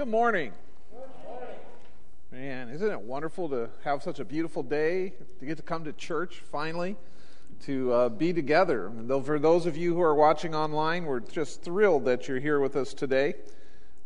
Good 0.00 0.08
morning. 0.08 0.52
Man, 2.32 2.70
isn't 2.70 2.90
it 2.90 3.00
wonderful 3.02 3.50
to 3.50 3.68
have 3.84 4.02
such 4.02 4.18
a 4.18 4.24
beautiful 4.24 4.62
day, 4.62 5.12
to 5.40 5.44
get 5.44 5.58
to 5.58 5.62
come 5.62 5.84
to 5.84 5.92
church 5.92 6.42
finally, 6.50 6.96
to 7.66 7.92
uh, 7.92 8.08
be 8.08 8.32
together? 8.32 8.86
And 8.86 9.10
though 9.10 9.20
for 9.20 9.38
those 9.38 9.66
of 9.66 9.76
you 9.76 9.92
who 9.92 10.00
are 10.00 10.14
watching 10.14 10.54
online, 10.54 11.04
we're 11.04 11.20
just 11.20 11.60
thrilled 11.60 12.06
that 12.06 12.28
you're 12.28 12.40
here 12.40 12.60
with 12.60 12.76
us 12.76 12.94
today. 12.94 13.34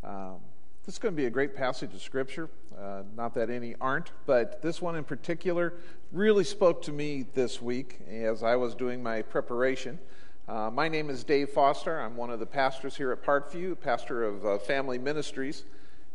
Um, 0.03 0.39
this 0.85 0.97
is 0.97 0.99
going 0.99 1.15
to 1.15 1.17
be 1.17 1.27
a 1.27 1.31
great 1.31 1.55
passage 1.55 1.95
of 1.95 2.03
Scripture. 2.03 2.51
Uh, 2.77 3.03
not 3.17 3.33
that 3.35 3.49
any 3.49 3.77
aren't, 3.81 4.11
but 4.27 4.61
this 4.63 4.83
one 4.83 4.97
in 4.97 5.05
particular 5.05 5.75
really 6.11 6.43
spoke 6.43 6.83
to 6.83 6.93
me 6.93 7.25
this 7.35 7.63
week 7.63 8.01
as 8.11 8.43
I 8.43 8.57
was 8.57 8.75
doing 8.75 9.01
my 9.01 9.23
preparation. 9.23 10.01
Uh, 10.49 10.73
my 10.73 10.89
name 10.89 11.09
is 11.09 11.23
Dave 11.23 11.51
Foster. 11.51 12.01
I'm 12.01 12.17
one 12.17 12.31
of 12.31 12.41
the 12.41 12.47
pastors 12.47 12.97
here 12.97 13.13
at 13.13 13.23
Parkview, 13.23 13.81
pastor 13.81 14.25
of 14.25 14.45
uh, 14.45 14.59
Family 14.59 14.99
Ministries. 14.99 15.63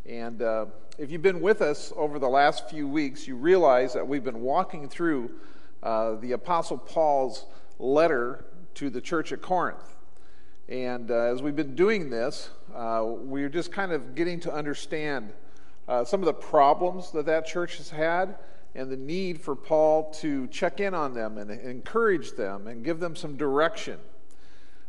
And 0.06 0.42
uh, 0.42 0.66
if 0.98 1.12
you've 1.12 1.22
been 1.22 1.42
with 1.42 1.62
us 1.62 1.94
over 1.96 2.20
the 2.20 2.28
last 2.28 2.70
few 2.70 2.88
weeks, 2.88 3.28
you 3.28 3.36
realize 3.36 3.94
that 3.94 4.08
we've 4.08 4.24
been 4.24 4.42
walking 4.42 4.88
through 4.88 5.32
uh, 5.84 6.16
the 6.16 6.32
Apostle 6.34 6.78
Paul's 6.78 7.46
letter 7.78 8.46
to 8.76 8.90
the 8.90 9.02
church 9.02 9.32
at 9.32 9.42
Corinth. 9.42 9.98
And 10.68 11.12
uh, 11.12 11.16
as 11.16 11.42
we've 11.42 11.56
been 11.56 11.76
doing 11.76 12.10
this, 12.10 12.50
uh, 12.76 13.04
we're 13.06 13.50
just 13.50 13.72
kind 13.72 13.92
of 13.92 14.16
getting 14.16 14.40
to 14.42 14.54
understand 14.54 15.34
some 16.06 16.20
of 16.20 16.28
the 16.28 16.34
problems 16.34 17.10
that 17.12 17.26
that 17.26 17.48
church 17.48 17.78
has 17.78 17.90
had 17.90 18.36
and 18.76 18.92
the 18.92 18.98
need 18.98 19.42
for 19.42 19.56
Paul 19.56 20.12
to 20.12 20.48
check 20.48 20.80
in 20.80 20.94
on 20.94 21.14
them 21.14 21.38
and 21.38 21.50
encourage 21.50 22.34
them 22.34 22.68
and 22.68 22.84
give 22.84 23.00
them 23.00 23.16
some 23.16 23.36
direction. 23.36 24.00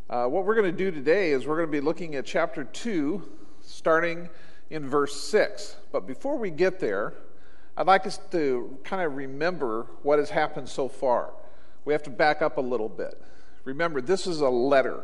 Uh, 0.08 0.26
what 0.26 0.44
we're 0.44 0.54
going 0.54 0.70
to 0.70 0.76
do 0.76 0.90
today 0.90 1.30
is 1.30 1.46
we're 1.46 1.56
going 1.56 1.68
to 1.68 1.72
be 1.72 1.80
looking 1.80 2.16
at 2.16 2.26
chapter 2.26 2.64
2, 2.64 3.22
starting 3.62 4.28
in 4.70 4.88
verse 4.88 5.20
6. 5.20 5.76
But 5.92 6.06
before 6.06 6.38
we 6.38 6.50
get 6.50 6.80
there, 6.80 7.12
I'd 7.76 7.86
like 7.86 8.06
us 8.06 8.18
to 8.30 8.78
kind 8.84 9.02
of 9.02 9.16
remember 9.16 9.86
what 10.02 10.18
has 10.18 10.30
happened 10.30 10.68
so 10.68 10.88
far. 10.88 11.32
We 11.84 11.92
have 11.92 12.02
to 12.04 12.10
back 12.10 12.40
up 12.42 12.56
a 12.56 12.60
little 12.60 12.88
bit. 12.88 13.20
Remember, 13.64 14.00
this 14.00 14.26
is 14.26 14.40
a 14.40 14.48
letter, 14.48 15.00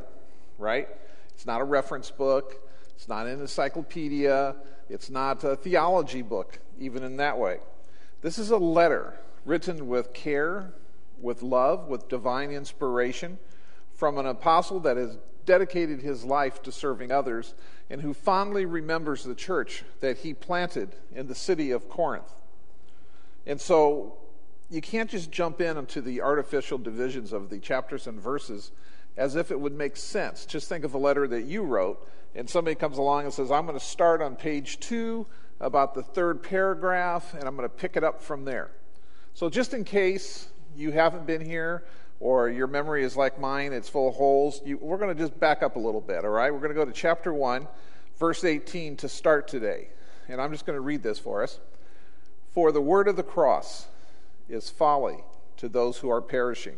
right? 0.58 0.88
It's 1.30 1.46
not 1.46 1.60
a 1.60 1.64
reference 1.64 2.10
book, 2.10 2.56
it's 2.94 3.08
not 3.08 3.26
an 3.26 3.40
encyclopedia, 3.40 4.56
it's 4.88 5.10
not 5.10 5.44
a 5.44 5.56
theology 5.56 6.22
book, 6.22 6.58
even 6.78 7.02
in 7.02 7.16
that 7.18 7.38
way. 7.38 7.58
This 8.22 8.38
is 8.38 8.50
a 8.50 8.56
letter 8.56 9.18
written 9.44 9.88
with 9.88 10.12
care, 10.14 10.72
with 11.20 11.42
love, 11.42 11.88
with 11.88 12.08
divine 12.08 12.50
inspiration 12.50 13.38
from 13.94 14.18
an 14.18 14.26
apostle 14.26 14.80
that 14.80 14.96
has 14.96 15.18
dedicated 15.46 16.02
his 16.02 16.24
life 16.24 16.62
to 16.62 16.72
serving 16.72 17.10
others 17.10 17.54
and 17.88 18.00
who 18.00 18.12
fondly 18.12 18.66
remembers 18.66 19.24
the 19.24 19.34
church 19.34 19.84
that 20.00 20.18
he 20.18 20.34
planted 20.34 20.94
in 21.14 21.28
the 21.28 21.34
city 21.34 21.70
of 21.70 21.88
Corinth. 21.88 22.34
And 23.46 23.60
so 23.60 24.18
you 24.68 24.80
can't 24.80 25.08
just 25.08 25.30
jump 25.30 25.60
in 25.60 25.76
into 25.76 26.00
the 26.00 26.20
artificial 26.20 26.78
divisions 26.78 27.32
of 27.32 27.48
the 27.48 27.58
chapters 27.58 28.06
and 28.06 28.20
verses 28.20 28.72
as 29.16 29.36
if 29.36 29.50
it 29.50 29.58
would 29.58 29.72
make 29.72 29.96
sense. 29.96 30.44
Just 30.44 30.68
think 30.68 30.84
of 30.84 30.94
a 30.94 30.98
letter 30.98 31.26
that 31.28 31.44
you 31.44 31.62
wrote, 31.62 32.06
and 32.34 32.48
somebody 32.48 32.74
comes 32.74 32.98
along 32.98 33.24
and 33.24 33.32
says, 33.32 33.50
I'm 33.50 33.64
going 33.64 33.78
to 33.78 33.84
start 33.84 34.20
on 34.20 34.36
page 34.36 34.78
two 34.80 35.26
about 35.58 35.94
the 35.94 36.02
third 36.02 36.42
paragraph, 36.42 37.32
and 37.32 37.44
I'm 37.44 37.56
going 37.56 37.68
to 37.68 37.74
pick 37.74 37.96
it 37.96 38.04
up 38.04 38.20
from 38.22 38.44
there. 38.44 38.70
So, 39.32 39.48
just 39.48 39.72
in 39.72 39.84
case 39.84 40.48
you 40.76 40.92
haven't 40.92 41.26
been 41.26 41.44
here 41.44 41.84
or 42.20 42.48
your 42.48 42.66
memory 42.66 43.04
is 43.04 43.16
like 43.16 43.38
mine, 43.38 43.72
it's 43.72 43.88
full 43.88 44.08
of 44.08 44.14
holes, 44.14 44.62
you, 44.64 44.78
we're 44.78 44.96
going 44.96 45.14
to 45.14 45.20
just 45.20 45.38
back 45.38 45.62
up 45.62 45.76
a 45.76 45.78
little 45.78 46.00
bit, 46.00 46.24
all 46.24 46.30
right? 46.30 46.52
We're 46.52 46.60
going 46.60 46.70
to 46.70 46.74
go 46.74 46.84
to 46.84 46.92
chapter 46.92 47.32
1, 47.32 47.66
verse 48.18 48.44
18 48.44 48.96
to 48.96 49.08
start 49.08 49.48
today. 49.48 49.88
And 50.28 50.40
I'm 50.40 50.50
just 50.50 50.66
going 50.66 50.76
to 50.76 50.80
read 50.80 51.02
this 51.02 51.18
for 51.18 51.42
us. 51.42 51.60
For 52.52 52.72
the 52.72 52.80
word 52.80 53.06
of 53.06 53.16
the 53.16 53.22
cross 53.22 53.86
is 54.48 54.70
folly 54.70 55.18
to 55.58 55.68
those 55.68 55.98
who 55.98 56.08
are 56.10 56.22
perishing, 56.22 56.76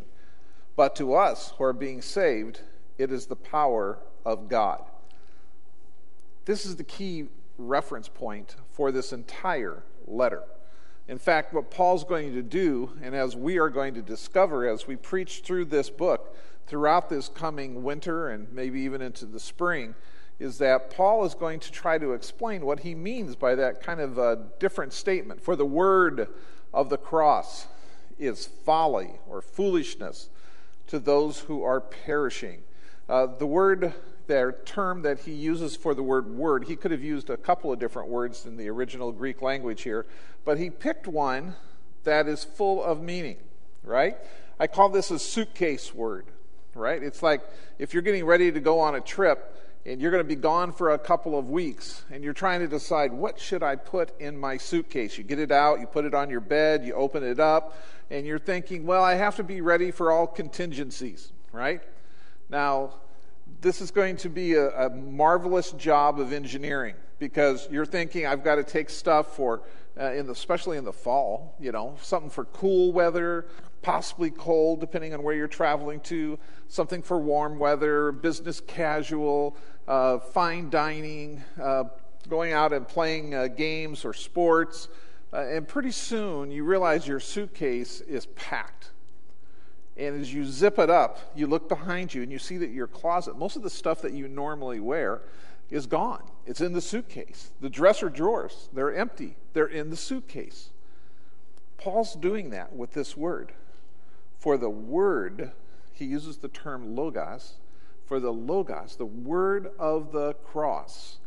but 0.75 0.95
to 0.97 1.13
us 1.13 1.53
who 1.57 1.63
are 1.63 1.73
being 1.73 2.01
saved, 2.01 2.61
it 2.97 3.11
is 3.11 3.25
the 3.25 3.35
power 3.35 3.99
of 4.25 4.49
God. 4.49 4.83
This 6.45 6.65
is 6.65 6.75
the 6.75 6.83
key 6.83 7.27
reference 7.57 8.09
point 8.09 8.55
for 8.71 8.91
this 8.91 9.13
entire 9.13 9.83
letter. 10.07 10.43
In 11.09 11.17
fact, 11.17 11.55
what 11.55 11.71
Paul's 11.71 12.03
going 12.03 12.35
to 12.35 12.43
do, 12.43 12.91
and 13.01 13.15
as 13.15 13.35
we 13.35 13.57
are 13.57 13.69
going 13.69 13.95
to 13.95 14.01
discover 14.03 14.67
as 14.67 14.85
we 14.85 14.95
preach 14.95 15.41
through 15.43 15.65
this 15.65 15.89
book 15.89 16.35
throughout 16.67 17.09
this 17.09 17.29
coming 17.29 17.81
winter 17.81 18.29
and 18.29 18.47
maybe 18.53 18.81
even 18.81 19.01
into 19.01 19.25
the 19.25 19.39
spring, 19.39 19.95
is 20.37 20.59
that 20.59 20.91
Paul 20.91 21.25
is 21.25 21.33
going 21.33 21.61
to 21.61 21.71
try 21.71 21.97
to 21.97 22.13
explain 22.13 22.63
what 22.63 22.81
he 22.81 22.93
means 22.93 23.35
by 23.35 23.55
that 23.55 23.81
kind 23.81 23.99
of 23.99 24.19
a 24.19 24.49
different 24.59 24.93
statement. 24.93 25.41
For 25.41 25.55
the 25.55 25.65
word 25.65 26.27
of 26.71 26.89
the 26.89 26.97
cross 26.97 27.65
is 28.19 28.45
folly 28.45 29.13
or 29.27 29.41
foolishness 29.41 30.29
to 30.85 30.99
those 30.99 31.39
who 31.39 31.63
are 31.63 31.81
perishing. 31.81 32.61
Uh, 33.09 33.25
the 33.25 33.47
word 33.47 33.95
their 34.29 34.51
term 34.51 35.01
that 35.01 35.19
he 35.19 35.33
uses 35.33 35.75
for 35.75 35.93
the 35.93 36.03
word 36.03 36.29
word. 36.29 36.65
He 36.65 36.75
could 36.75 36.91
have 36.91 37.03
used 37.03 37.31
a 37.31 37.35
couple 37.35 37.73
of 37.73 37.79
different 37.79 38.09
words 38.09 38.45
in 38.45 38.55
the 38.55 38.69
original 38.69 39.11
Greek 39.11 39.41
language 39.41 39.81
here, 39.81 40.05
but 40.45 40.59
he 40.59 40.69
picked 40.69 41.07
one 41.07 41.55
that 42.03 42.27
is 42.27 42.43
full 42.43 42.81
of 42.81 43.01
meaning, 43.01 43.37
right? 43.83 44.15
I 44.59 44.67
call 44.67 44.89
this 44.89 45.09
a 45.09 45.17
suitcase 45.17 45.93
word, 45.95 46.27
right? 46.75 47.01
It's 47.01 47.23
like 47.23 47.41
if 47.79 47.93
you're 47.93 48.03
getting 48.03 48.23
ready 48.23 48.51
to 48.51 48.59
go 48.59 48.79
on 48.79 48.93
a 48.93 49.01
trip 49.01 49.57
and 49.83 49.99
you're 49.99 50.11
going 50.11 50.23
to 50.23 50.27
be 50.27 50.35
gone 50.35 50.73
for 50.73 50.91
a 50.91 50.99
couple 50.99 51.37
of 51.37 51.49
weeks 51.49 52.03
and 52.11 52.23
you're 52.23 52.33
trying 52.33 52.59
to 52.59 52.67
decide 52.67 53.11
what 53.11 53.39
should 53.39 53.63
I 53.63 53.77
put 53.77 54.17
in 54.21 54.37
my 54.37 54.57
suitcase. 54.57 55.17
You 55.17 55.23
get 55.23 55.39
it 55.39 55.51
out, 55.51 55.79
you 55.79 55.87
put 55.87 56.05
it 56.05 56.13
on 56.13 56.29
your 56.29 56.41
bed, 56.41 56.85
you 56.85 56.93
open 56.93 57.23
it 57.23 57.39
up, 57.39 57.75
and 58.11 58.27
you're 58.27 58.37
thinking, 58.37 58.85
well, 58.85 59.03
I 59.03 59.15
have 59.15 59.37
to 59.37 59.43
be 59.43 59.61
ready 59.61 59.89
for 59.89 60.11
all 60.11 60.27
contingencies, 60.27 61.31
right? 61.51 61.81
Now, 62.47 62.93
this 63.61 63.81
is 63.81 63.91
going 63.91 64.17
to 64.17 64.29
be 64.29 64.53
a, 64.53 64.69
a, 64.87 64.89
marvelous 64.89 65.71
job 65.71 66.19
of 66.19 66.33
engineering 66.33 66.95
because 67.19 67.67
you're 67.71 67.85
thinking 67.85 68.25
I've 68.25 68.43
got 68.43 68.55
to 68.55 68.63
take 68.63 68.89
stuff 68.89 69.35
for, 69.35 69.61
uh, 69.99 70.13
in 70.13 70.25
the, 70.25 70.31
especially 70.31 70.77
in 70.77 70.85
the 70.85 70.93
fall, 70.93 71.55
you 71.59 71.71
know, 71.71 71.95
something 72.01 72.29
for 72.29 72.45
cool 72.45 72.93
weather, 72.93 73.47
possibly 73.81 74.31
cold, 74.31 74.79
depending 74.79 75.13
on 75.13 75.23
where 75.23 75.35
you're 75.35 75.47
traveling 75.47 75.99
to, 76.01 76.39
something 76.67 77.01
for 77.01 77.19
warm 77.19 77.59
weather, 77.59 78.11
business 78.11 78.61
casual, 78.61 79.57
uh, 79.87 80.19
fine 80.19 80.69
dining, 80.69 81.43
uh, 81.61 81.85
going 82.27 82.53
out 82.53 82.73
and 82.73 82.87
playing 82.87 83.33
uh, 83.33 83.47
games 83.47 84.05
or 84.05 84.13
sports. 84.13 84.87
Uh, 85.31 85.41
and 85.41 85.67
pretty 85.67 85.91
soon 85.91 86.51
you 86.51 86.63
realize 86.63 87.07
your 87.07 87.19
suitcase 87.19 88.01
is 88.01 88.25
packed 88.27 88.91
and 89.99 90.21
as 90.21 90.33
you 90.33 90.45
zip 90.45 90.79
it 90.79 90.89
up, 90.89 91.19
you 91.35 91.45
look 91.45 91.67
behind 91.67 92.13
you 92.13 92.23
and 92.23 92.31
you 92.31 92.39
see 92.39 92.57
that 92.57 92.69
your 92.69 92.87
closet, 92.87 93.37
most 93.37 93.57
of 93.57 93.63
the 93.63 93.69
stuff 93.69 94.01
that 94.01 94.13
you 94.13 94.29
normally 94.29 94.79
wear, 94.79 95.21
is 95.69 95.85
gone. 95.85 96.23
It's 96.45 96.61
in 96.61 96.71
the 96.71 96.81
suitcase. 96.81 97.51
The 97.59 97.69
dresser 97.69 98.09
drawers, 98.09 98.69
they're 98.71 98.95
empty. 98.95 99.35
They're 99.53 99.67
in 99.67 99.89
the 99.89 99.97
suitcase. 99.97 100.69
Paul's 101.77 102.15
doing 102.15 102.49
that 102.51 102.73
with 102.73 102.93
this 102.93 103.17
word. 103.17 103.51
For 104.37 104.57
the 104.57 104.69
word, 104.69 105.51
he 105.93 106.05
uses 106.05 106.37
the 106.37 106.47
term 106.47 106.95
logos, 106.95 107.55
for 108.05 108.21
the 108.21 108.31
logos, 108.31 108.95
the 108.95 109.05
word 109.05 109.69
of 109.77 110.13
the 110.13 110.33
cross. 110.33 111.17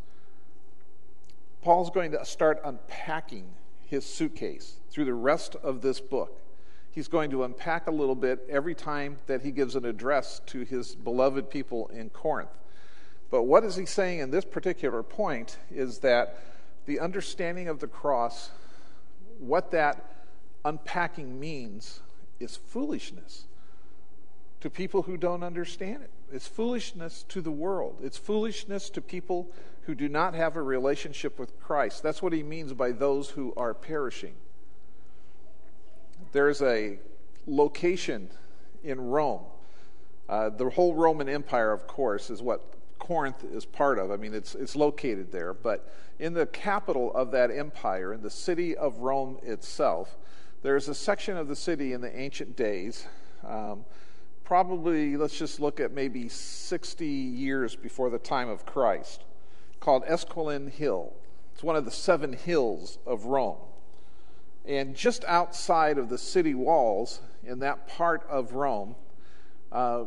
Paul's 1.61 1.91
going 1.91 2.11
to 2.13 2.25
start 2.25 2.61
unpacking 2.65 3.45
his 3.85 4.07
suitcase 4.07 4.77
through 4.91 5.05
the 5.05 5.15
rest 5.15 5.57
of 5.63 5.83
this 5.83 6.01
book 6.01 6.42
he's 6.93 7.09
going 7.09 7.31
to 7.31 7.43
unpack 7.43 7.89
a 7.89 7.91
little 7.91 8.15
bit 8.15 8.47
every 8.49 8.75
time 8.75 9.17
that 9.27 9.43
he 9.43 9.51
gives 9.51 9.75
an 9.75 9.85
address 9.85 10.41
to 10.47 10.61
his 10.61 10.95
beloved 10.95 11.51
people 11.51 11.89
in 11.89 12.11
Corinth. 12.11 12.57
But 13.31 13.45
what 13.45 13.65
is 13.65 13.77
he 13.77 13.87
saying 13.87 14.21
in 14.21 14.31
this 14.31 14.45
particular 14.45 15.03
point 15.03 15.57
is 15.71 15.99
that 16.01 16.39
the 16.85 17.01
understanding 17.01 17.67
of 17.67 17.81
the 17.81 17.87
cross, 17.87 18.51
what 19.39 19.71
that 19.71 20.05
unpacking 20.65 21.41
means, 21.41 22.01
is 22.39 22.57
foolishness 22.57 23.47
to 24.61 24.69
people 24.69 25.03
who 25.03 25.17
don't 25.17 25.43
understand 25.43 26.03
it. 26.03 26.11
It's 26.31 26.47
foolishness 26.47 27.25
to 27.31 27.41
the 27.41 27.51
world. 27.51 28.01
It's 28.03 28.19
foolishness 28.19 28.91
to 28.91 29.01
people 29.01 29.51
who 29.83 29.95
do 29.95 30.09
not 30.09 30.35
have 30.35 30.57
a 30.57 30.63
relationship 30.63 31.39
with 31.39 31.59
Christ. 31.59 32.03
That's 32.03 32.23
what 32.23 32.33
he 32.33 32.43
means 32.43 32.73
by 32.75 32.93
those 32.93 33.31
who 33.31 33.53
are 33.57 33.75
perishing. 33.75 34.35
There's 36.33 36.63
a 36.63 36.99
location 37.47 38.31
in 38.83 39.01
Rome. 39.01 39.43
Uh, 40.29 40.51
the 40.51 40.71
whole 40.71 40.95
Roman 40.95 41.29
Empire, 41.29 41.73
of 41.73 41.87
course, 41.87 42.31
is 42.31 42.43
what 42.43 42.75
Corinth 42.99 43.45
is 43.45 43.65
part 43.65 43.99
of. 43.99 44.11
I 44.11 44.17
mean, 44.17 44.33
it's, 44.33 44.55
it's 44.55 44.75
located 44.75 45.31
there. 45.31 45.53
But 45.53 45.93
in 46.19 46.33
the 46.33 46.47
capital 46.47 47.13
of 47.15 47.31
that 47.33 47.51
empire, 47.51 48.13
in 48.13 48.23
the 48.23 48.31
city 48.31 48.77
of 48.77 48.99
Rome 48.99 49.39
itself, 49.43 50.17
there's 50.63 50.89
a 50.89 50.95
section 50.95 51.37
of 51.37 51.49
the 51.49 51.57
city 51.57 51.93
in 51.93 52.01
the 52.01 52.17
ancient 52.17 52.57
days, 52.57 53.07
um, 53.45 53.85
probably, 54.45 55.17
let's 55.17 55.37
just 55.37 55.61
look 55.61 55.81
at 55.81 55.93
maybe 55.93 56.29
60 56.29 57.07
years 57.07 57.75
before 57.75 58.11
the 58.11 58.19
time 58.19 58.49
of 58.49 58.65
Christ, 58.65 59.25
called 59.81 60.05
Esquiline 60.07 60.71
Hill. 60.71 61.13
It's 61.53 61.63
one 61.63 61.75
of 61.75 61.85
the 61.85 61.91
seven 61.91 62.33
hills 62.33 62.99
of 63.07 63.25
Rome. 63.25 63.57
And 64.65 64.95
just 64.95 65.25
outside 65.25 65.99
of 65.99 66.09
the 66.09 66.19
city 66.19 66.55
walls, 66.55 67.21
in 67.45 67.59
that 67.61 67.89
part 67.89 68.25
of 68.29 68.53
Rome, 68.53 68.95
uh, 69.73 70.05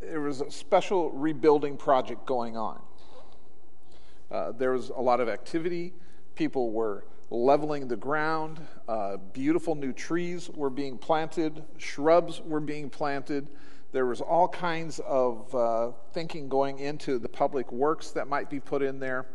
there 0.00 0.20
was 0.20 0.40
a 0.40 0.50
special 0.50 1.10
rebuilding 1.10 1.76
project 1.76 2.24
going 2.24 2.56
on. 2.56 2.80
Uh, 4.30 4.52
there 4.52 4.72
was 4.72 4.90
a 4.90 5.00
lot 5.00 5.20
of 5.20 5.28
activity. 5.28 5.92
People 6.34 6.70
were 6.70 7.04
leveling 7.30 7.88
the 7.88 7.96
ground. 7.96 8.60
Uh, 8.88 9.18
beautiful 9.32 9.74
new 9.74 9.92
trees 9.92 10.48
were 10.54 10.70
being 10.70 10.96
planted. 10.96 11.62
Shrubs 11.76 12.40
were 12.40 12.60
being 12.60 12.88
planted. 12.88 13.48
There 13.92 14.06
was 14.06 14.20
all 14.20 14.48
kinds 14.48 15.00
of 15.00 15.54
uh, 15.54 15.92
thinking 16.12 16.48
going 16.48 16.78
into 16.78 17.18
the 17.18 17.28
public 17.28 17.70
works 17.72 18.10
that 18.12 18.28
might 18.28 18.48
be 18.48 18.60
put 18.60 18.82
in 18.82 18.98
there. 18.98 19.26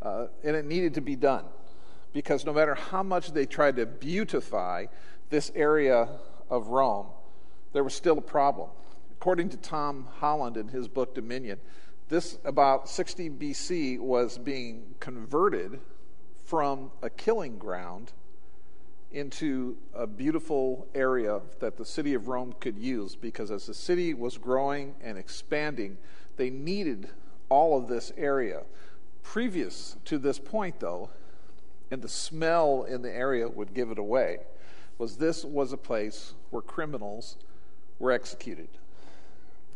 Uh, 0.00 0.26
and 0.42 0.54
it 0.54 0.66
needed 0.66 0.94
to 0.94 1.00
be 1.00 1.16
done 1.16 1.44
because 2.14 2.46
no 2.46 2.52
matter 2.52 2.76
how 2.76 3.02
much 3.02 3.32
they 3.32 3.44
tried 3.44 3.76
to 3.76 3.84
beautify 3.84 4.86
this 5.28 5.52
area 5.54 6.08
of 6.48 6.68
Rome, 6.68 7.08
there 7.74 7.84
was 7.84 7.92
still 7.92 8.16
a 8.16 8.22
problem. 8.22 8.70
According 9.10 9.50
to 9.50 9.56
Tom 9.56 10.06
Holland 10.20 10.56
in 10.56 10.68
his 10.68 10.88
book 10.88 11.14
Dominion, 11.14 11.58
this 12.08 12.38
about 12.44 12.88
60 12.88 13.30
BC 13.30 13.98
was 13.98 14.38
being 14.38 14.94
converted 15.00 15.80
from 16.44 16.92
a 17.02 17.10
killing 17.10 17.58
ground 17.58 18.12
into 19.10 19.76
a 19.92 20.06
beautiful 20.06 20.86
area 20.94 21.40
that 21.58 21.76
the 21.76 21.84
city 21.84 22.14
of 22.14 22.28
Rome 22.28 22.54
could 22.60 22.78
use 22.78 23.16
because 23.16 23.50
as 23.50 23.66
the 23.66 23.74
city 23.74 24.14
was 24.14 24.38
growing 24.38 24.94
and 25.02 25.18
expanding, 25.18 25.96
they 26.36 26.50
needed 26.50 27.08
all 27.48 27.76
of 27.76 27.88
this 27.88 28.12
area. 28.16 28.62
Previous 29.22 29.96
to 30.04 30.18
this 30.18 30.38
point, 30.38 30.78
though, 30.78 31.10
and 31.94 32.02
the 32.02 32.08
smell 32.08 32.82
in 32.82 33.02
the 33.02 33.10
area 33.10 33.48
would 33.48 33.72
give 33.72 33.92
it 33.92 33.98
away, 33.98 34.40
was 34.98 35.16
this 35.16 35.44
was 35.44 35.72
a 35.72 35.76
place 35.76 36.34
where 36.50 36.60
criminals 36.60 37.36
were 38.00 38.10
executed. 38.10 38.66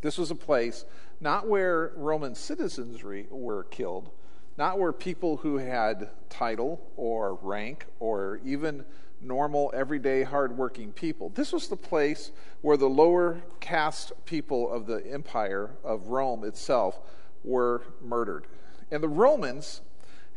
This 0.01 0.19
was 0.19 0.33
a 0.33 0.35
place 0.35 0.85
not 1.21 1.47
where 1.47 1.93
Roman 1.95 2.35
citizens 2.35 3.05
were 3.05 3.65
killed, 3.71 4.11
not 4.57 4.81
where 4.81 4.93
people 4.93 5.37
who 5.37 5.59
had 5.59 6.11
title 6.29 6.81
or 6.97 7.35
rank 7.35 7.87
or 8.01 8.41
even 8.45 8.85
normal, 9.21 9.71
everyday, 9.73 10.25
hardworking 10.25 10.91
people. 10.93 11.29
This 11.31 11.53
was 11.53 11.69
the 11.69 11.77
place 11.77 12.33
where 12.63 12.77
the 12.77 12.89
lower 12.89 13.43
caste 13.61 14.11
people 14.25 14.73
of 14.73 14.87
the 14.87 15.07
empire 15.09 15.71
of 15.85 16.09
Rome 16.09 16.43
itself 16.43 16.99
were 17.45 17.83
murdered. 18.03 18.49
And 18.91 19.03
the 19.03 19.09
Romans 19.09 19.83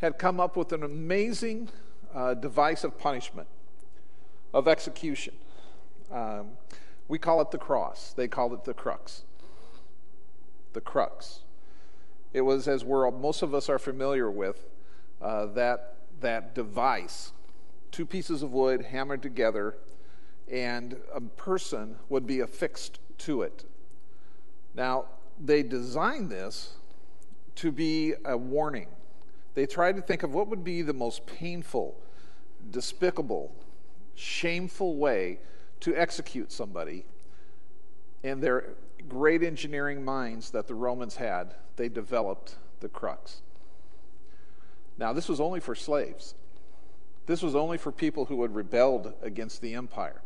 had 0.02 0.18
come 0.18 0.40
up 0.40 0.56
with 0.56 0.72
an 0.72 0.82
amazing 0.82 1.70
uh, 2.12 2.34
device 2.34 2.82
of 2.82 2.98
punishment, 2.98 3.46
of 4.52 4.66
execution. 4.66 5.32
Um, 6.10 6.50
we 7.08 7.18
call 7.18 7.40
it 7.40 7.52
the 7.52 7.58
cross, 7.58 8.12
they 8.12 8.28
called 8.28 8.52
it 8.52 8.64
the 8.64 8.74
crux. 8.74 9.22
The 10.72 10.80
crux. 10.80 11.40
It 12.32 12.40
was, 12.40 12.66
as 12.66 12.84
we're, 12.84 13.10
most 13.12 13.42
of 13.42 13.54
us 13.54 13.68
are 13.68 13.78
familiar 13.78 14.30
with, 14.30 14.68
uh, 15.20 15.46
that, 15.46 15.94
that 16.20 16.54
device 16.54 17.32
two 17.92 18.04
pieces 18.04 18.42
of 18.42 18.52
wood 18.52 18.82
hammered 18.82 19.22
together, 19.22 19.76
and 20.50 20.96
a 21.14 21.20
person 21.20 21.96
would 22.08 22.26
be 22.26 22.40
affixed 22.40 22.98
to 23.18 23.42
it. 23.42 23.64
Now, 24.74 25.04
they 25.38 25.62
designed 25.62 26.30
this 26.30 26.74
to 27.56 27.70
be 27.70 28.14
a 28.24 28.36
warning. 28.36 28.88
They 29.54 29.66
tried 29.66 29.96
to 29.96 30.02
think 30.02 30.22
of 30.22 30.34
what 30.34 30.48
would 30.48 30.64
be 30.64 30.82
the 30.82 30.94
most 30.94 31.26
painful, 31.26 31.96
despicable, 32.70 33.52
shameful 34.14 34.96
way 34.96 35.40
to 35.80 35.94
execute 35.96 36.52
somebody. 36.52 37.04
And 38.24 38.42
their 38.42 38.74
great 39.08 39.42
engineering 39.42 40.04
minds 40.04 40.50
that 40.52 40.68
the 40.68 40.74
Romans 40.74 41.16
had, 41.16 41.54
they 41.76 41.88
developed 41.88 42.56
the 42.80 42.88
crux. 42.88 43.42
Now, 44.96 45.12
this 45.12 45.28
was 45.28 45.40
only 45.40 45.60
for 45.60 45.74
slaves. 45.74 46.34
This 47.26 47.42
was 47.42 47.54
only 47.54 47.78
for 47.78 47.92
people 47.92 48.26
who 48.26 48.42
had 48.42 48.54
rebelled 48.54 49.12
against 49.22 49.60
the 49.60 49.74
empire. 49.74 50.22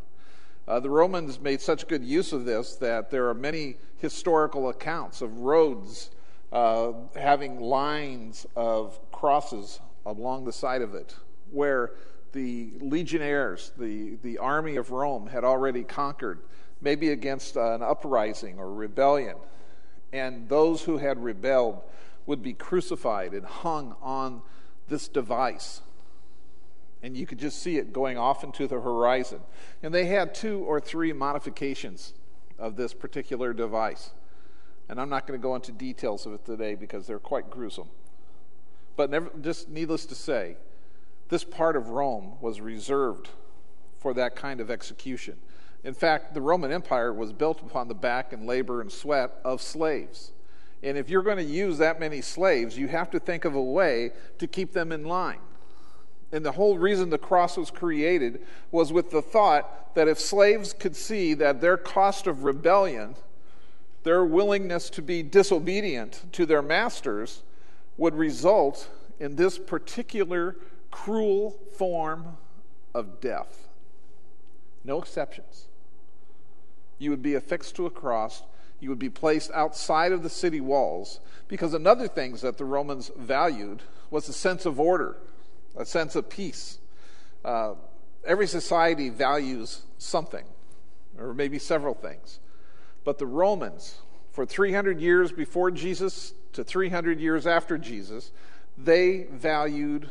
Uh, 0.69 0.81
the 0.81 0.91
Romans 0.91 1.39
made 1.41 1.61
such 1.61 1.87
good 1.87 2.05
use 2.05 2.33
of 2.33 2.45
this 2.45 2.75
that 2.77 3.11
there 3.11 3.29
are 3.29 3.35
many 3.35 3.77
historical 3.99 4.69
accounts 4.69 5.23
of 5.23 5.39
roads 5.39 6.11
uh, 6.53 6.93
having 7.15 7.61
lines 7.61 8.47
of 8.57 8.99
crosses 9.17 9.81
along 10.05 10.45
the 10.45 10.53
side 10.53 10.83
of 10.83 10.95
it, 10.95 11.17
where 11.51 11.93
the 12.33 12.71
legionnaires, 12.81 13.73
the, 13.79 14.17
the 14.23 14.39
army 14.39 14.77
of 14.77 14.91
Rome, 14.91 15.27
had 15.27 15.45
already 15.45 15.83
conquered, 15.83 16.41
maybe 16.81 17.11
against 17.11 17.57
an 17.57 17.83
uprising 17.83 18.59
or 18.59 18.73
rebellion. 18.73 19.37
And 20.13 20.49
those 20.49 20.83
who 20.83 20.99
had 20.99 21.23
rebelled 21.23 21.83
would 22.27 22.43
be 22.43 22.53
crucified 22.53 23.33
and 23.33 23.45
hung 23.45 23.97
on 24.03 24.43
this 24.89 25.09
device 25.09 25.81
and 27.07 27.17
you 27.17 27.25
could 27.25 27.39
just 27.39 27.63
see 27.63 27.77
it 27.77 27.93
going 27.93 28.19
off 28.19 28.43
into 28.43 28.67
the 28.67 28.81
horizon. 28.81 29.41
And 29.81 29.95
they 29.95 30.07
had 30.07 30.35
two 30.35 30.65
or 30.65 30.81
three 30.81 31.13
modifications 31.13 32.15
of 32.59 32.75
this 32.75 32.95
particular 32.95 33.53
device. 33.53 34.11
And 34.89 35.01
I'm 35.01 35.09
not 35.09 35.25
going 35.25 35.39
to 35.39 35.43
go 35.43 35.55
into 35.55 35.71
details 35.71 36.27
of 36.27 36.33
it 36.33 36.45
today 36.45 36.75
because 36.75 37.07
they're 37.07 37.19
quite 37.19 37.49
gruesome. 37.49 37.89
But 38.97 39.11
never, 39.11 39.31
just 39.41 39.69
needless 39.69 40.07
to 40.07 40.15
say, 40.15 40.57
this 41.29 41.45
part 41.45 41.77
of 41.77 41.91
Rome 41.91 42.35
was 42.41 42.61
reserved 42.61 43.29
for 43.99 44.15
that 44.15 44.37
kind 44.37 44.61
of 44.61 44.71
execution. 44.71 45.37
In 45.85 45.95
fact, 45.95 46.35
the 46.35 46.41
Roman 46.41 46.73
Empire 46.73 47.13
was 47.13 47.33
built 47.33 47.61
upon 47.61 47.89
the 47.89 47.95
back 47.95 48.33
and 48.33 48.47
labor 48.47 48.81
and 48.81 48.91
sweat 48.91 49.33
of 49.45 49.61
slaves. 49.61 50.33
And 50.83 50.99
if 50.99 51.09
you're 51.09 51.23
going 51.23 51.37
to 51.37 51.43
use 51.43 51.79
that 51.79 52.01
many 52.01 52.21
slaves, 52.21 52.77
you 52.77 52.89
have 52.89 53.11
to 53.11 53.21
think 53.21 53.45
of 53.45 53.55
a 53.55 53.63
way 53.63 54.13
to 54.39 54.47
keep 54.47 54.73
them 54.73 54.93
in 54.93 55.05
line. 55.05 55.39
And 56.33 56.45
the 56.45 56.53
whole 56.53 56.77
reason 56.77 57.11
the 57.11 57.19
cross 57.19 57.57
was 57.57 57.71
created 57.71 58.41
was 58.71 58.93
with 58.93 59.11
the 59.11 59.23
thought 59.23 59.95
that 59.95 60.09
if 60.09 60.19
slaves 60.19 60.73
could 60.73 60.97
see 60.97 61.35
that 61.35 61.61
their 61.61 61.77
cost 61.77 62.27
of 62.27 62.45
rebellion, 62.45 63.15
their 64.03 64.25
willingness 64.25 64.91
to 64.91 65.03
be 65.03 65.23
disobedient 65.23 66.25
to 66.33 66.47
their 66.47 66.63
masters, 66.63 67.43
would 67.97 68.15
result 68.15 68.89
in 69.19 69.37
this 69.37 69.59
particular 69.59 70.57
cruel 70.91 71.59
form 71.77 72.37
of 72.95 73.21
death. 73.21 73.69
No 74.85 75.01
exceptions. 75.01 75.67
You 76.99 77.11
would 77.11 77.23
be 77.23 77.35
affixed 77.35 77.77
to 77.77 77.87
a 77.87 77.91
cross. 77.91 78.43
You 78.81 78.89
would 78.91 78.99
be 78.99 79.11
placed 79.11 79.51
outside 79.53 80.13
of 80.13 80.23
the 80.23 80.31
city 80.31 80.61
walls 80.61 81.21
because 81.49 81.75
another 81.75 82.09
thing 82.09 82.35
that 82.37 82.59
the 82.59 82.65
Romans 82.65 83.11
valued 83.17 83.83
was 84.11 84.29
a 84.29 84.33
sense 84.33 84.67
of 84.67 84.79
order 84.79 85.17
a 85.77 85.85
sense 85.85 86.17
of 86.17 86.29
peace. 86.29 86.79
Uh, 87.45 87.75
every 88.25 88.47
society 88.47 89.09
values 89.09 89.83
something, 89.99 90.45
or 91.19 91.35
maybe 91.35 91.59
several 91.59 91.95
things. 91.95 92.41
But 93.05 93.19
the 93.19 93.27
Romans, 93.27 93.99
for 94.33 94.47
300 94.47 95.01
years 95.01 95.31
before 95.31 95.71
Jesus 95.71 96.33
to 96.57 96.65
300 96.65 97.21
years 97.21 97.47
after 97.47 97.79
Jesus, 97.79 98.33
they 98.77 99.27
valued 99.31 100.11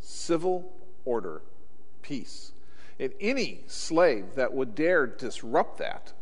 civil 0.00 0.72
order, 1.04 1.42
peace. 2.02 2.52
And 2.98 3.12
any 3.20 3.62
slave 3.66 4.34
that 4.34 4.52
would 4.52 4.74
dare 4.74 5.06
disrupt 5.06 5.78
that, 5.78 6.12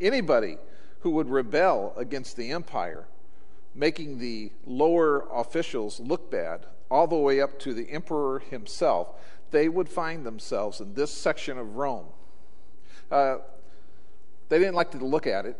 anybody 0.00 0.56
who 1.00 1.10
would 1.10 1.30
rebel 1.30 1.94
against 1.96 2.36
the 2.36 2.50
empire, 2.50 3.06
making 3.74 4.18
the 4.18 4.50
lower 4.66 5.26
officials 5.32 6.00
look 6.00 6.30
bad, 6.30 6.66
all 6.90 7.06
the 7.06 7.16
way 7.16 7.40
up 7.40 7.58
to 7.60 7.72
the 7.72 7.88
emperor 7.90 8.40
himself, 8.40 9.08
they 9.50 9.68
would 9.68 9.88
find 9.88 10.26
themselves 10.26 10.80
in 10.80 10.94
this 10.94 11.12
section 11.12 11.58
of 11.58 11.76
Rome. 11.76 12.06
Uh, 13.10 13.36
they 14.48 14.58
didn't 14.58 14.74
like 14.74 14.90
to 14.92 14.98
look 14.98 15.26
at 15.26 15.46
it, 15.46 15.56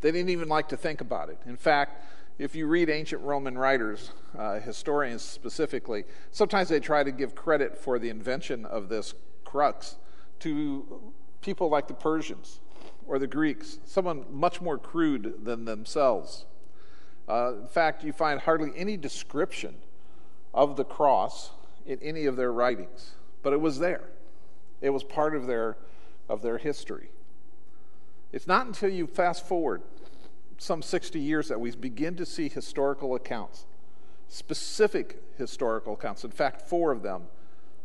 they 0.00 0.12
didn't 0.12 0.30
even 0.30 0.48
like 0.48 0.68
to 0.68 0.76
think 0.76 1.00
about 1.00 1.28
it. 1.28 1.38
In 1.46 1.56
fact, 1.56 2.04
if 2.38 2.54
you 2.54 2.66
read 2.66 2.88
ancient 2.88 3.22
Roman 3.22 3.58
writers, 3.58 4.12
uh, 4.38 4.60
historians 4.60 5.22
specifically, 5.22 6.04
sometimes 6.30 6.68
they 6.68 6.78
try 6.78 7.02
to 7.02 7.10
give 7.10 7.34
credit 7.34 7.76
for 7.76 7.98
the 7.98 8.08
invention 8.08 8.64
of 8.64 8.88
this 8.88 9.14
crux 9.44 9.96
to 10.40 11.12
people 11.40 11.68
like 11.68 11.88
the 11.88 11.94
Persians 11.94 12.60
or 13.06 13.18
the 13.18 13.26
Greeks, 13.26 13.78
someone 13.84 14.24
much 14.30 14.60
more 14.60 14.78
crude 14.78 15.44
than 15.44 15.64
themselves. 15.64 16.44
Uh, 17.28 17.54
in 17.60 17.66
fact, 17.66 18.04
you 18.04 18.12
find 18.12 18.40
hardly 18.40 18.70
any 18.76 18.96
description 18.96 19.74
of 20.54 20.76
the 20.76 20.84
cross 20.84 21.50
in 21.86 21.98
any 22.02 22.26
of 22.26 22.36
their 22.36 22.52
writings, 22.52 23.12
but 23.42 23.52
it 23.52 23.60
was 23.60 23.78
there. 23.78 24.10
It 24.80 24.90
was 24.90 25.02
part 25.02 25.34
of 25.34 25.46
their, 25.46 25.76
of 26.28 26.42
their 26.42 26.58
history. 26.58 27.10
It's 28.32 28.46
not 28.46 28.66
until 28.66 28.90
you 28.90 29.06
fast 29.06 29.46
forward 29.46 29.82
some 30.58 30.82
60 30.82 31.18
years 31.18 31.48
that 31.48 31.60
we 31.60 31.70
begin 31.70 32.16
to 32.16 32.26
see 32.26 32.48
historical 32.48 33.14
accounts 33.14 33.64
specific 34.28 35.22
historical 35.38 35.94
accounts, 35.94 36.22
in 36.22 36.30
fact, 36.30 36.60
four 36.60 36.92
of 36.92 37.02
them, 37.02 37.22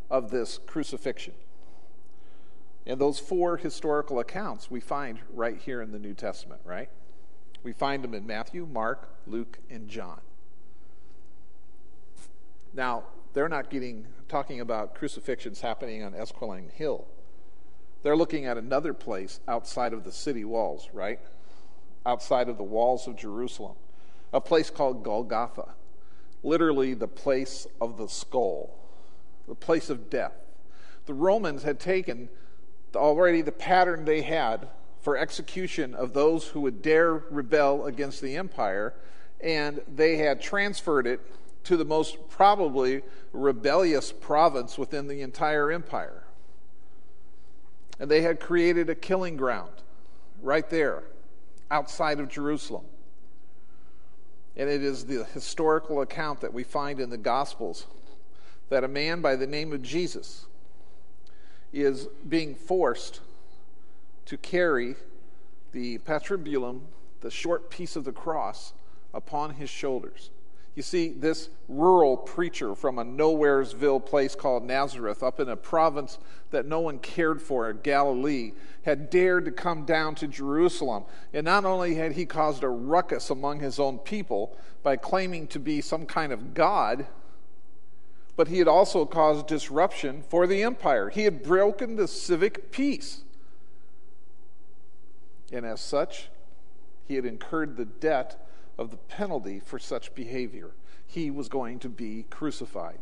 of 0.10 0.30
this 0.30 0.60
crucifixion. 0.68 1.34
And 2.86 3.00
those 3.00 3.18
four 3.18 3.58
historical 3.58 4.20
accounts 4.20 4.70
we 4.70 4.82
find 4.82 5.20
right 5.34 5.58
here 5.58 5.82
in 5.82 5.92
the 5.92 6.00
New 6.00 6.14
Testament, 6.14 6.62
right? 6.66 6.90
We 7.64 7.72
find 7.72 8.04
them 8.04 8.14
in 8.14 8.28
Matthew, 8.28 8.68
Mark, 8.70 9.08
Luke, 9.26 9.60
and 9.70 9.88
John. 9.88 10.20
Now, 12.74 13.04
they're 13.34 13.50
not 13.50 13.70
getting 13.70 14.08
talking 14.28 14.60
about 14.60 14.96
crucifixions 14.96 15.62
happening 15.62 16.04
on 16.04 16.14
Esquiline 16.14 16.72
Hill. 16.72 17.08
They're 18.04 18.18
looking 18.18 18.46
at 18.46 18.58
another 18.58 18.94
place 18.94 19.40
outside 19.48 19.94
of 19.94 20.04
the 20.04 20.12
city 20.12 20.44
walls, 20.44 20.90
right? 20.94 21.20
Outside 22.06 22.50
of 22.50 22.58
the 22.58 22.64
walls 22.64 23.08
of 23.08 23.16
Jerusalem, 23.16 23.76
a 24.34 24.42
place 24.42 24.70
called 24.70 25.04
Golgotha, 25.04 25.70
literally 26.44 26.94
the 26.94 27.08
place 27.08 27.66
of 27.80 27.98
the 27.98 28.10
skull, 28.10 28.76
the 29.48 29.56
place 29.56 29.90
of 29.90 30.10
death. 30.10 30.34
The 31.06 31.14
Romans 31.14 31.64
had 31.64 31.80
taken 31.80 32.30
already 32.94 33.42
the 33.42 33.52
pattern 33.52 34.06
they 34.06 34.22
had 34.22 34.68
for 35.02 35.18
execution 35.18 35.96
of 35.96 36.14
those 36.14 36.48
who 36.48 36.62
would 36.62 36.82
dare 36.82 37.14
rebel 37.14 37.86
against 37.86 38.22
the 38.22 38.36
empire, 38.36 38.94
and 39.42 39.82
they 39.94 40.18
had 40.18 40.42
transferred 40.42 41.08
it 41.08 41.22
to 41.64 41.78
the 41.78 41.86
most 41.86 42.30
probably 42.30 43.02
rebellious 43.32 44.12
province 44.12 44.78
within 44.78 45.08
the 45.08 45.22
entire 45.22 45.72
empire. 45.72 46.23
And 48.00 48.10
they 48.10 48.22
had 48.22 48.40
created 48.40 48.90
a 48.90 48.96
killing 48.96 49.38
ground 49.38 49.72
right 50.42 50.70
there 50.70 51.04
outside 51.70 52.20
of 52.20 52.30
Jerusalem. 52.30 52.86
And 54.56 54.70
it 54.70 54.84
is 54.84 55.06
the 55.06 55.24
historical 55.26 56.02
account 56.02 56.42
that 56.42 56.54
we 56.54 56.64
find 56.64 57.00
in 57.00 57.10
the 57.10 57.18
Gospels 57.18 57.88
that 58.70 58.84
a 58.84 58.88
man 58.88 59.22
by 59.22 59.36
the 59.36 59.48
name 59.48 59.74
of 59.74 59.82
Jesus 59.82 60.46
is 61.72 62.08
being 62.28 62.54
forced 62.54 63.20
to 64.26 64.38
carry 64.38 64.96
the 65.72 65.98
patibulum, 66.00 66.82
the 67.22 67.32
short 67.32 67.70
piece 67.70 67.96
of 67.96 68.04
the 68.04 68.12
cross, 68.12 68.74
upon 69.14 69.56
his 69.56 69.70
shoulders. 69.70 70.30
You 70.76 70.82
see, 70.82 71.10
this 71.10 71.50
rural 71.68 72.18
preacher 72.18 72.74
from 72.74 72.98
a 72.98 73.06
nowheresville 73.06 74.04
place 74.06 74.34
called 74.34 74.64
Nazareth, 74.64 75.22
up 75.22 75.40
in 75.40 75.50
a 75.50 75.56
province 75.56 76.18
that 76.50 76.66
no 76.66 76.80
one 76.80 76.98
cared 76.98 77.42
for, 77.42 77.72
Galilee, 77.74 78.54
had 78.84 79.12
dared 79.12 79.46
to 79.46 79.52
come 79.52 79.86
down 79.86 80.16
to 80.16 80.28
Jerusalem. 80.28 81.04
And 81.32 81.46
not 81.46 81.64
only 81.64 81.96
had 81.96 82.14
he 82.14 82.26
caused 82.26 82.64
a 82.64 82.70
ruckus 82.70 83.30
among 83.30 83.60
his 83.60 83.80
own 83.80 84.00
people 84.00 84.58
by 84.82 84.96
claiming 84.96 85.48
to 85.48 85.60
be 85.60 85.80
some 85.80 86.08
kind 86.08 86.32
of 86.32 86.56
God, 86.56 87.06
but 88.36 88.48
he 88.48 88.58
had 88.58 88.68
also 88.68 89.06
caused 89.06 89.46
disruption 89.46 90.24
for 90.28 90.48
the 90.48 90.64
empire. 90.64 91.10
He 91.10 91.24
had 91.24 91.44
broken 91.44 91.98
the 91.98 92.08
civic 92.08 92.72
peace. 92.72 93.22
And 95.52 95.68
as 95.68 95.82
such, 95.82 96.30
he 97.08 97.14
had 97.14 97.26
incurred 97.26 97.78
the 97.78 97.86
debt 97.86 98.44
of 98.78 98.92
the 98.92 98.98
penalty 98.98 99.60
for 99.60 99.80
such 99.80 100.16
behavior. 100.16 100.72
He 101.06 101.30
was 101.30 101.50
going 101.50 101.80
to 101.80 101.90
be 101.90 102.26
crucified. 102.30 103.00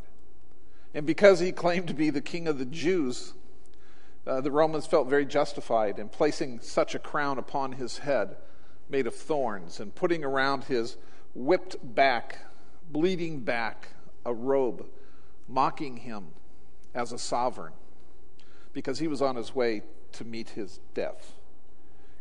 And 0.93 1.05
because 1.05 1.39
he 1.39 1.51
claimed 1.51 1.87
to 1.87 1.93
be 1.93 2.09
the 2.09 2.21
king 2.21 2.47
of 2.47 2.59
the 2.59 2.65
Jews, 2.65 3.33
uh, 4.27 4.41
the 4.41 4.51
Romans 4.51 4.85
felt 4.85 5.07
very 5.07 5.25
justified 5.25 5.97
in 5.97 6.09
placing 6.09 6.59
such 6.59 6.93
a 6.93 6.99
crown 6.99 7.37
upon 7.37 7.73
his 7.73 7.99
head 7.99 8.37
made 8.89 9.07
of 9.07 9.15
thorns 9.15 9.79
and 9.79 9.95
putting 9.95 10.23
around 10.23 10.65
his 10.65 10.97
whipped 11.33 11.77
back, 11.95 12.39
bleeding 12.91 13.39
back, 13.39 13.89
a 14.25 14.33
robe, 14.33 14.85
mocking 15.47 15.97
him 15.97 16.27
as 16.93 17.11
a 17.11 17.17
sovereign 17.17 17.73
because 18.73 18.99
he 18.99 19.07
was 19.07 19.21
on 19.21 19.35
his 19.35 19.55
way 19.55 19.81
to 20.11 20.25
meet 20.25 20.49
his 20.49 20.79
death. 20.93 21.33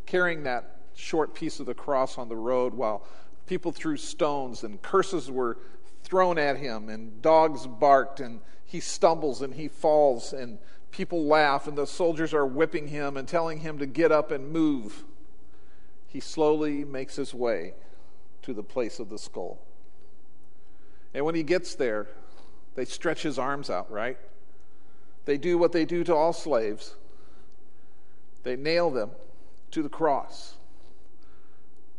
Carrying 0.06 0.44
that 0.44 0.76
short 0.94 1.34
piece 1.34 1.60
of 1.60 1.66
the 1.66 1.74
cross 1.74 2.18
on 2.18 2.28
the 2.28 2.36
road 2.36 2.74
while 2.74 3.04
people 3.50 3.72
threw 3.72 3.96
stones 3.96 4.62
and 4.62 4.80
curses 4.80 5.28
were 5.28 5.58
thrown 6.04 6.38
at 6.38 6.56
him 6.56 6.88
and 6.88 7.20
dogs 7.20 7.66
barked 7.66 8.20
and 8.20 8.38
he 8.64 8.78
stumbles 8.78 9.42
and 9.42 9.52
he 9.54 9.66
falls 9.66 10.32
and 10.32 10.56
people 10.92 11.24
laugh 11.24 11.66
and 11.66 11.76
the 11.76 11.84
soldiers 11.84 12.32
are 12.32 12.46
whipping 12.46 12.86
him 12.86 13.16
and 13.16 13.26
telling 13.26 13.58
him 13.58 13.76
to 13.76 13.86
get 13.86 14.12
up 14.12 14.30
and 14.30 14.52
move. 14.52 15.02
He 16.06 16.20
slowly 16.20 16.84
makes 16.84 17.16
his 17.16 17.34
way 17.34 17.74
to 18.42 18.54
the 18.54 18.62
place 18.62 19.00
of 19.00 19.08
the 19.08 19.18
skull. 19.18 19.58
And 21.12 21.24
when 21.24 21.34
he 21.34 21.42
gets 21.42 21.74
there, 21.74 22.06
they 22.76 22.84
stretch 22.84 23.24
his 23.24 23.36
arms 23.36 23.68
out, 23.68 23.90
right? 23.90 24.16
They 25.24 25.38
do 25.38 25.58
what 25.58 25.72
they 25.72 25.84
do 25.84 26.04
to 26.04 26.14
all 26.14 26.32
slaves. 26.32 26.94
They 28.44 28.54
nail 28.54 28.90
them 28.90 29.10
to 29.72 29.82
the 29.82 29.88
cross. 29.88 30.54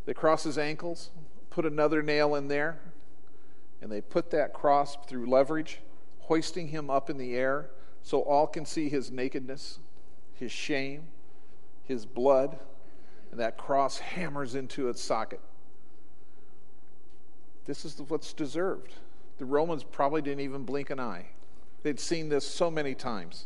They 0.05 0.13
cross 0.13 0.43
his 0.43 0.58
ankles, 0.58 1.10
put 1.51 1.65
another 1.65 2.01
nail 2.01 2.34
in 2.34 2.48
there, 2.48 2.79
and 3.81 3.91
they 3.91 4.01
put 4.01 4.31
that 4.31 4.53
cross 4.53 4.98
through 5.08 5.29
leverage, 5.29 5.81
hoisting 6.22 6.70
him 6.70 6.89
up 6.89 7.10
in 7.10 7.17
the 7.17 7.36
air 7.36 7.70
so 8.01 8.22
all 8.22 8.48
can 8.48 8.65
see 8.65 8.89
his 8.89 9.12
nakedness, 9.12 9.77
his 10.34 10.51
shame, 10.51 11.03
his 11.84 12.05
blood, 12.05 12.58
and 13.29 13.39
that 13.39 13.58
cross 13.58 14.00
hammers 14.00 14.55
into 14.55 14.89
its 14.89 15.01
socket. 15.01 15.41
This 17.65 17.86
is 17.86 18.01
what's 18.08 18.34
deserved. 18.34 18.96
The 19.38 19.46
Romans 19.46 19.84
probably 19.84 20.22
didn't 20.22 20.41
even 20.41 20.63
blink 20.63 20.89
an 20.89 21.00
eye. 21.00 21.27
They'd 21.84 22.00
seen 22.00 22.29
this 22.29 22.46
so 22.46 22.72
many 22.72 22.96
times. 22.96 23.46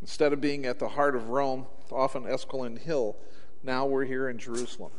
Instead 0.00 0.32
of 0.32 0.40
being 0.40 0.64
at 0.64 0.78
the 0.78 0.88
heart 0.88 1.14
of 1.14 1.28
Rome, 1.28 1.66
off 1.90 2.14
often 2.14 2.24
Esquiline 2.24 2.78
Hill, 2.78 3.16
now 3.62 3.86
we're 3.86 4.04
here 4.04 4.28
in 4.28 4.38
Jerusalem. 4.38 4.92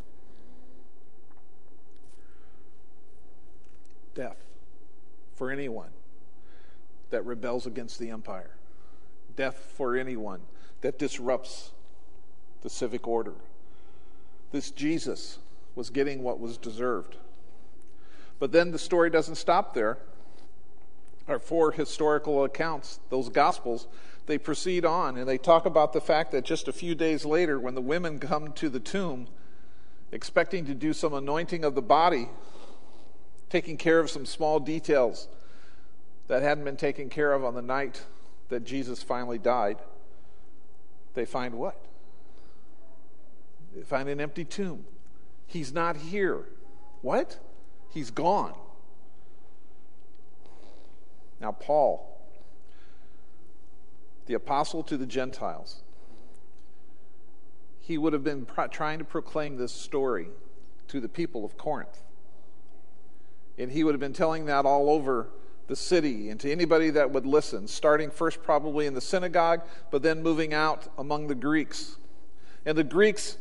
Death 4.13 4.37
for 5.35 5.51
anyone 5.51 5.89
that 7.09 7.25
rebels 7.25 7.65
against 7.65 7.99
the 7.99 8.09
empire, 8.09 8.51
death 9.35 9.73
for 9.75 9.95
anyone 9.95 10.41
that 10.81 10.97
disrupts 10.97 11.71
the 12.61 12.69
civic 12.69 13.07
order. 13.07 13.33
This 14.51 14.71
Jesus 14.71 15.39
was 15.75 15.89
getting 15.89 16.23
what 16.23 16.39
was 16.39 16.57
deserved. 16.57 17.17
But 18.39 18.51
then 18.51 18.71
the 18.71 18.79
story 18.79 19.09
doesn't 19.09 19.35
stop 19.35 19.73
there. 19.73 19.97
Our 21.27 21.39
four 21.39 21.71
historical 21.71 22.43
accounts, 22.43 22.99
those 23.09 23.29
gospels, 23.29 23.87
they 24.25 24.37
proceed 24.37 24.85
on 24.85 25.17
and 25.17 25.27
they 25.27 25.37
talk 25.37 25.65
about 25.65 25.93
the 25.93 26.01
fact 26.01 26.31
that 26.31 26.43
just 26.43 26.67
a 26.67 26.73
few 26.73 26.95
days 26.95 27.25
later, 27.25 27.59
when 27.59 27.75
the 27.75 27.81
women 27.81 28.19
come 28.19 28.51
to 28.53 28.69
the 28.69 28.79
tomb 28.79 29.27
expecting 30.11 30.65
to 30.65 30.73
do 30.73 30.93
some 30.93 31.13
anointing 31.13 31.63
of 31.63 31.75
the 31.75 31.81
body 31.81 32.29
taking 33.51 33.75
care 33.75 33.99
of 33.99 34.09
some 34.09 34.25
small 34.25 34.61
details 34.61 35.27
that 36.27 36.41
hadn't 36.41 36.63
been 36.63 36.77
taken 36.77 37.09
care 37.09 37.33
of 37.33 37.43
on 37.43 37.53
the 37.53 37.61
night 37.61 38.01
that 38.47 38.63
Jesus 38.63 39.03
finally 39.03 39.37
died, 39.37 39.77
they 41.15 41.25
find 41.25 41.55
what? 41.55 41.75
They 43.75 43.83
find 43.83 44.07
an 44.07 44.21
empty 44.21 44.45
tomb. 44.45 44.85
He's 45.47 45.73
not 45.73 45.97
here. 45.97 46.45
What? 47.01 47.39
He's 47.89 48.09
gone. 48.09 48.53
Now, 51.41 51.51
Paul, 51.51 52.07
the 54.27 54.33
apostle 54.33 54.81
to 54.83 54.95
the 54.95 55.05
Gentiles, 55.05 55.81
he 57.81 57.97
would 57.97 58.13
have 58.13 58.23
been 58.23 58.45
pro- 58.45 58.67
trying 58.67 58.99
to 58.99 59.05
proclaim 59.05 59.57
this 59.57 59.73
story 59.73 60.29
to 60.87 61.01
the 61.01 61.09
people 61.09 61.43
of 61.43 61.57
Corinth. 61.57 62.01
And 63.57 63.71
he 63.71 63.83
would 63.83 63.93
have 63.93 63.99
been 63.99 64.13
telling 64.13 64.45
that 64.45 64.65
all 64.65 64.89
over 64.89 65.29
the 65.67 65.75
city 65.75 66.29
and 66.29 66.39
to 66.39 66.51
anybody 66.51 66.89
that 66.89 67.11
would 67.11 67.25
listen, 67.25 67.67
starting 67.67 68.11
first 68.11 68.43
probably 68.43 68.85
in 68.85 68.93
the 68.93 69.01
synagogue, 69.01 69.61
but 69.89 70.01
then 70.01 70.21
moving 70.21 70.53
out 70.53 70.87
among 70.97 71.27
the 71.27 71.35
Greeks. 71.35 71.97
And 72.65 72.77
the 72.77 72.83
Greeks 72.83 73.37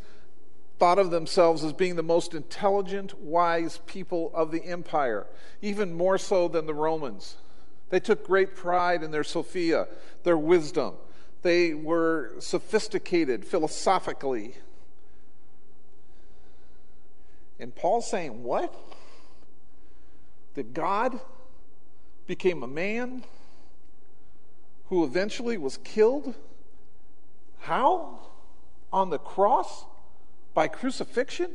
thought 0.79 0.99
of 0.99 1.11
themselves 1.11 1.63
as 1.63 1.73
being 1.73 1.97
the 1.97 2.03
most 2.03 2.35
intelligent, 2.35 3.19
wise 3.21 3.81
people 3.87 4.31
of 4.33 4.51
the 4.51 4.65
empire, 4.65 5.27
even 5.61 5.93
more 5.93 6.17
so 6.17 6.49
than 6.49 6.67
the 6.67 6.75
Romans. 6.75 7.37
They 7.91 8.01
took 8.01 8.25
great 8.25 8.55
pride 8.55 9.03
in 9.03 9.11
their 9.11 9.25
Sophia, 9.25 9.89
their 10.23 10.39
wisdom. 10.39 10.95
They 11.43 11.75
were 11.75 12.33
sophisticated 12.39 13.45
philosophically. 13.45 14.55
And 17.59 17.75
Paul's 17.75 18.09
saying, 18.09 18.43
What? 18.43 18.75
That 20.55 20.75
God 20.75 21.21
became 22.27 22.63
a 22.63 22.69
man 22.69 23.25
who 24.87 25.05
eventually 25.05 25.57
was 25.57 25.77
killed. 25.79 26.35
How? 27.61 28.19
On 28.93 29.11
the 29.11 29.19
cross? 29.19 29.85
By 30.55 30.69
crucifixion? 30.69 31.51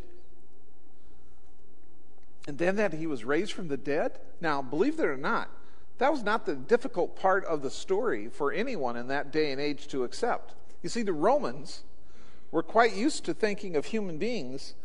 and 2.47 2.57
then 2.57 2.75
that 2.75 2.93
he 2.93 3.07
was 3.07 3.25
raised 3.25 3.53
from 3.53 3.67
the 3.67 3.77
dead. 3.77 4.19
Now, 4.39 4.61
believe 4.61 4.99
it 4.99 5.05
or 5.05 5.17
not, 5.17 5.49
that 5.97 6.11
was 6.11 6.23
not 6.23 6.45
the 6.45 6.55
difficult 6.55 7.15
part 7.15 7.45
of 7.45 7.61
the 7.61 7.71
story 7.71 8.27
for 8.27 8.51
anyone 8.51 8.97
in 8.97 9.07
that 9.07 9.31
day 9.31 9.51
and 9.51 9.59
age 9.59 9.87
to 9.87 10.03
accept. 10.03 10.53
You 10.83 10.89
see, 10.89 11.01
the 11.01 11.13
Romans 11.13 11.83
were 12.51 12.63
quite 12.63 12.95
used 12.95 13.25
to 13.25 13.33
thinking 13.33 13.75
of 13.75 13.85
human 13.85 14.17
beings 14.17 14.75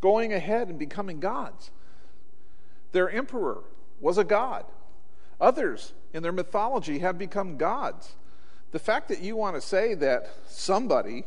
going 0.00 0.32
ahead 0.32 0.68
and 0.68 0.78
becoming 0.78 1.20
gods. 1.20 1.70
Their 2.92 3.10
emperor 3.10 3.62
was 4.00 4.18
a 4.18 4.24
god. 4.24 4.64
Others 5.40 5.92
in 6.12 6.22
their 6.22 6.32
mythology 6.32 6.98
have 6.98 7.18
become 7.18 7.56
gods. 7.56 8.14
The 8.72 8.78
fact 8.78 9.08
that 9.08 9.20
you 9.20 9.36
want 9.36 9.56
to 9.56 9.60
say 9.60 9.94
that 9.94 10.30
somebody 10.46 11.24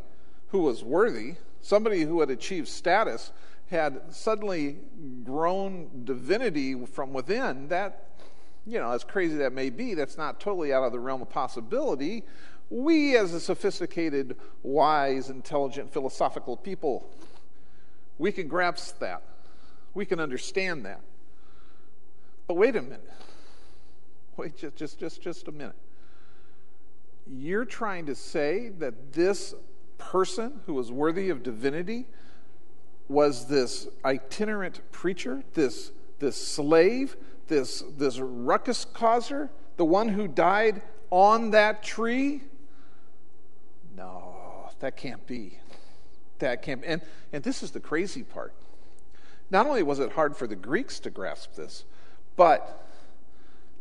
who 0.50 0.60
was 0.60 0.84
worthy, 0.84 1.36
somebody 1.62 2.02
who 2.02 2.20
had 2.20 2.30
achieved 2.30 2.68
status, 2.68 3.32
had 3.70 4.02
suddenly 4.12 4.78
grown 5.24 6.04
divinity 6.04 6.86
from 6.86 7.12
within, 7.12 7.68
that, 7.70 8.10
you 8.66 8.80
know, 8.80 8.92
as 8.92 9.04
crazy 9.04 9.36
that 9.38 9.52
may 9.52 9.70
be, 9.70 9.94
that's 9.94 10.18
not 10.18 10.40
totally 10.40 10.72
out 10.72 10.84
of 10.84 10.92
the 10.92 11.00
realm 11.00 11.22
of 11.22 11.30
possibility. 11.30 12.24
We, 12.70 13.18
as 13.18 13.34
a 13.34 13.40
sophisticated, 13.40 14.38
wise, 14.62 15.30
intelligent, 15.30 15.92
philosophical 15.92 16.56
people, 16.56 17.10
we 18.18 18.32
can 18.32 18.48
grasp 18.48 19.00
that. 19.00 19.22
We 19.94 20.06
can 20.06 20.20
understand 20.20 20.86
that. 20.86 21.02
But 22.54 22.60
wait 22.60 22.76
a 22.76 22.84
minute. 22.84 23.10
Wait 24.38 24.56
just, 24.56 24.76
just, 24.76 25.00
just, 25.00 25.22
just 25.24 25.48
a 25.48 25.52
minute. 25.52 25.74
You're 27.26 27.66
trying 27.66 28.06
to 28.06 28.14
say 28.14 28.70
that 28.78 29.12
this 29.12 29.56
person 29.98 30.62
who 30.68 30.76
was 30.76 30.92
worthy 30.92 31.32
of 31.32 31.42
divinity 31.42 32.06
was 33.08 33.48
this 33.48 33.88
itinerant 34.06 34.82
preacher, 34.92 35.42
this, 35.56 35.94
this 36.20 36.36
slave, 36.36 37.18
this, 37.48 37.84
this 37.98 38.20
ruckus 38.20 38.86
causer, 38.86 39.50
the 39.78 39.86
one 39.86 40.10
who 40.10 40.28
died 40.28 40.84
on 41.10 41.50
that 41.50 41.82
tree? 41.82 42.44
No, 43.98 44.70
that 44.80 44.96
can't 44.96 45.26
be. 45.26 45.58
That 46.38 46.62
can't 46.62 46.82
be. 46.82 46.88
And, 46.88 47.02
and 47.32 47.44
this 47.44 47.64
is 47.64 47.72
the 47.72 47.80
crazy 47.80 48.22
part. 48.22 48.54
Not 49.50 49.66
only 49.66 49.82
was 49.82 49.98
it 49.98 50.12
hard 50.12 50.38
for 50.38 50.46
the 50.46 50.56
Greeks 50.56 51.00
to 51.00 51.10
grasp 51.10 51.56
this, 51.56 51.86
but 52.36 52.86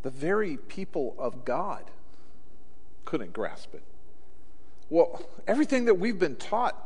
the 0.02 0.10
very 0.10 0.56
people 0.56 1.14
of 1.18 1.44
God 1.44 1.84
couldn't 3.04 3.32
grasp 3.32 3.74
it. 3.74 3.82
Well, 4.90 5.22
everything 5.46 5.86
that 5.86 5.94
we've 5.94 6.18
been 6.18 6.36
taught 6.36 6.76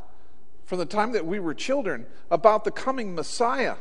from 0.65 0.79
the 0.79 0.85
time 0.85 1.13
that 1.13 1.25
we 1.25 1.39
were 1.39 1.53
children 1.53 2.05
about 2.29 2.63
the 2.63 2.71
coming 2.71 3.15
Messiah, 3.15 3.75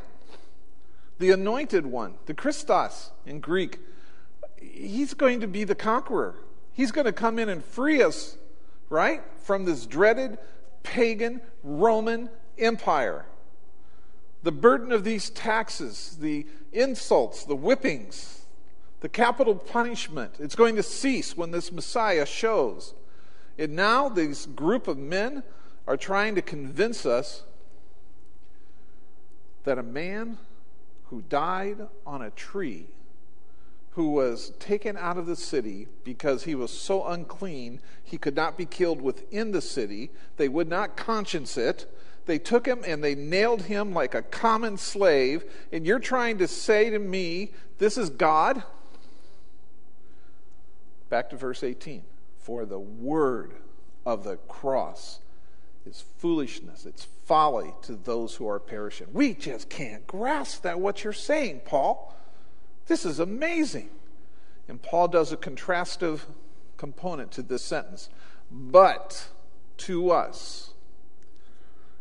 the 1.19 1.31
anointed 1.31 1.87
one, 1.87 2.15
the 2.27 2.35
Christos 2.35 3.11
in 3.25 3.41
Greek. 3.41 3.81
He's 4.61 5.15
going 5.15 5.41
to 5.41 5.47
be 5.47 5.65
the 5.65 5.75
conqueror. 5.75 6.35
He's 6.73 6.93
going 6.93 7.07
to 7.07 7.13
come 7.13 7.39
in 7.39 7.49
and 7.49 7.65
free 7.65 8.03
us, 8.03 8.37
right, 8.89 9.23
from 9.43 9.65
this 9.65 9.87
dreaded 9.87 10.39
pagan 10.83 11.41
Roman 11.63 12.31
Empire. 12.59 13.27
The 14.43 14.53
burden 14.53 14.93
of 14.93 15.05
these 15.05 15.31
taxes, 15.31 16.19
the 16.21 16.47
insults, 16.73 17.45
the 17.45 17.57
whippings, 17.57 18.45
the 19.01 19.09
capital 19.09 19.55
punishment, 19.55 20.35
it's 20.39 20.55
going 20.55 20.77
to 20.77 20.83
cease 20.83 21.37
when 21.37 21.51
this 21.51 21.73
Messiah 21.73 22.27
shows. 22.27 22.95
And 23.59 23.75
now, 23.75 24.09
this 24.09 24.47
group 24.47 24.89
of 24.89 24.99
men 24.99 25.43
are 25.87 25.97
trying 25.97 26.35
to 26.35 26.43
convince 26.43 27.07
us 27.07 27.43
that 29.65 29.79
a 29.79 29.83
man 29.83 30.39
who 31.11 31.23
died 31.23 31.89
on 32.07 32.23
a 32.23 32.31
tree, 32.31 32.87
who 33.91 34.11
was 34.11 34.51
taken 34.59 34.97
out 34.97 35.17
of 35.17 35.27
the 35.27 35.37
city 35.37 35.89
because 36.05 36.45
he 36.45 36.55
was 36.55 36.71
so 36.71 37.07
unclean 37.07 37.81
he 38.03 38.19
could 38.19 38.37
not 38.37 38.57
be 38.57 38.67
killed 38.67 39.01
within 39.01 39.53
the 39.53 39.61
city, 39.61 40.11
they 40.37 40.49
would 40.49 40.69
not 40.69 40.97
conscience 40.97 41.57
it. 41.57 41.91
They 42.27 42.39
took 42.39 42.67
him 42.67 42.83
and 42.87 43.03
they 43.03 43.15
nailed 43.15 43.63
him 43.63 43.95
like 43.95 44.15
a 44.15 44.23
common 44.23 44.77
slave. 44.77 45.45
And 45.73 45.87
you're 45.87 46.01
trying 46.01 46.39
to 46.39 46.49
say 46.49 46.91
to 46.91 46.99
me, 46.99 47.53
this 47.79 47.97
is 47.97 48.11
God? 48.11 48.63
Back 51.09 51.31
to 51.31 51.37
verse 51.37 51.63
18. 51.63 52.03
For 52.39 52.67
the 52.67 52.79
word 52.79 53.55
of 54.05 54.25
the 54.25 54.37
cross 54.49 55.21
is 55.85 56.05
foolishness, 56.19 56.85
it's 56.85 57.07
folly 57.25 57.75
to 57.83 57.95
those 57.95 58.35
who 58.35 58.49
are 58.49 58.59
perishing. 58.59 59.07
We 59.13 59.35
just 59.35 59.69
can't 59.69 60.07
grasp 60.07 60.63
that, 60.63 60.81
what 60.81 61.05
you're 61.05 61.13
saying, 61.13 61.63
Paul. 61.65 62.15
This 62.87 63.05
is 63.05 63.21
amazing. 63.21 63.91
And 64.69 64.83
Paul 64.83 65.09
does 65.09 65.33
a 65.33 65.37
contrastive 65.37 66.21
component 66.77 67.31
to 67.33 67.43
this 67.43 67.63
sentence. 67.63 68.09
But 68.51 69.29
to 69.79 70.11
us, 70.11 70.73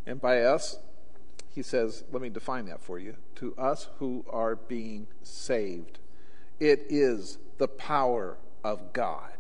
and 0.06 0.22
by 0.22 0.42
us, 0.42 0.78
he 1.50 1.62
says, 1.62 2.04
let 2.12 2.22
me 2.22 2.30
define 2.30 2.66
that 2.66 2.82
for 2.82 3.00
you. 3.00 3.16
To 3.36 3.56
us 3.58 3.88
who 4.00 4.26
are 4.30 4.56
being 4.56 5.08
saved, 5.24 6.00
it 6.60 6.86
is 6.90 7.38
the 7.58 7.68
power 7.68 8.38
of 8.64 8.94
God. 8.94 9.32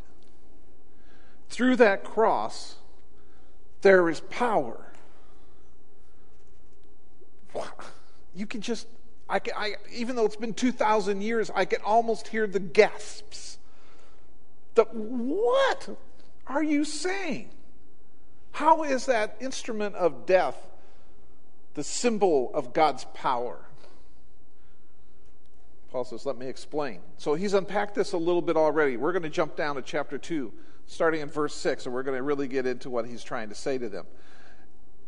Through 1.49 1.75
that 1.77 2.03
cross, 2.03 2.75
there 3.81 4.09
is 4.09 4.21
power. 4.21 4.93
You 8.33 8.45
can 8.45 8.61
just, 8.61 8.87
I, 9.29 9.39
can, 9.39 9.53
I, 9.57 9.75
even 9.93 10.15
though 10.15 10.25
it's 10.25 10.35
been 10.35 10.53
2,000 10.53 11.21
years, 11.21 11.51
I 11.53 11.65
can 11.65 11.81
almost 11.81 12.27
hear 12.27 12.47
the 12.47 12.59
gasps. 12.59 13.57
The, 14.75 14.83
what 14.85 15.89
are 16.47 16.63
you 16.63 16.83
saying? 16.83 17.49
How 18.55 18.83
is 18.83 19.07
that 19.07 19.35
instrument 19.41 19.95
of 19.95 20.25
death 20.25 20.55
the 21.73 21.83
symbol 21.83 22.51
of 22.53 22.71
God's 22.71 23.03
power? 23.13 23.59
Paul 25.91 26.05
says, 26.05 26.25
Let 26.25 26.37
me 26.37 26.47
explain. 26.47 27.01
So 27.17 27.35
he's 27.35 27.53
unpacked 27.53 27.95
this 27.95 28.13
a 28.13 28.17
little 28.17 28.41
bit 28.41 28.55
already. 28.55 28.95
We're 28.95 29.11
going 29.11 29.23
to 29.23 29.29
jump 29.29 29.57
down 29.57 29.75
to 29.75 29.81
chapter 29.81 30.17
2 30.17 30.53
starting 30.87 31.19
in 31.19 31.27
verse 31.27 31.53
6, 31.53 31.85
and 31.85 31.93
we're 31.93 32.03
going 32.03 32.15
to 32.15 32.23
really 32.23 32.47
get 32.47 32.65
into 32.65 32.89
what 32.89 33.05
he's 33.05 33.25
trying 33.25 33.49
to 33.49 33.55
say 33.55 33.77
to 33.77 33.89
them. 33.89 34.05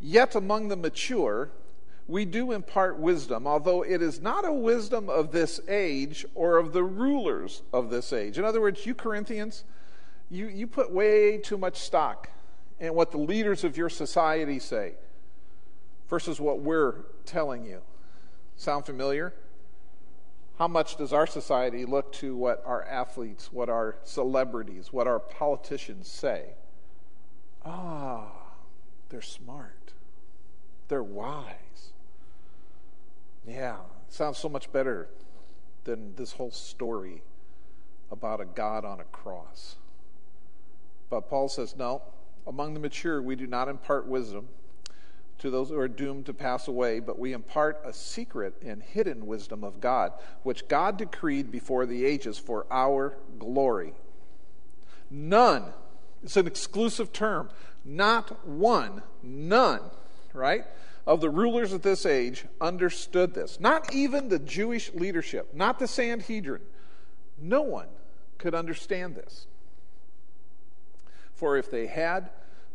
Yet 0.02 0.36
among 0.36 0.68
the 0.68 0.76
mature, 0.76 1.50
we 2.06 2.26
do 2.26 2.52
impart 2.52 3.00
wisdom, 3.00 3.48
although 3.48 3.82
it 3.82 4.02
is 4.02 4.20
not 4.20 4.46
a 4.46 4.52
wisdom 4.52 5.08
of 5.08 5.32
this 5.32 5.62
age 5.70 6.26
or 6.36 6.58
of 6.58 6.74
the 6.74 6.84
rulers 6.84 7.62
of 7.72 7.92
this 7.92 8.12
age. 8.12 8.38
In 8.38 8.44
other 8.44 8.60
words, 8.60 8.86
you 8.86 8.94
Corinthians, 8.94 9.64
you, 10.30 10.48
you 10.48 10.68
put 10.68 10.92
way 10.92 11.38
too 11.38 11.58
much 11.58 11.78
stock 11.78 12.30
in 12.80 12.94
what 12.94 13.12
the 13.12 13.18
leaders 13.18 13.64
of 13.64 13.78
your 13.78 13.90
society 13.90 14.60
say 14.60 14.94
versus 16.10 16.40
what 16.40 16.62
we're 16.62 17.06
telling 17.26 17.66
you. 17.66 17.82
Sound 18.56 18.86
familiar? 18.86 19.34
How 20.58 20.68
much 20.68 20.96
does 20.98 21.14
our 21.14 21.28
society 21.28 21.86
look 21.86 22.12
to 22.14 22.36
what 22.36 22.64
our 22.66 22.84
athletes, 22.84 23.52
what 23.52 23.70
our 23.70 23.98
celebrities, 24.04 24.92
what 24.92 25.08
our 25.08 25.20
politicians 25.20 26.08
say? 26.08 26.56
Ah, 27.64 28.32
they're 29.10 29.22
smart. 29.22 29.94
They're 30.88 31.04
wise. 31.04 31.92
Yeah, 33.46 33.78
sounds 34.10 34.38
so 34.38 34.50
much 34.50 34.72
better 34.72 35.10
than 35.84 36.16
this 36.16 36.34
whole 36.34 36.52
story 36.52 37.22
about 38.12 38.42
a 38.42 38.46
God 38.46 38.84
on 38.84 39.00
a 39.00 39.06
cross. 39.06 39.76
But 41.10 41.30
Paul 41.30 41.50
says, 41.50 41.76
no, 41.78 42.02
among 42.48 42.74
the 42.74 42.80
mature, 42.80 43.22
we 43.22 43.36
do 43.36 43.46
not 43.46 43.68
impart 43.68 44.08
wisdom 44.08 44.48
to 45.40 45.50
those 45.52 45.70
who 45.70 45.78
are 45.78 45.88
doomed 45.88 46.26
to 46.26 46.34
pass 46.34 46.68
away, 46.68 47.00
but 47.00 47.20
we 47.20 47.34
impart 47.34 47.82
a 47.86 47.94
secret 47.94 48.56
and 48.66 48.82
hidden 48.82 49.28
wisdom 49.28 49.64
of 49.64 49.80
God, 49.80 50.14
which 50.44 50.68
God 50.68 50.98
decreed 50.98 51.52
before 51.52 51.86
the 51.86 52.06
ages 52.06 52.40
for 52.40 52.66
our 52.72 53.18
glory. 53.38 53.94
None, 55.12 55.66
it's 56.24 56.38
an 56.38 56.48
exclusive 56.48 57.14
term, 57.14 57.50
not 57.86 58.48
one, 58.48 59.04
none, 59.22 59.82
right, 60.34 60.66
of 61.06 61.22
the 61.22 61.30
rulers 61.30 61.72
of 61.72 61.84
this 61.84 62.06
age 62.06 62.46
understood 62.60 63.34
this. 63.34 63.60
Not 63.60 63.94
even 63.94 64.28
the 64.28 64.40
Jewish 64.40 64.92
leadership, 64.94 65.54
not 65.54 65.80
the 65.80 65.88
Sanhedrin. 65.88 66.62
No 67.38 67.62
one 67.62 67.88
could 68.38 68.56
understand 68.56 69.16
this. 69.16 69.48
For 71.38 71.56
if 71.56 71.72
they 71.72 71.88
had, 71.88 72.30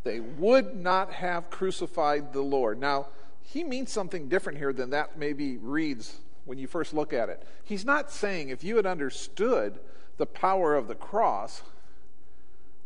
they 0.04 0.20
would 0.20 0.76
not 0.76 1.12
have 1.12 1.50
crucified 1.50 2.32
the 2.32 2.42
Lord. 2.42 2.80
Now, 2.80 3.08
he 3.42 3.64
means 3.64 3.92
something 3.92 4.28
different 4.28 4.58
here 4.58 4.72
than 4.72 4.90
that 4.90 5.18
maybe 5.18 5.58
reads 5.58 6.16
when 6.44 6.58
you 6.58 6.66
first 6.66 6.94
look 6.94 7.12
at 7.12 7.28
it. 7.28 7.46
He's 7.64 7.84
not 7.84 8.10
saying 8.10 8.48
if 8.48 8.64
you 8.64 8.76
had 8.76 8.86
understood 8.86 9.78
the 10.16 10.26
power 10.26 10.74
of 10.74 10.88
the 10.88 10.94
cross, 10.94 11.62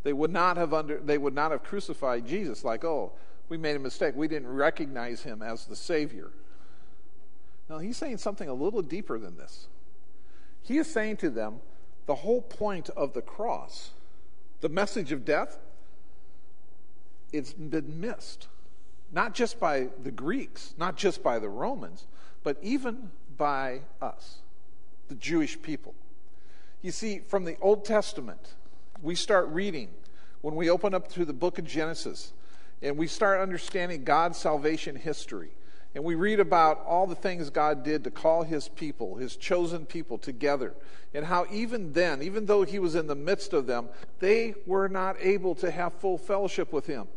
they 0.02 0.12
would 0.12 0.32
not 0.32 0.56
have 0.56 0.72
under, 0.72 0.98
they 0.98 1.18
would 1.18 1.34
not 1.34 1.50
have 1.50 1.62
crucified 1.62 2.26
Jesus 2.26 2.64
like, 2.64 2.84
oh, 2.84 3.12
we 3.48 3.56
made 3.56 3.76
a 3.76 3.80
mistake. 3.80 4.14
We 4.16 4.28
didn't 4.28 4.48
recognize 4.48 5.22
him 5.22 5.42
as 5.42 5.66
the 5.66 5.76
Savior. 5.76 6.30
Now, 7.68 7.78
he's 7.78 7.96
saying 7.96 8.18
something 8.18 8.48
a 8.48 8.54
little 8.54 8.82
deeper 8.82 9.18
than 9.18 9.36
this. 9.36 9.66
He 10.62 10.78
is 10.78 10.86
saying 10.86 11.18
to 11.18 11.30
them 11.30 11.60
the 12.06 12.14
whole 12.14 12.42
point 12.42 12.88
of 12.90 13.12
the 13.12 13.22
cross, 13.22 13.90
the 14.60 14.68
message 14.68 15.12
of 15.12 15.24
death, 15.24 15.58
it's 17.32 17.52
been 17.52 18.00
missed. 18.00 18.48
Not 19.12 19.34
just 19.34 19.60
by 19.60 19.88
the 20.02 20.10
Greeks, 20.10 20.74
not 20.78 20.96
just 20.96 21.22
by 21.22 21.38
the 21.38 21.48
Romans, 21.48 22.06
but 22.42 22.58
even 22.62 23.10
by 23.36 23.80
us, 24.00 24.38
the 25.08 25.14
Jewish 25.14 25.60
people. 25.60 25.94
You 26.82 26.90
see, 26.90 27.20
from 27.20 27.44
the 27.44 27.56
Old 27.60 27.84
Testament, 27.84 28.54
we 29.02 29.14
start 29.14 29.48
reading 29.48 29.88
when 30.40 30.54
we 30.54 30.70
open 30.70 30.94
up 30.94 31.08
to 31.12 31.24
the 31.24 31.32
book 31.32 31.58
of 31.58 31.66
Genesis 31.66 32.32
and 32.82 32.96
we 32.96 33.06
start 33.06 33.40
understanding 33.40 34.04
God's 34.04 34.38
salvation 34.38 34.96
history. 34.96 35.50
And 35.96 36.04
we 36.04 36.14
read 36.14 36.40
about 36.40 36.84
all 36.86 37.06
the 37.06 37.14
things 37.14 37.48
God 37.48 37.82
did 37.82 38.04
to 38.04 38.10
call 38.10 38.42
his 38.42 38.68
people, 38.68 39.16
his 39.16 39.34
chosen 39.34 39.86
people, 39.86 40.18
together. 40.18 40.74
And 41.14 41.24
how 41.24 41.46
even 41.50 41.94
then, 41.94 42.20
even 42.20 42.44
though 42.44 42.64
he 42.64 42.78
was 42.78 42.94
in 42.94 43.06
the 43.06 43.14
midst 43.14 43.54
of 43.54 43.66
them, 43.66 43.88
they 44.18 44.54
were 44.66 44.90
not 44.90 45.16
able 45.20 45.54
to 45.54 45.70
have 45.70 45.94
full 45.94 46.18
fellowship 46.18 46.70
with 46.70 46.86
him. 46.86 47.08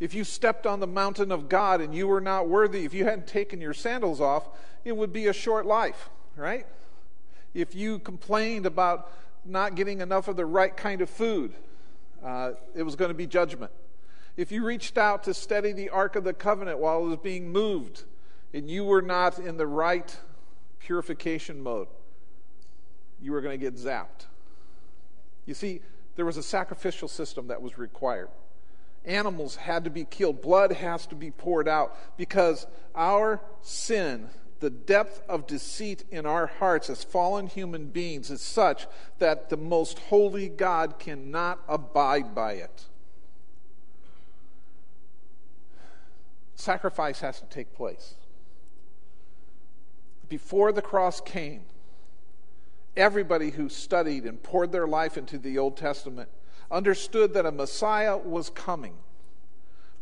If 0.00 0.14
you 0.14 0.24
stepped 0.24 0.66
on 0.66 0.80
the 0.80 0.86
mountain 0.88 1.30
of 1.30 1.48
God 1.48 1.80
and 1.80 1.94
you 1.94 2.08
were 2.08 2.20
not 2.20 2.48
worthy, 2.48 2.84
if 2.84 2.92
you 2.92 3.04
hadn't 3.04 3.28
taken 3.28 3.60
your 3.60 3.72
sandals 3.72 4.20
off, 4.20 4.48
it 4.84 4.96
would 4.96 5.12
be 5.12 5.28
a 5.28 5.32
short 5.32 5.64
life, 5.64 6.10
right? 6.34 6.66
If 7.54 7.76
you 7.76 8.00
complained 8.00 8.66
about 8.66 9.12
not 9.44 9.76
getting 9.76 10.00
enough 10.00 10.26
of 10.26 10.34
the 10.34 10.44
right 10.44 10.76
kind 10.76 11.02
of 11.02 11.08
food, 11.08 11.54
uh, 12.24 12.54
it 12.74 12.82
was 12.82 12.96
going 12.96 13.10
to 13.10 13.14
be 13.14 13.28
judgment. 13.28 13.70
If 14.36 14.50
you 14.50 14.64
reached 14.64 14.98
out 14.98 15.22
to 15.22 15.34
steady 15.34 15.70
the 15.70 15.90
Ark 15.90 16.16
of 16.16 16.24
the 16.24 16.34
Covenant 16.34 16.80
while 16.80 16.98
it 17.04 17.08
was 17.08 17.18
being 17.18 17.52
moved 17.52 18.02
and 18.54 18.70
you 18.70 18.84
were 18.84 19.02
not 19.02 19.38
in 19.38 19.58
the 19.58 19.66
right 19.66 20.16
purification 20.78 21.60
mode, 21.60 21.88
you 23.20 23.32
were 23.32 23.40
going 23.40 23.58
to 23.58 23.62
get 23.62 23.76
zapped. 23.76 24.26
You 25.44 25.54
see, 25.54 25.82
there 26.16 26.24
was 26.24 26.36
a 26.36 26.42
sacrificial 26.42 27.08
system 27.08 27.48
that 27.48 27.60
was 27.60 27.76
required. 27.76 28.28
Animals 29.04 29.56
had 29.56 29.84
to 29.84 29.90
be 29.90 30.04
killed, 30.04 30.40
blood 30.40 30.72
has 30.72 31.06
to 31.08 31.14
be 31.14 31.30
poured 31.30 31.68
out 31.68 31.94
because 32.16 32.66
our 32.94 33.40
sin 33.60 34.30
the 34.60 34.70
depth 34.70 35.22
of 35.28 35.46
deceit 35.46 36.04
in 36.10 36.24
our 36.24 36.46
hearts 36.46 36.88
as 36.88 37.04
fallen 37.04 37.48
human 37.48 37.88
beings 37.88 38.30
is 38.30 38.40
such 38.40 38.86
that 39.18 39.50
the 39.50 39.58
most 39.58 39.98
holy 39.98 40.48
God 40.48 40.98
cannot 40.98 41.60
abide 41.68 42.34
by 42.34 42.52
it. 42.52 42.86
Sacrifice 46.54 47.20
has 47.20 47.40
to 47.40 47.46
take 47.46 47.74
place. 47.74 48.14
Before 50.28 50.72
the 50.72 50.82
cross 50.82 51.20
came, 51.20 51.62
everybody 52.96 53.50
who 53.50 53.68
studied 53.68 54.24
and 54.24 54.42
poured 54.42 54.72
their 54.72 54.86
life 54.86 55.16
into 55.16 55.38
the 55.38 55.58
Old 55.58 55.76
Testament 55.76 56.28
understood 56.70 57.34
that 57.34 57.46
a 57.46 57.52
Messiah 57.52 58.16
was 58.16 58.50
coming, 58.50 58.94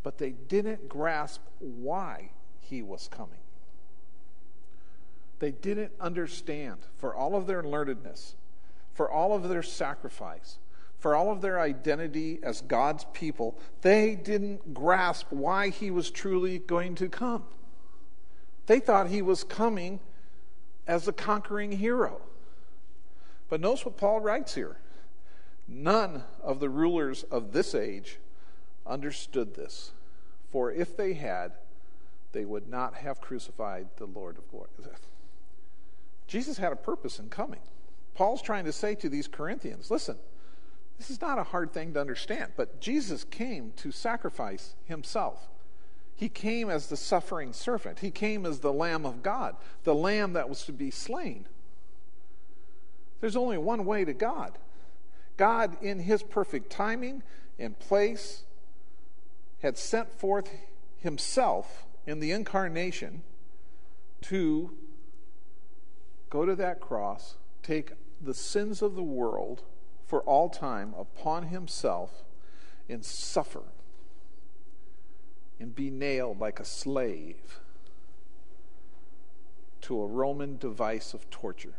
but 0.03 0.19
they 0.19 0.31
didn't 0.31 0.89
grasp 0.89 1.41
why 1.59 2.31
he 2.61 2.83
was 2.83 3.09
coming. 3.09 3.39
They 5.39 5.51
didn't 5.51 5.93
understand, 6.01 6.79
for 6.97 7.15
all 7.15 7.35
of 7.35 7.47
their 7.47 7.63
learnedness, 7.63 8.35
for 8.95 9.11
all 9.11 9.35
of 9.35 9.49
their 9.49 9.63
sacrifice, 9.63 10.59
for 10.99 11.17
all 11.17 11.33
of 11.33 11.41
their 11.41 11.59
identity 11.59 12.39
as 12.45 12.61
God's 12.61 13.07
people, 13.13 13.59
they 13.81 14.15
didn't 14.15 14.73
grasp 14.73 15.27
why 15.31 15.71
he 15.71 15.91
was 15.91 16.13
truly 16.13 16.61
going 16.61 16.95
to 16.95 17.09
come. 17.09 17.45
They 18.67 18.79
thought 18.79 19.09
he 19.09 19.21
was 19.21 19.43
coming 19.43 19.99
as 20.87 21.07
a 21.07 21.13
conquering 21.13 21.73
hero. 21.73 22.21
But 23.49 23.61
notice 23.61 23.85
what 23.85 23.97
Paul 23.97 24.21
writes 24.21 24.55
here. 24.55 24.79
None 25.69 26.25
of 26.43 26.61
the 26.61 26.69
rulers 26.69 27.23
of 27.25 27.53
this 27.53 27.75
age 27.75 28.19
understood 28.87 29.55
this, 29.55 29.93
for 30.51 30.73
if 30.73 30.97
they 30.97 31.15
had, 31.15 31.53
they 32.33 32.45
would 32.45 32.69
not 32.69 32.95
have 32.95 33.21
crucified 33.21 33.89
the 33.97 34.07
Lord 34.07 34.39
of 34.39 34.51
glory. 34.51 34.69
Jesus 36.27 36.57
had 36.57 36.73
a 36.73 36.77
purpose 36.77 37.19
in 37.19 37.29
coming. 37.29 37.61
Paul's 38.15 38.43
trying 38.43 38.65
to 38.65 38.73
say 38.73 38.95
to 38.97 39.09
these 39.09 39.29
Corinthians 39.29 39.91
listen, 39.91 40.17
this 40.99 41.11
is 41.11 41.21
not 41.21 41.39
a 41.39 41.45
hard 41.45 41.73
thing 41.73 41.95
to 41.95 42.01
understand, 42.01 42.53
but 42.57 42.81
Jesus 42.81 43.25
came 43.25 43.73
to 43.77 43.91
sacrifice 43.91 44.75
himself. 44.85 45.49
He 46.15 46.29
came 46.29 46.71
as 46.71 46.87
the 46.87 46.97
suffering 46.97 47.53
servant, 47.53 48.01
he 48.01 48.11
came 48.11 48.47
as 48.47 48.61
the 48.61 48.73
Lamb 48.73 49.05
of 49.05 49.23
God, 49.23 49.57
the 49.85 49.95
Lamb 49.95 50.35
that 50.35 50.49
was 50.49 50.65
to 50.65 50.73
be 50.73 50.91
slain. 50.91 51.47
There's 53.21 53.37
only 53.37 53.59
one 53.59 53.85
way 53.85 54.05
to 54.05 54.13
God. 54.13 54.59
God, 55.37 55.77
in 55.83 56.01
his 56.01 56.23
perfect 56.23 56.71
timing 56.71 57.23
and 57.59 57.79
place, 57.79 58.43
had 59.63 59.79
sent 59.79 60.13
forth 60.13 60.51
himself 60.99 61.87
in 62.07 62.21
the 62.21 62.33
incarnation 62.33 63.23
to 64.23 64.71
go 66.31 66.45
to 66.45 66.55
that 66.57 66.81
cross, 66.81 67.37
take 67.63 67.93
the 68.21 68.35
sins 68.35 68.83
of 68.83 68.95
the 68.95 69.03
world 69.03 69.63
for 70.07 70.21
all 70.23 70.49
time 70.49 70.95
upon 70.99 71.45
himself, 71.45 72.25
and 72.89 73.05
suffer 73.05 73.63
and 75.63 75.77
be 75.77 75.91
nailed 75.91 76.41
like 76.41 76.59
a 76.59 76.65
slave 76.65 77.61
to 79.81 80.03
a 80.03 80.07
Roman 80.07 80.57
device 80.57 81.15
of 81.15 81.31
torture. 81.31 81.75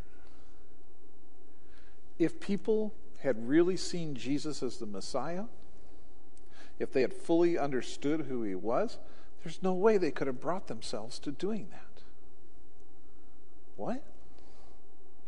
If 2.18 2.40
people 2.40 2.94
had 3.20 3.46
really 3.46 3.76
seen 3.76 4.14
Jesus 4.14 4.62
as 4.62 4.78
the 4.78 4.86
Messiah, 4.86 5.44
if 6.78 6.92
they 6.92 7.02
had 7.02 7.12
fully 7.12 7.58
understood 7.58 8.22
who 8.22 8.42
he 8.42 8.54
was, 8.54 8.98
there's 9.42 9.62
no 9.62 9.74
way 9.74 9.98
they 9.98 10.10
could 10.10 10.28
have 10.28 10.40
brought 10.40 10.66
themselves 10.66 11.18
to 11.18 11.30
doing 11.30 11.68
that. 11.70 12.02
What? 13.76 14.02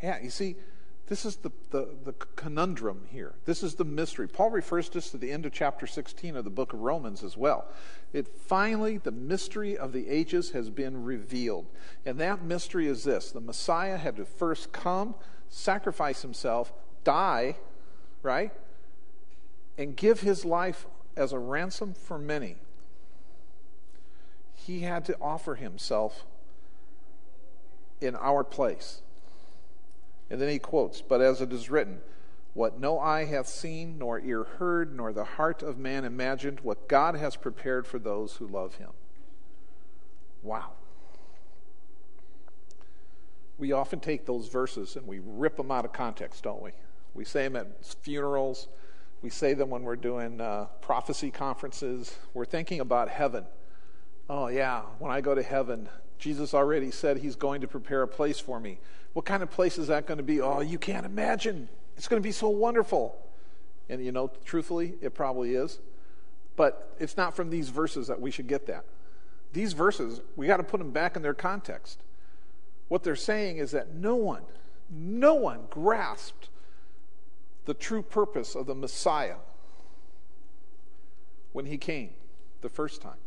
Yeah, 0.03 0.23
you 0.23 0.31
see, 0.31 0.57
this 1.09 1.25
is 1.25 1.37
the, 1.37 1.51
the, 1.71 1.89
the, 2.05 2.13
conundrum 2.35 3.03
here. 3.11 3.35
This 3.45 3.63
is 3.63 3.77
the 3.77 3.85
mystery. 3.85 4.27
Paul 4.27 4.51
refers 4.51 4.89
to 4.89 4.95
this 4.95 5.11
to 5.11 5.19
the 5.19 5.31
end 5.31 5.47
of 5.47 5.53
chapter 5.53 5.87
16 5.87 6.35
of 6.35 6.43
the 6.43 6.51
book 6.51 6.73
of 6.73 6.81
Romans 6.81 7.23
as 7.23 7.37
well. 7.37 7.67
It 8.13 8.27
finally, 8.27 8.99
the 8.99 9.13
mystery 9.13 9.79
of 9.79 9.93
the 9.93 10.09
ages 10.09 10.51
has 10.51 10.69
been 10.69 11.05
revealed. 11.05 11.67
And 12.05 12.19
that 12.19 12.43
mystery 12.43 12.89
is 12.89 13.05
this 13.05 13.31
the 13.31 13.41
Messiah 13.41 13.99
had 13.99 14.17
to 14.17 14.25
first 14.25 14.73
come, 14.73 15.15
sacrifice 15.49 16.23
himself, 16.23 16.73
die, 17.05 17.57
right? 18.23 18.53
And 19.79 19.95
give 19.95 20.21
his 20.21 20.45
life 20.45 20.87
as 21.17 21.33
a 21.33 21.39
ransom 21.39 21.95
for 21.95 22.19
many. 22.19 22.57
He 24.55 24.81
had 24.81 25.05
to 25.05 25.17
offer 25.21 25.55
himself 25.55 26.27
in 28.01 28.17
our 28.17 28.43
place. 28.43 29.03
And 30.31 30.41
then 30.41 30.49
he 30.49 30.59
quotes, 30.59 31.01
But 31.01 31.21
as 31.21 31.41
it 31.41 31.53
is 31.53 31.71
written, 31.71 32.01
what 32.55 32.81
no 32.81 32.99
eye 32.99 33.27
hath 33.27 33.49
seen, 33.49 33.99
nor 33.99 34.19
ear 34.21 34.45
heard, 34.45 34.97
nor 34.97 35.13
the 35.13 35.25
heart 35.25 35.63
of 35.63 35.79
man 35.79 36.05
imagined, 36.05 36.61
what 36.61 36.89
God 36.89 37.15
has 37.15 37.37
prepared 37.37 37.87
for 37.87 37.99
those 37.99 38.37
who 38.37 38.47
love 38.47 38.77
him. 38.77 38.91
Wow. 40.43 40.71
We 43.59 43.73
often 43.73 44.01
take 44.01 44.27
those 44.27 44.49
verses 44.49 44.97
and 44.97 45.07
we 45.07 45.21
rip 45.23 45.57
them 45.57 45.71
out 45.71 45.85
of 45.85 45.93
context, 45.93 46.45
don't 46.45 46.63
we? 46.63 46.71
We 47.15 47.25
say 47.25 47.45
them 47.45 47.57
at 47.57 47.85
funerals. 47.85 48.69
We 49.23 49.31
say 49.31 49.55
them 49.55 49.71
when 49.71 49.83
we're 49.83 49.97
doing 49.97 50.41
uh, 50.41 50.67
prophecy 50.81 51.31
conferences. 51.31 52.17
We're 52.35 52.45
thinking 52.45 52.81
about 52.81 53.09
heaven. 53.09 53.45
Oh, 54.29 54.49
yeah, 54.49 54.83
when 54.99 55.11
I 55.11 55.21
go 55.21 55.35
to 55.35 55.43
heaven, 55.43 55.89
Jesus 56.19 56.55
already 56.55 56.91
said 56.91 57.19
he's 57.19 57.37
going 57.37 57.61
to 57.61 57.69
prepare 57.69 58.03
a 58.03 58.09
place 58.09 58.39
for 58.39 58.59
me. 58.59 58.79
What 59.13 59.25
kind 59.25 59.43
of 59.43 59.51
place 59.51 59.79
is 59.79 59.89
that 59.89 60.07
going 60.07 60.19
to 60.19 60.25
be? 60.25 60.41
Oh, 60.41 60.61
you 60.61 60.79
can't 60.79 61.07
imagine. 61.07 61.69
It's 61.97 62.09
going 62.09 62.21
to 62.23 62.27
be 62.27 62.33
so 62.33 62.49
wonderful. 62.49 63.17
And 63.89 64.05
you 64.05 64.13
know, 64.13 64.31
truthfully, 64.45 64.95
it 65.01 65.15
probably 65.15 65.55
is. 65.55 65.79
But 66.57 66.95
it's 66.99 67.17
not 67.17 67.37
from 67.37 67.51
these 67.51 67.69
verses 67.69 68.09
that 68.09 68.21
we 68.21 68.31
should 68.31 68.47
get 68.47 68.67
that. 68.67 68.85
These 69.53 69.75
verses, 69.75 70.21
we 70.37 70.47
got 70.47 70.57
to 70.59 70.63
put 70.63 70.79
them 70.79 70.91
back 70.91 71.17
in 71.17 71.23
their 71.23 71.35
context. 71.35 72.03
What 72.89 73.03
they're 73.03 73.17
saying 73.17 73.59
is 73.59 73.71
that 73.73 73.95
no 73.95 74.17
one, 74.17 74.43
no 74.91 75.35
one 75.35 75.61
grasped 75.71 76.49
the 77.65 77.75
true 77.75 78.03
purpose 78.03 78.55
of 78.55 78.67
the 78.67 78.75
Messiah 78.75 79.37
when 81.53 81.67
he 81.67 81.79
came 81.79 82.11
the 82.61 82.69
first 82.69 83.03
time. 83.03 83.19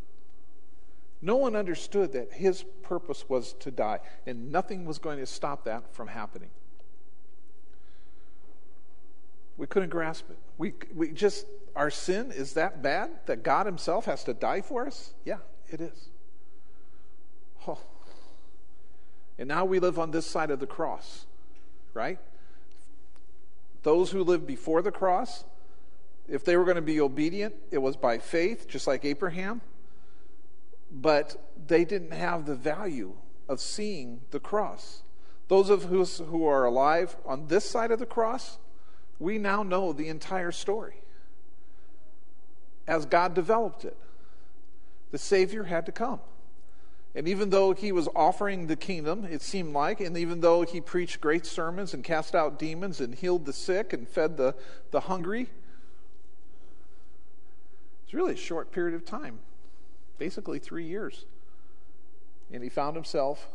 No 1.22 1.36
one 1.36 1.56
understood 1.56 2.14
that 2.14 2.32
his 2.32 2.64
purpose 2.82 3.28
was 3.28 3.54
to 3.60 3.72
die, 3.72 4.00
and 4.26 4.52
nothing 4.52 4.86
was 4.86 5.00
going 5.00 5.20
to 5.20 5.26
stop 5.26 5.66
that 5.66 5.94
from 5.94 6.08
happening. 6.08 6.50
We 9.58 9.68
couldn't 9.68 9.90
grasp 9.90 10.30
it. 10.30 10.38
We, 10.58 10.74
we 10.96 11.12
just, 11.12 11.46
our 11.76 11.90
sin 11.90 12.32
is 12.32 12.54
that 12.54 12.82
bad 12.82 13.12
that 13.26 13.44
God 13.44 13.66
Himself 13.66 14.06
has 14.06 14.24
to 14.24 14.34
die 14.34 14.62
for 14.62 14.88
us? 14.88 15.14
Yeah, 15.26 15.40
it 15.70 15.82
is. 15.82 16.10
Oh. 17.68 17.78
And 19.38 19.50
now 19.50 19.66
we 19.66 19.80
live 19.80 20.00
on 20.00 20.12
this 20.12 20.26
side 20.26 20.52
of 20.52 20.62
the 20.62 20.68
cross, 20.68 21.26
right? 21.94 22.20
Those 23.84 24.12
who 24.12 24.24
lived 24.24 24.48
before 24.48 24.82
the 24.82 24.92
cross, 24.92 25.44
if 26.30 26.46
they 26.46 26.56
were 26.56 26.64
going 26.64 26.76
to 26.76 26.82
be 26.82 27.02
obedient, 27.02 27.56
it 27.72 27.80
was 27.80 27.98
by 27.98 28.18
faith, 28.18 28.68
just 28.68 28.88
like 28.88 29.04
Abraham. 29.04 29.60
But 30.92 31.38
they 31.68 31.86
didn't 31.86 32.14
have 32.14 32.46
the 32.46 32.56
value 32.56 33.14
of 33.48 33.60
seeing 33.60 34.22
the 34.32 34.40
cross. 34.40 35.04
Those 35.48 35.70
of 35.70 35.92
us 35.92 36.20
who 36.20 36.46
are 36.46 36.66
alive 36.66 37.16
on 37.26 37.48
this 37.48 37.68
side 37.70 37.92
of 37.92 38.00
the 38.00 38.06
cross, 38.06 38.60
we 39.18 39.38
now 39.38 39.64
know 39.64 39.92
the 39.92 40.08
entire 40.08 40.52
story 40.52 41.02
as 42.88 43.06
God 43.06 43.34
developed 43.34 43.86
it. 43.86 43.98
The 45.12 45.18
Savior 45.18 45.64
had 45.64 45.86
to 45.86 45.92
come. 45.92 46.20
And 47.16 47.28
even 47.28 47.50
though 47.50 47.74
he 47.74 47.92
was 47.92 48.08
offering 48.16 48.68
the 48.68 48.76
kingdom, 48.76 49.26
it 49.26 49.42
seemed 49.42 49.74
like, 49.74 50.00
and 50.00 50.16
even 50.16 50.42
though 50.42 50.62
he 50.62 50.80
preached 50.80 51.20
great 51.20 51.46
sermons 51.46 51.94
and 51.94 52.04
cast 52.04 52.36
out 52.36 52.60
demons 52.60 53.00
and 53.00 53.16
healed 53.16 53.46
the 53.46 53.54
sick 53.54 53.94
and 53.94 54.08
fed 54.08 54.38
the, 54.38 54.56
the 54.92 55.02
hungry, 55.02 55.50
it's 58.04 58.14
really 58.14 58.34
a 58.34 58.38
short 58.38 58.72
period 58.72 58.96
of 58.96 59.06
time 59.06 59.40
basically 60.20 60.60
three 60.60 60.86
years. 60.86 61.26
And 62.52 62.62
he 62.62 62.70
found 62.70 62.96
himself, 62.96 63.48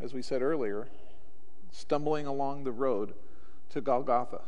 as 0.00 0.14
we 0.14 0.22
said 0.22 0.40
earlier, 0.40 0.88
stumbling 1.70 2.26
along 2.26 2.64
the 2.64 2.72
road 2.72 3.12
to 3.70 3.80
Golgotha. 3.80 4.42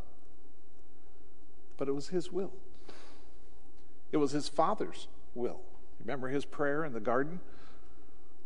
But 1.76 1.88
it 1.88 1.92
was 1.92 2.08
his 2.08 2.32
will, 2.32 2.52
it 4.12 4.16
was 4.16 4.32
his 4.32 4.48
father's 4.48 5.08
will. 5.34 5.60
Remember 6.00 6.28
his 6.28 6.44
prayer 6.44 6.84
in 6.84 6.92
the 6.92 7.00
garden? 7.00 7.40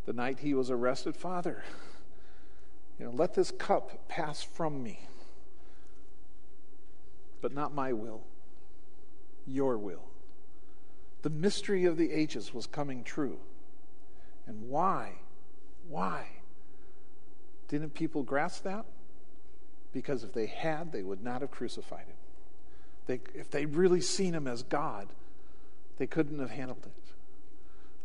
The 0.04 0.12
night 0.12 0.40
he 0.40 0.54
was 0.54 0.70
arrested, 0.70 1.16
Father, 1.16 1.64
you 2.98 3.06
know, 3.06 3.10
let 3.10 3.34
this 3.34 3.50
cup 3.50 4.08
pass 4.08 4.42
from 4.42 4.82
me. 4.82 5.08
But 7.40 7.52
not 7.52 7.74
my 7.74 7.92
will, 7.92 8.22
your 9.46 9.76
will. 9.78 10.04
The 11.26 11.30
mystery 11.30 11.86
of 11.86 11.96
the 11.96 12.12
ages 12.12 12.54
was 12.54 12.68
coming 12.68 13.02
true. 13.02 13.40
And 14.46 14.68
why? 14.68 15.14
Why? 15.88 16.28
Didn't 17.66 17.94
people 17.94 18.22
grasp 18.22 18.62
that? 18.62 18.86
Because 19.92 20.22
if 20.22 20.32
they 20.32 20.46
had, 20.46 20.92
they 20.92 21.02
would 21.02 21.24
not 21.24 21.40
have 21.40 21.50
crucified 21.50 22.06
him. 22.06 22.14
They, 23.08 23.20
if 23.34 23.50
they'd 23.50 23.74
really 23.74 24.00
seen 24.00 24.34
him 24.34 24.46
as 24.46 24.62
God, 24.62 25.08
they 25.98 26.06
couldn't 26.06 26.38
have 26.38 26.50
handled 26.50 26.86
it. 26.86 27.12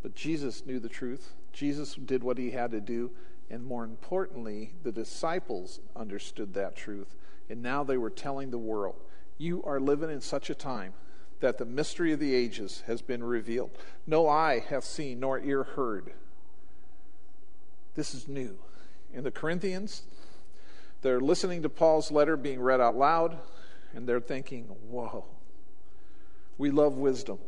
But 0.02 0.16
Jesus 0.16 0.66
knew 0.66 0.80
the 0.80 0.90
truth. 0.90 1.36
Jesus 1.54 1.94
did 1.94 2.24
what 2.24 2.40
he 2.40 2.50
had 2.50 2.72
to 2.72 2.82
do. 2.82 3.12
And 3.52 3.64
more 3.64 3.84
importantly, 3.84 4.74
the 4.82 4.92
disciples 4.92 5.80
understood 5.96 6.56
that 6.56 6.76
truth. 6.76 7.14
And 7.52 7.62
now 7.62 7.84
they 7.84 7.98
were 7.98 8.10
telling 8.10 8.50
the 8.50 8.58
world, 8.58 8.96
You 9.38 9.62
are 9.62 9.80
living 9.80 10.10
in 10.10 10.22
such 10.22 10.50
a 10.50 10.56
time 10.56 10.94
that 11.42 11.58
the 11.58 11.66
mystery 11.66 12.14
of 12.14 12.20
the 12.20 12.34
ages 12.34 12.84
has 12.88 13.02
been 13.02 13.24
revealed. 13.24 13.72
No 14.08 14.28
eye 14.28 14.64
hath 14.68 14.86
seen, 14.86 15.20
nor 15.20 15.40
ear 15.40 15.64
heard. 15.64 16.14
This 17.96 18.14
is 18.14 18.28
new. 18.28 18.58
In 19.14 19.24
the 19.24 19.32
Corinthians, 19.32 20.04
they're 21.02 21.20
listening 21.20 21.64
to 21.64 21.70
Paul's 21.70 22.12
letter 22.12 22.38
being 22.38 22.62
read 22.62 22.80
out 22.80 22.96
loud, 22.96 23.38
and 23.94 24.08
they're 24.08 24.22
thinking, 24.22 24.66
whoa, 24.90 25.26
we 26.58 26.72
love 26.72 26.94
wisdom. 26.94 27.40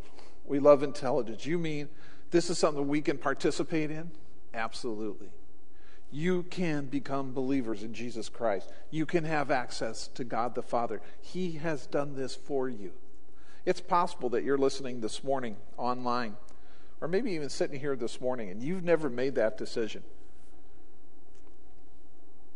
We 0.46 0.60
love 0.60 0.84
intelligence. 0.84 1.46
You 1.46 1.58
mean 1.58 1.88
this 2.32 2.50
is 2.50 2.58
something 2.58 2.88
we 2.88 3.02
can 3.02 3.18
participate 3.18 3.92
in? 3.92 4.12
Absolutely. 4.54 5.30
You 6.12 6.44
can 6.44 6.86
become 6.86 7.34
believers 7.34 7.82
in 7.82 7.94
Jesus 7.94 8.28
Christ. 8.28 8.70
You 8.92 9.06
can 9.06 9.24
have 9.24 9.50
access 9.50 10.08
to 10.10 10.24
God 10.24 10.54
the 10.54 10.62
Father. 10.62 11.02
He 11.22 11.54
has 11.54 11.88
done 11.88 12.16
this 12.16 12.36
for 12.36 12.68
you. 12.68 12.92
It's 13.66 13.80
possible 13.82 14.30
that 14.30 14.44
you're 14.44 14.58
listening 14.58 15.00
this 15.00 15.24
morning 15.24 15.56
online, 15.78 16.36
or 17.00 17.08
maybe 17.08 17.32
even 17.32 17.50
sitting 17.50 17.80
here 17.80 17.96
this 17.96 18.20
morning, 18.20 18.50
and 18.50 18.62
you've 18.62 18.84
never 18.84 19.10
made 19.10 19.36
that 19.36 19.58
decision. 19.58 20.04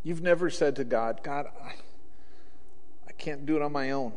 You've 0.02 0.22
never 0.22 0.50
said 0.50 0.76
to 0.76 0.84
God, 0.84 1.22
God, 1.22 1.46
I, 1.64 1.74
I 3.08 3.12
can't 3.12 3.46
do 3.46 3.56
it 3.56 3.62
on 3.62 3.72
my 3.72 3.90
own. 3.90 4.12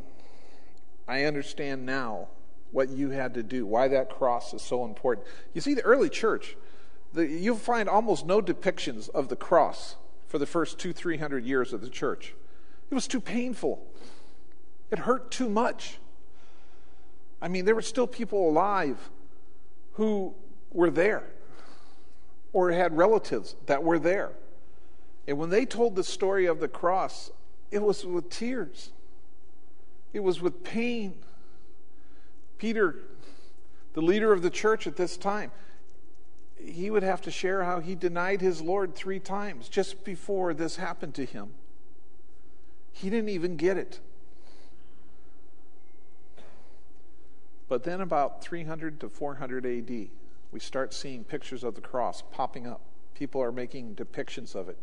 I 1.08 1.23
understand 1.23 1.86
now 1.86 2.27
what 2.71 2.89
you 2.89 3.10
had 3.10 3.34
to 3.36 3.43
do, 3.43 3.65
why 3.65 3.88
that 3.88 4.10
cross 4.10 4.54
is 4.54 4.62
so 4.62 4.84
important. 4.84 5.25
You 5.54 5.62
see, 5.62 5.73
the 5.73 5.82
early 5.82 6.10
church, 6.10 6.58
the, 7.13 7.25
you'll 7.25 7.56
find 7.56 7.88
almost 7.88 8.25
no 8.25 8.41
depictions 8.41 9.10
of 9.10 9.30
the 9.30 9.36
cross 9.36 9.95
for 10.27 10.38
the 10.38 10.45
first 10.45 10.77
two, 10.77 10.93
three 10.93 11.17
hundred 11.17 11.45
years 11.45 11.73
of 11.73 11.82
the 11.82 11.89
church. 11.89 12.34
It 12.89 12.95
was 12.95 13.08
too 13.08 13.21
painful, 13.21 13.86
it 14.91 14.99
hurt 14.99 15.32
too 15.32 15.47
much. 15.47 15.99
I 17.41 17.47
mean, 17.47 17.65
there 17.65 17.75
were 17.75 17.82
still 17.82 18.08
people 18.08 18.49
alive 18.49 19.10
who 19.93 20.34
were 20.71 20.89
there 20.89 21.23
or 22.54 22.71
had 22.71 22.95
relatives 22.95 23.56
that 23.65 23.84
were 23.84 23.99
there. 23.99 24.32
And 25.27 25.38
when 25.38 25.49
they 25.49 25.65
told 25.65 25.95
the 25.95 26.04
story 26.04 26.45
of 26.45 26.60
the 26.60 26.67
cross, 26.67 27.32
it 27.71 27.82
was 27.82 28.06
with 28.06 28.30
tears, 28.30 28.91
it 30.13 30.19
was 30.21 30.41
with 30.41 30.63
pain. 30.63 31.15
Peter, 32.58 32.95
the 33.93 34.01
leader 34.01 34.32
of 34.32 34.43
the 34.43 34.49
church 34.49 34.86
at 34.86 34.95
this 34.95 35.17
time, 35.17 35.51
he 36.63 36.91
would 36.91 37.01
have 37.01 37.21
to 37.21 37.32
share 37.32 37.63
how 37.63 37.80
he 37.80 37.95
denied 37.95 38.39
his 38.39 38.62
Lord 38.62 38.93
three 38.93 39.19
times 39.19 39.67
just 39.67 40.04
before 40.04 40.54
this 40.54 40.75
happened 40.75 41.15
to 41.15 41.25
him. 41.25 41.54
He 42.91 43.10
didn't 43.10 43.30
even 43.30 43.56
get 43.56 43.77
it. 43.77 43.99
But 47.72 47.84
then, 47.84 48.02
about 48.02 48.44
300 48.44 49.00
to 49.00 49.08
400 49.08 49.66
AD, 49.66 50.10
we 50.52 50.60
start 50.60 50.94
seeing 50.94 51.24
pictures 51.24 51.64
of 51.64 51.74
the 51.74 51.80
cross 51.80 52.22
popping 52.22 52.68
up. 52.68 52.82
People 53.14 53.42
are 53.42 53.54
making 53.54 53.96
depictions 53.96 54.56
of 54.56 54.68
it. 54.68 54.78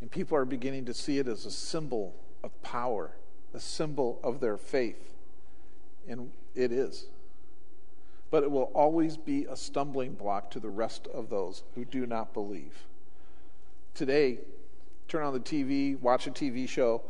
And 0.00 0.10
people 0.10 0.36
are 0.36 0.44
beginning 0.44 0.84
to 0.86 0.94
see 0.94 1.18
it 1.18 1.28
as 1.28 1.46
a 1.46 1.50
symbol 1.52 2.16
of 2.42 2.60
power, 2.64 3.12
a 3.54 3.60
symbol 3.60 4.18
of 4.24 4.40
their 4.40 4.56
faith. 4.56 5.14
And 6.08 6.32
it 6.56 6.72
is. 6.72 7.06
But 8.32 8.42
it 8.42 8.50
will 8.50 8.72
always 8.74 9.16
be 9.16 9.44
a 9.44 9.54
stumbling 9.54 10.14
block 10.14 10.50
to 10.50 10.58
the 10.58 10.70
rest 10.70 11.06
of 11.14 11.30
those 11.30 11.62
who 11.76 11.84
do 11.84 12.04
not 12.04 12.34
believe. 12.34 12.82
Today, 13.94 14.40
turn 15.06 15.22
on 15.22 15.34
the 15.34 15.38
TV, 15.38 15.96
watch 16.00 16.26
a 16.26 16.32
TV 16.32 16.68
show, 16.68 17.02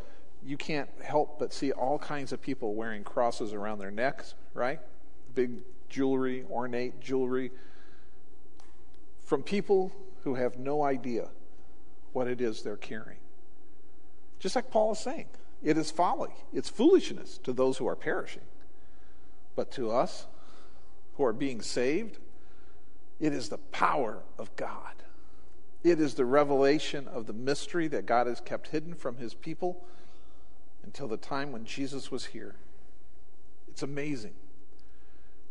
you 0.45 0.59
can't 0.59 0.91
help 1.03 1.39
but 1.39 1.55
see 1.55 1.73
all 1.73 1.99
kinds 1.99 2.31
of 2.31 2.43
people 2.43 2.75
wearing 2.75 3.05
crosses 3.05 3.55
around 3.55 3.79
their 3.79 3.91
necks, 3.91 4.35
right? 4.55 4.81
Big 5.35 5.63
jewelry, 5.89 6.45
ornate 6.51 7.01
jewelry. 7.01 7.51
From 9.25 9.43
people 9.43 9.93
who 10.25 10.35
have 10.35 10.59
no 10.59 10.83
idea 10.83 11.29
what 12.13 12.27
it 12.27 12.41
is 12.41 12.63
they're 12.63 12.77
carrying. 12.77 13.19
Just 14.39 14.57
like 14.57 14.71
Paul 14.71 14.93
is 14.93 14.99
saying, 14.99 15.27
it 15.63 15.77
is 15.77 15.91
folly, 15.91 16.33
it's 16.53 16.69
foolishness 16.69 17.39
to 17.45 17.53
those 17.53 17.79
who 17.79 17.87
are 17.87 17.97
perishing. 17.97 18.43
But 19.55 19.71
to 19.73 19.91
us 19.91 20.27
who 21.17 21.25
are 21.25 21.33
being 21.33 21.61
saved, 21.61 22.19
it 23.19 23.33
is 23.33 23.51
the 23.51 23.59
power 23.59 24.23
of 24.39 24.55
God. 24.57 24.95
It 25.83 26.01
is 26.01 26.15
the 26.15 26.25
revelation 26.25 27.09
of 27.09 27.27
the 27.27 27.33
mystery 27.33 27.89
that 27.89 28.07
God 28.07 28.27
has 28.27 28.41
kept 28.41 28.69
hidden 28.69 28.95
from 28.95 29.17
his 29.17 29.35
people 29.35 29.85
until 30.83 31.09
the 31.09 31.17
time 31.17 31.53
when 31.53 31.65
Jesus 31.65 32.11
was 32.11 32.27
here. 32.27 32.55
It's 33.81 33.85
amazing. 33.85 34.35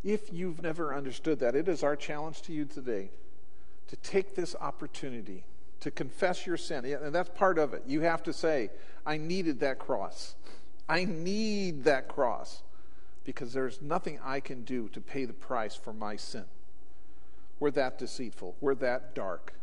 If 0.04 0.32
you've 0.32 0.62
never 0.62 0.94
understood 0.94 1.40
that, 1.40 1.56
it 1.56 1.68
is 1.68 1.82
our 1.82 1.96
challenge 1.96 2.44
to 2.44 2.54
you 2.54 2.64
today 2.64 3.10
to 3.88 3.96
take 3.96 4.36
this 4.36 4.56
opportunity 4.62 5.46
to 5.80 5.90
confess 5.90 6.46
your 6.46 6.56
sin. 6.56 6.86
And 6.86 7.16
that's 7.16 7.32
part 7.34 7.58
of 7.58 7.74
it. 7.74 7.82
You 7.88 8.02
have 8.02 8.22
to 8.24 8.34
say, 8.34 8.70
I 9.04 9.18
needed 9.18 9.62
that 9.62 9.80
cross. 9.80 10.36
I 10.88 11.06
need 11.06 11.86
that 11.86 12.08
cross 12.08 12.62
because 13.24 13.52
there's 13.52 13.82
nothing 13.82 14.20
I 14.24 14.42
can 14.42 14.64
do 14.64 14.90
to 14.90 15.02
pay 15.02 15.26
the 15.26 15.34
price 15.34 15.74
for 15.76 15.92
my 15.92 16.16
sin. 16.16 16.46
We're 17.60 17.72
that 17.72 17.98
deceitful. 17.98 18.58
We're 18.62 18.76
that 18.76 19.16
dark. 19.16 19.56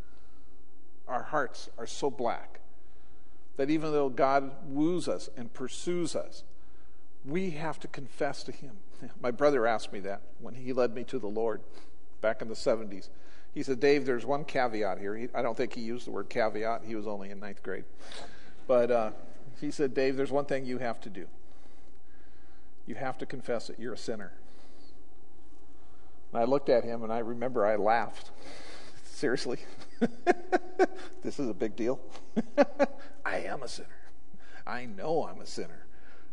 Our 1.07 1.23
hearts 1.23 1.71
are 1.79 1.87
so 1.87 2.11
black 2.11 2.59
that 3.59 3.71
even 3.71 3.93
though 3.93 4.09
God 4.09 4.51
woos 4.67 5.07
us 5.07 5.31
and 5.37 5.55
pursues 5.55 6.17
us, 6.17 6.43
we 7.27 7.51
have 7.51 7.81
to 7.81 7.89
confess 7.89 8.43
to 8.45 8.53
Him. 8.53 8.77
My 9.21 9.31
brother 9.31 9.67
asked 9.67 9.93
me 9.93 10.01
that 10.01 10.23
when 10.41 10.55
he 10.55 10.73
led 10.73 10.95
me 10.95 11.05
to 11.05 11.19
the 11.19 11.27
Lord 11.27 11.61
back 12.21 12.43
in 12.43 12.49
the 12.49 12.55
70s. 12.55 13.09
He 13.55 13.63
said, 13.63 13.81
Dave, 13.81 14.05
there's 14.05 14.27
one 14.27 14.45
caveat 14.45 14.99
here. 14.99 15.17
He, 15.17 15.29
I 15.35 15.43
don't 15.43 15.57
think 15.57 15.73
he 15.73 15.81
used 15.81 16.07
the 16.07 16.11
word 16.11 16.29
caveat, 16.29 16.83
he 16.85 16.95
was 16.95 17.07
only 17.07 17.31
in 17.31 17.41
ninth 17.41 17.63
grade. 17.63 17.85
But 18.67 18.91
uh, 18.91 19.11
he 19.61 19.71
said, 19.71 19.95
Dave, 19.95 20.17
there's 20.17 20.31
one 20.31 20.45
thing 20.45 20.67
you 20.67 20.79
have 20.79 21.01
to 21.03 21.11
do. 21.11 21.27
You 22.87 22.95
have 22.97 23.19
to 23.19 23.27
confess 23.27 23.67
that 23.69 23.81
you're 23.81 23.95
a 23.95 23.99
sinner. 23.99 24.33
And 26.33 26.43
I 26.43 26.45
looked 26.45 26.69
at 26.69 26.85
him 26.85 27.03
and 27.03 27.13
I 27.13 27.19
remember 27.19 27.65
I 27.65 27.77
laughed. 27.77 28.31
Seriously? 29.05 29.59
this 31.23 31.39
is 31.39 31.49
a 31.49 31.55
big 31.55 31.75
deal? 31.77 31.99
I 33.25 33.39
am 33.39 33.63
a 33.63 33.69
sinner. 33.69 33.89
I 34.67 34.85
know 34.85 35.27
I'm 35.27 35.41
a 35.41 35.47
sinner. 35.47 35.86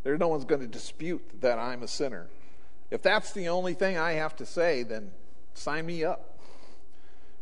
There's 0.04 0.20
no 0.20 0.28
one's 0.28 0.46
going 0.46 0.62
to 0.62 0.68
dispute 0.68 1.22
that 1.42 1.58
I'm 1.58 1.84
a 1.84 1.88
sinner. 1.88 2.28
If 2.92 3.02
that's 3.02 3.32
the 3.32 3.50
only 3.50 3.74
thing 3.74 3.98
I 3.98 4.14
have 4.14 4.36
to 4.38 4.46
say, 4.46 4.84
then 4.84 5.12
sign 5.54 5.86
me 5.86 6.04
up. 6.04 6.38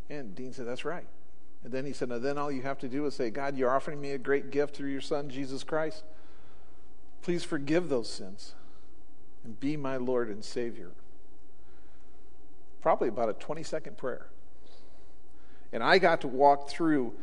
And 0.09 0.35
Dean 0.35 0.53
said, 0.53 0.67
That's 0.67 0.85
right. 0.85 1.07
And 1.63 1.71
then 1.71 1.85
he 1.85 1.93
said, 1.93 2.09
Now 2.09 2.19
then 2.19 2.37
all 2.37 2.51
you 2.51 2.61
have 2.61 2.79
to 2.79 2.87
do 2.87 3.05
is 3.05 3.15
say, 3.15 3.29
God, 3.29 3.57
you're 3.57 3.73
offering 3.73 3.99
me 3.99 4.11
a 4.11 4.17
great 4.17 4.51
gift 4.51 4.75
through 4.75 4.89
your 4.89 5.01
son, 5.01 5.29
Jesus 5.29 5.63
Christ. 5.63 6.03
Please 7.21 7.43
forgive 7.43 7.89
those 7.89 8.09
sins 8.09 8.53
and 9.43 9.59
be 9.59 9.77
my 9.77 9.97
Lord 9.97 10.29
and 10.29 10.43
Savior. 10.43 10.91
Probably 12.81 13.09
about 13.09 13.29
a 13.29 13.33
20 13.33 13.63
second 13.63 13.97
prayer. 13.97 14.27
And 15.71 15.83
I 15.83 15.99
got 15.99 16.21
to 16.21 16.27
walk 16.27 16.69
through 16.69 17.13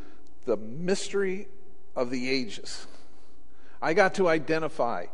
the 0.45 0.57
mystery 0.57 1.49
of 1.95 2.11
the 2.11 2.31
ages. 2.31 2.87
I 3.83 3.93
got 3.93 4.15
to 4.15 4.29
identify 4.29 5.07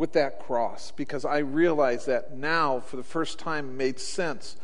with 0.00 0.12
that 0.14 0.40
cross 0.40 0.94
because 0.96 1.26
I 1.26 1.40
realized 1.40 2.06
that 2.06 2.34
now, 2.34 2.80
for 2.80 2.96
the 2.96 3.02
first 3.02 3.38
time, 3.38 3.76
made 3.76 4.00
sense. 4.00 4.56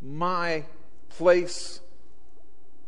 My 0.00 0.66
place, 1.08 1.80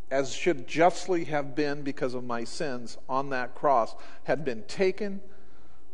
as 0.09 0.33
should 0.33 0.69
justly 0.69 1.25
have 1.25 1.57
been 1.57 1.83
because 1.83 2.15
of 2.15 2.23
my 2.23 2.45
sins 2.45 2.97
on 3.09 3.31
that 3.31 3.57
cross, 3.57 3.97
had 4.23 4.45
been 4.45 4.63
taken 4.69 5.21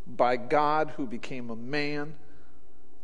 by 0.06 0.36
God 0.36 0.92
who 0.98 1.06
became 1.06 1.48
a 1.48 1.56
man 1.56 2.12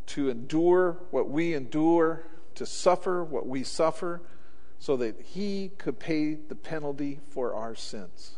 to 0.09 0.29
endure 0.29 0.99
what 1.11 1.31
we 1.31 1.55
endure, 1.55 2.25
to 2.57 2.67
suffer 2.67 3.25
what 3.25 3.47
we 3.47 3.65
suffer, 3.65 4.21
so 4.79 4.99
that 4.99 5.19
he 5.19 5.71
could 5.79 5.99
pay 5.99 6.35
the 6.35 6.55
penalty 6.55 7.21
for 7.31 7.55
our 7.55 7.75
sins. 7.75 8.33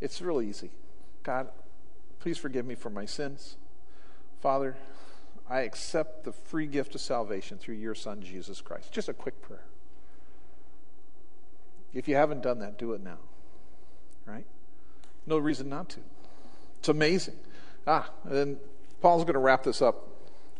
It's 0.00 0.20
really 0.20 0.48
easy. 0.48 0.72
God, 1.22 1.48
please 2.22 2.38
forgive 2.38 2.64
me 2.64 2.76
for 2.76 2.88
my 2.88 3.04
sins. 3.04 3.56
Father, 4.40 4.76
I 5.50 5.62
accept 5.62 6.22
the 6.22 6.30
free 6.30 6.66
gift 6.66 6.94
of 6.94 7.00
salvation 7.00 7.58
through 7.58 7.74
your 7.74 7.96
Son, 7.96 8.22
Jesus 8.22 8.60
Christ. 8.60 8.92
Just 8.92 9.08
a 9.08 9.12
quick 9.12 9.42
prayer. 9.42 9.64
If 11.92 12.06
you 12.06 12.14
haven't 12.14 12.40
done 12.40 12.60
that, 12.60 12.78
do 12.78 12.92
it 12.92 13.02
now. 13.02 13.18
Right? 14.24 14.46
No 15.26 15.36
reason 15.36 15.68
not 15.68 15.88
to. 15.90 16.00
It's 16.78 16.88
amazing. 16.88 17.34
Ah, 17.88 18.08
and 18.24 18.56
Paul's 19.00 19.24
going 19.24 19.34
to 19.34 19.40
wrap 19.40 19.64
this 19.64 19.82
up 19.82 20.06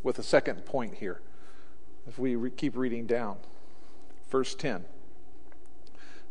with 0.02 0.18
a 0.18 0.24
second 0.24 0.66
point 0.66 0.94
here. 0.94 1.20
If 2.08 2.18
we 2.18 2.34
re- 2.34 2.50
keep 2.50 2.76
reading 2.76 3.06
down, 3.06 3.36
verse 4.30 4.56
10. 4.56 4.84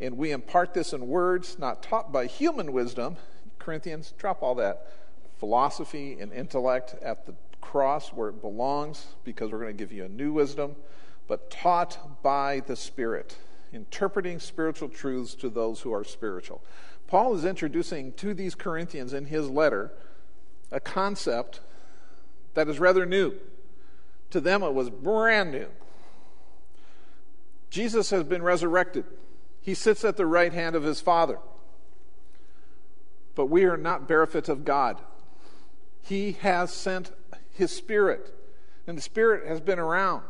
And 0.00 0.16
we 0.16 0.30
impart 0.30 0.74
this 0.74 0.92
in 0.92 1.08
words 1.08 1.58
not 1.58 1.82
taught 1.82 2.12
by 2.12 2.26
human 2.26 2.72
wisdom. 2.72 3.16
Corinthians, 3.58 4.14
drop 4.16 4.42
all 4.42 4.54
that 4.56 4.86
philosophy 5.38 6.18
and 6.20 6.32
intellect 6.32 6.94
at 7.02 7.26
the 7.26 7.34
cross 7.60 8.12
where 8.12 8.28
it 8.28 8.40
belongs, 8.40 9.06
because 9.24 9.50
we're 9.50 9.60
going 9.60 9.76
to 9.76 9.84
give 9.84 9.92
you 9.92 10.04
a 10.04 10.08
new 10.08 10.32
wisdom, 10.32 10.76
but 11.26 11.50
taught 11.50 12.22
by 12.22 12.60
the 12.60 12.76
Spirit, 12.76 13.36
interpreting 13.72 14.38
spiritual 14.40 14.88
truths 14.88 15.34
to 15.34 15.48
those 15.48 15.80
who 15.80 15.92
are 15.92 16.04
spiritual. 16.04 16.62
Paul 17.06 17.34
is 17.34 17.44
introducing 17.44 18.12
to 18.14 18.34
these 18.34 18.54
Corinthians 18.54 19.12
in 19.12 19.26
his 19.26 19.48
letter 19.48 19.92
a 20.70 20.80
concept 20.80 21.60
that 22.54 22.68
is 22.68 22.78
rather 22.78 23.06
new. 23.06 23.34
To 24.30 24.40
them, 24.40 24.62
it 24.62 24.74
was 24.74 24.90
brand 24.90 25.52
new. 25.52 25.68
Jesus 27.70 28.10
has 28.10 28.24
been 28.24 28.42
resurrected, 28.42 29.04
he 29.68 29.74
sits 29.74 30.02
at 30.02 30.16
the 30.16 30.24
right 30.24 30.54
hand 30.54 30.74
of 30.74 30.82
his 30.82 31.02
Father. 31.02 31.38
But 33.34 33.46
we 33.46 33.64
are 33.64 33.76
not 33.76 34.08
benefits 34.08 34.48
of 34.48 34.64
God. 34.64 34.98
He 36.00 36.32
has 36.40 36.72
sent 36.72 37.12
his 37.52 37.70
Spirit, 37.70 38.34
and 38.86 38.96
the 38.96 39.02
Spirit 39.02 39.46
has 39.46 39.60
been 39.60 39.78
around. 39.78 40.22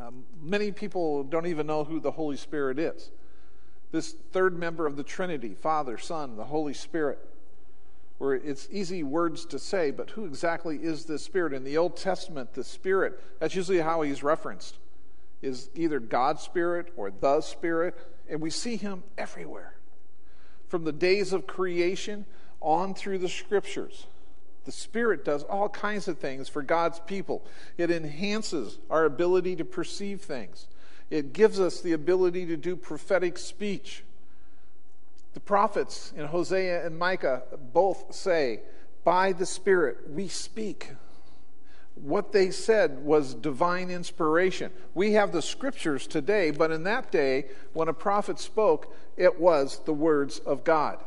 Um, 0.00 0.24
many 0.40 0.72
people 0.72 1.24
don't 1.24 1.44
even 1.44 1.66
know 1.66 1.84
who 1.84 2.00
the 2.00 2.12
Holy 2.12 2.38
Spirit 2.38 2.78
is 2.78 3.10
this 3.90 4.12
third 4.32 4.58
member 4.58 4.86
of 4.86 4.96
the 4.96 5.02
Trinity, 5.02 5.52
Father, 5.52 5.98
Son, 5.98 6.36
the 6.36 6.46
Holy 6.46 6.72
Spirit, 6.72 7.18
where 8.16 8.32
it's 8.32 8.66
easy 8.70 9.02
words 9.02 9.44
to 9.44 9.58
say, 9.58 9.90
but 9.90 10.08
who 10.08 10.24
exactly 10.24 10.78
is 10.78 11.04
this 11.04 11.22
Spirit? 11.22 11.52
In 11.52 11.64
the 11.64 11.76
Old 11.76 11.98
Testament, 11.98 12.54
the 12.54 12.64
Spirit, 12.64 13.20
that's 13.40 13.54
usually 13.54 13.80
how 13.80 14.00
he's 14.00 14.22
referenced, 14.22 14.78
is 15.42 15.68
either 15.74 16.00
God's 16.00 16.40
Spirit 16.40 16.94
or 16.96 17.10
the 17.10 17.42
Spirit, 17.42 17.94
and 18.32 18.40
we 18.40 18.50
see 18.50 18.76
him 18.76 19.04
everywhere. 19.18 19.74
From 20.66 20.84
the 20.84 20.92
days 20.92 21.34
of 21.34 21.46
creation 21.46 22.24
on 22.60 22.94
through 22.94 23.18
the 23.18 23.28
scriptures. 23.28 24.06
The 24.64 24.72
Spirit 24.72 25.24
does 25.24 25.42
all 25.42 25.68
kinds 25.68 26.08
of 26.08 26.18
things 26.18 26.48
for 26.48 26.62
God's 26.62 26.98
people. 27.00 27.44
It 27.76 27.90
enhances 27.90 28.78
our 28.88 29.04
ability 29.04 29.56
to 29.56 29.64
perceive 29.64 30.22
things. 30.22 30.66
It 31.10 31.34
gives 31.34 31.60
us 31.60 31.80
the 31.80 31.92
ability 31.92 32.46
to 32.46 32.56
do 32.56 32.74
prophetic 32.74 33.36
speech. 33.36 34.02
The 35.34 35.40
prophets 35.40 36.12
in 36.16 36.26
Hosea 36.26 36.86
and 36.86 36.98
Micah 36.98 37.42
both 37.74 38.14
say, 38.14 38.60
by 39.04 39.32
the 39.32 39.46
Spirit 39.46 40.08
we 40.10 40.28
speak. 40.28 40.92
What 41.94 42.32
they 42.32 42.50
said 42.50 43.04
was 43.04 43.34
divine 43.34 43.90
inspiration. 43.90 44.72
We 44.94 45.12
have 45.12 45.32
the 45.32 45.42
scriptures 45.42 46.06
today, 46.06 46.50
but 46.50 46.70
in 46.70 46.84
that 46.84 47.12
day, 47.12 47.46
when 47.72 47.88
a 47.88 47.92
prophet 47.92 48.38
spoke, 48.38 48.94
it 49.16 49.38
was 49.38 49.80
the 49.84 49.92
words 49.92 50.38
of 50.40 50.64
God. 50.64 50.98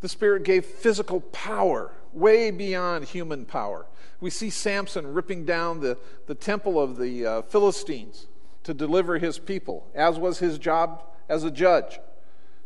The 0.00 0.08
Spirit 0.08 0.42
gave 0.42 0.64
physical 0.64 1.20
power 1.20 1.92
way 2.12 2.50
beyond 2.50 3.04
human 3.04 3.44
power. 3.44 3.86
We 4.20 4.30
see 4.30 4.50
Samson 4.50 5.12
ripping 5.12 5.44
down 5.44 5.80
the, 5.80 5.98
the 6.26 6.34
temple 6.34 6.80
of 6.80 6.96
the 6.96 7.26
uh, 7.26 7.42
Philistines 7.42 8.26
to 8.64 8.74
deliver 8.74 9.18
his 9.18 9.38
people, 9.38 9.86
as 9.94 10.18
was 10.18 10.38
his 10.38 10.58
job 10.58 11.04
as 11.28 11.44
a 11.44 11.50
judge. 11.50 12.00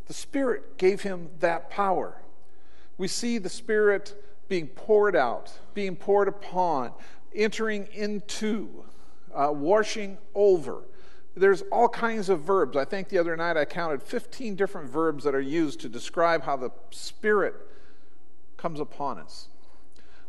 The 0.07 0.14
Spirit 0.14 0.79
gave 0.79 1.03
him 1.03 1.31
that 1.40 1.71
power. 1.71 2.23
We 2.99 3.09
see 3.09 3.38
the 3.38 3.49
Spirit 3.49 4.14
being 4.48 4.68
poured 4.68 5.16
out, 5.16 5.52
being 5.74 5.96
poured 5.96 6.28
upon, 6.28 6.92
entering 7.35 7.88
into, 7.92 8.85
uh, 9.35 9.50
washing 9.52 10.18
over. 10.35 10.82
There's 11.35 11.62
all 11.72 11.88
kinds 11.88 12.28
of 12.28 12.40
verbs. 12.40 12.76
I 12.76 12.85
think 12.85 13.09
the 13.09 13.18
other 13.18 13.37
night 13.37 13.56
I 13.56 13.64
counted 13.64 14.02
15 14.02 14.56
different 14.56 14.88
verbs 14.88 15.24
that 15.24 15.35
are 15.35 15.40
used 15.40 15.80
to 15.80 15.88
describe 15.88 16.44
how 16.44 16.56
the 16.56 16.70
Spirit 16.90 17.54
comes 18.56 18.80
upon 18.80 19.18
us. 19.18 19.48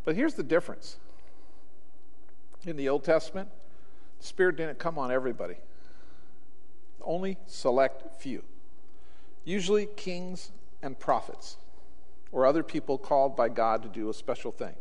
But 0.04 0.16
here's 0.16 0.34
the 0.34 0.44
difference 0.44 0.98
in 2.66 2.76
the 2.76 2.90
Old 2.90 3.04
Testament, 3.04 3.50
the 4.20 4.26
Spirit 4.26 4.58
didn't 4.58 4.80
come 4.80 4.98
on 4.98 5.12
everybody, 5.12 5.56
only 7.02 7.38
select 7.46 8.22
few. 8.22 8.44
Usually 9.46 9.86
kings 9.96 10.52
and 10.82 11.00
prophets 11.00 11.56
or 12.32 12.46
other 12.46 12.64
people 12.64 12.98
called 12.98 13.36
by 13.36 13.50
God 13.50 13.84
to 13.84 13.90
do 13.90 14.10
a 14.10 14.14
special 14.14 14.52
thing. 14.52 14.76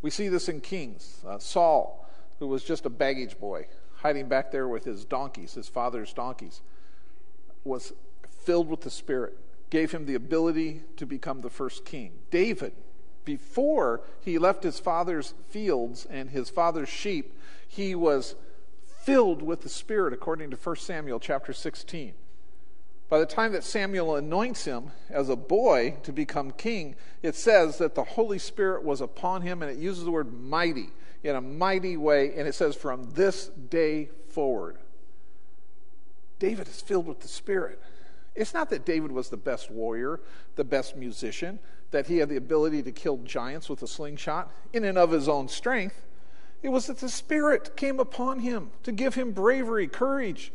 We 0.00 0.10
see 0.10 0.28
this 0.28 0.48
in 0.48 0.60
Kings. 0.60 1.22
Uh, 1.26 1.38
Saul, 1.38 2.06
who 2.38 2.46
was 2.46 2.64
just 2.64 2.86
a 2.86 2.90
baggage 2.90 3.38
boy, 3.38 3.66
hiding 3.96 4.28
back 4.28 4.50
there 4.50 4.68
with 4.68 4.84
his 4.84 5.04
donkeys, 5.04 5.54
his 5.54 5.68
father's 5.68 6.12
donkeys, 6.12 6.62
was 7.64 7.92
filled 8.44 8.68
with 8.68 8.82
the 8.82 8.90
Spirit, 8.90 9.36
gave 9.70 9.92
him 9.92 10.06
the 10.06 10.14
ability 10.14 10.82
to 10.96 11.04
become 11.04 11.40
the 11.40 11.50
first 11.50 11.84
king. 11.84 12.12
David, 12.30 12.72
before 13.24 14.00
he 14.20 14.38
left 14.38 14.62
his 14.62 14.78
father's 14.78 15.34
fields 15.50 16.06
and 16.08 16.30
his 16.30 16.48
father's 16.48 16.88
sheep, 16.88 17.34
he 17.66 17.94
was 17.94 18.36
filled 19.02 19.42
with 19.42 19.62
the 19.62 19.68
Spirit, 19.68 20.12
according 20.12 20.50
to 20.50 20.56
1 20.56 20.76
Samuel 20.76 21.20
chapter 21.20 21.52
16. 21.52 22.14
By 23.08 23.18
the 23.18 23.26
time 23.26 23.52
that 23.52 23.64
Samuel 23.64 24.16
anoints 24.16 24.64
him 24.64 24.90
as 25.08 25.30
a 25.30 25.36
boy 25.36 25.96
to 26.02 26.12
become 26.12 26.50
king, 26.50 26.94
it 27.22 27.34
says 27.34 27.78
that 27.78 27.94
the 27.94 28.04
Holy 28.04 28.38
Spirit 28.38 28.84
was 28.84 29.00
upon 29.00 29.42
him, 29.42 29.62
and 29.62 29.70
it 29.70 29.78
uses 29.78 30.04
the 30.04 30.10
word 30.10 30.32
mighty 30.32 30.90
in 31.22 31.34
a 31.34 31.40
mighty 31.40 31.96
way, 31.96 32.34
and 32.36 32.46
it 32.46 32.54
says 32.54 32.76
from 32.76 33.10
this 33.12 33.48
day 33.48 34.10
forward. 34.28 34.76
David 36.38 36.68
is 36.68 36.80
filled 36.80 37.06
with 37.06 37.20
the 37.20 37.28
Spirit. 37.28 37.80
It's 38.34 38.54
not 38.54 38.70
that 38.70 38.84
David 38.84 39.10
was 39.10 39.30
the 39.30 39.36
best 39.36 39.70
warrior, 39.70 40.20
the 40.54 40.64
best 40.64 40.94
musician, 40.94 41.58
that 41.90 42.06
he 42.06 42.18
had 42.18 42.28
the 42.28 42.36
ability 42.36 42.82
to 42.82 42.92
kill 42.92 43.16
giants 43.18 43.68
with 43.68 43.82
a 43.82 43.88
slingshot 43.88 44.52
in 44.72 44.84
and 44.84 44.98
of 44.98 45.10
his 45.10 45.28
own 45.28 45.48
strength. 45.48 46.04
It 46.62 46.68
was 46.68 46.86
that 46.86 46.98
the 46.98 47.08
Spirit 47.08 47.74
came 47.76 47.98
upon 47.98 48.40
him 48.40 48.70
to 48.82 48.92
give 48.92 49.14
him 49.14 49.32
bravery, 49.32 49.88
courage, 49.88 50.52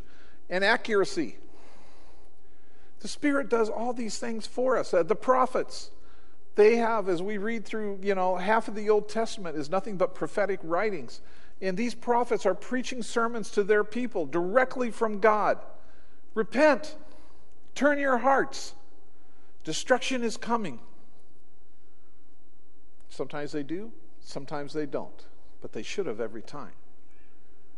and 0.48 0.64
accuracy. 0.64 1.38
The 3.04 3.08
Spirit 3.08 3.50
does 3.50 3.68
all 3.68 3.92
these 3.92 4.16
things 4.16 4.46
for 4.46 4.78
us. 4.78 4.94
Uh, 4.94 5.02
the 5.02 5.14
prophets, 5.14 5.90
they 6.54 6.76
have, 6.76 7.06
as 7.06 7.20
we 7.20 7.36
read 7.36 7.66
through, 7.66 7.98
you 8.00 8.14
know, 8.14 8.36
half 8.36 8.66
of 8.66 8.74
the 8.74 8.88
Old 8.88 9.10
Testament 9.10 9.58
is 9.58 9.68
nothing 9.68 9.98
but 9.98 10.14
prophetic 10.14 10.58
writings. 10.62 11.20
And 11.60 11.76
these 11.76 11.94
prophets 11.94 12.46
are 12.46 12.54
preaching 12.54 13.02
sermons 13.02 13.50
to 13.50 13.62
their 13.62 13.84
people 13.84 14.24
directly 14.24 14.90
from 14.90 15.20
God. 15.20 15.58
Repent, 16.32 16.96
turn 17.74 17.98
your 17.98 18.16
hearts. 18.16 18.72
Destruction 19.64 20.24
is 20.24 20.38
coming. 20.38 20.80
Sometimes 23.10 23.52
they 23.52 23.64
do, 23.64 23.92
sometimes 24.20 24.72
they 24.72 24.86
don't, 24.86 25.26
but 25.60 25.74
they 25.74 25.82
should 25.82 26.06
have 26.06 26.20
every 26.22 26.40
time. 26.40 26.72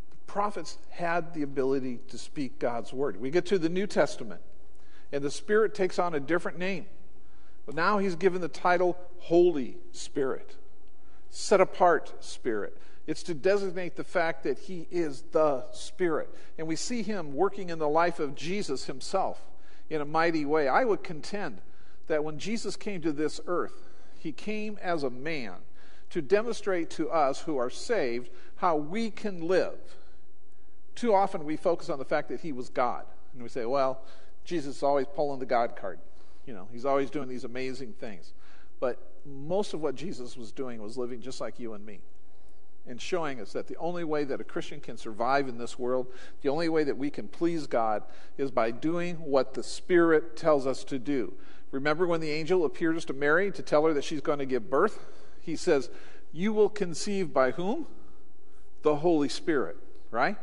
The 0.09 0.33
prophets 0.33 0.79
had 0.91 1.35
the 1.35 1.43
ability 1.43 1.99
to 2.11 2.17
speak 2.17 2.61
God's 2.61 2.93
word. 2.93 3.21
We 3.21 3.33
get 3.33 3.45
to 3.47 3.59
the 3.59 3.69
New 3.69 3.89
Testament, 3.89 4.41
and 5.13 5.23
the 5.23 5.31
Spirit 5.31 5.75
takes 5.75 5.99
on 5.99 6.15
a 6.15 6.21
different 6.21 6.59
name. 6.59 6.87
But 7.65 7.75
now 7.75 7.99
he's 7.99 8.17
given 8.17 8.41
the 8.41 8.49
title 8.49 8.97
Holy 9.21 9.77
Spirit, 9.93 10.57
set 11.31 11.61
apart 11.61 12.13
Spirit. 12.21 12.77
It's 13.07 13.23
to 13.25 13.35
designate 13.35 13.97
the 13.97 14.05
fact 14.05 14.43
that 14.45 14.59
he 14.59 14.87
is 14.91 15.23
the 15.33 15.65
Spirit. 15.73 16.29
And 16.59 16.67
we 16.67 16.77
see 16.77 17.03
him 17.03 17.35
working 17.35 17.71
in 17.71 17.79
the 17.79 17.89
life 17.89 18.19
of 18.19 18.35
Jesus 18.35 18.87
himself 18.87 19.41
in 19.89 20.01
a 20.01 20.05
mighty 20.05 20.45
way. 20.45 20.69
I 20.69 20.85
would 20.85 21.05
contend 21.05 21.61
that 22.09 22.25
when 22.25 22.39
Jesus 22.39 22.77
came 22.77 23.01
to 23.03 23.13
this 23.13 23.41
earth, 23.47 23.91
he 24.19 24.33
came 24.33 24.79
as 24.83 25.03
a 25.03 25.11
man 25.11 25.55
to 26.11 26.23
demonstrate 26.23 26.91
to 26.91 27.11
us 27.11 27.41
who 27.41 27.57
are 27.59 27.71
saved 27.71 28.31
how 28.57 28.77
we 28.77 29.11
can 29.11 29.47
live. 29.47 29.79
Too 30.95 31.15
often 31.15 31.45
we 31.45 31.57
focus 31.57 31.91
on 31.91 31.99
the 31.99 32.05
fact 32.05 32.29
that 32.29 32.41
he 32.41 32.53
was 32.53 32.69
God. 32.69 33.05
And 33.35 33.43
we 33.43 33.49
say, 33.49 33.67
well, 33.67 34.01
Jesus 34.47 34.77
is 34.77 34.83
always 34.83 35.07
pulling 35.15 35.41
the 35.41 35.47
God 35.47 35.77
card. 35.77 35.99
You 36.47 36.55
know, 36.55 36.69
he's 36.73 36.87
always 36.87 37.11
doing 37.11 37.29
these 37.29 37.45
amazing 37.45 37.93
things. 37.95 38.33
But 38.81 38.99
most 39.27 39.75
of 39.75 39.81
what 39.81 39.95
Jesus 39.95 40.37
was 40.37 40.53
doing 40.53 40.81
was 40.81 40.97
living 40.97 41.21
just 41.21 41.41
like 41.41 41.59
you 41.59 41.75
and 41.75 41.85
me 41.85 42.01
and 42.87 43.01
showing 43.01 43.41
us 43.41 43.53
that 43.53 43.67
the 43.67 43.77
only 43.77 44.05
way 44.05 44.25
that 44.25 44.41
a 44.41 44.45
Christian 44.45 44.81
can 44.81 44.97
survive 44.97 45.49
in 45.49 45.59
this 45.59 45.79
world, 45.79 46.07
the 46.43 46.49
only 46.49 46.69
way 46.69 46.85
that 46.85 46.97
we 46.97 47.11
can 47.11 47.27
please 47.27 47.67
God, 47.67 48.05
is 48.39 48.51
by 48.51 48.71
doing 48.71 49.17
what 49.17 49.55
the 49.55 49.63
Spirit 49.63 50.37
tells 50.37 50.67
us 50.67 50.85
to 50.85 50.99
do. 50.99 51.35
Remember 51.73 52.07
when 52.07 52.21
the 52.21 52.31
angel 52.31 52.65
appears 52.65 53.05
to 53.07 53.13
Mary 53.13 53.51
to 53.51 53.63
tell 53.63 53.85
her 53.85 53.93
that 53.93 54.05
she's 54.05 54.21
going 54.21 54.39
to 54.39 54.47
give 54.47 54.71
birth? 54.71 55.05
He 55.41 55.57
says, 55.57 55.91
You 56.33 56.53
will 56.53 56.69
conceive 56.69 57.33
by 57.33 57.51
whom? 57.51 57.87
The 58.83 58.97
Holy 58.97 59.29
Spirit, 59.29 59.77
right? 60.13 60.37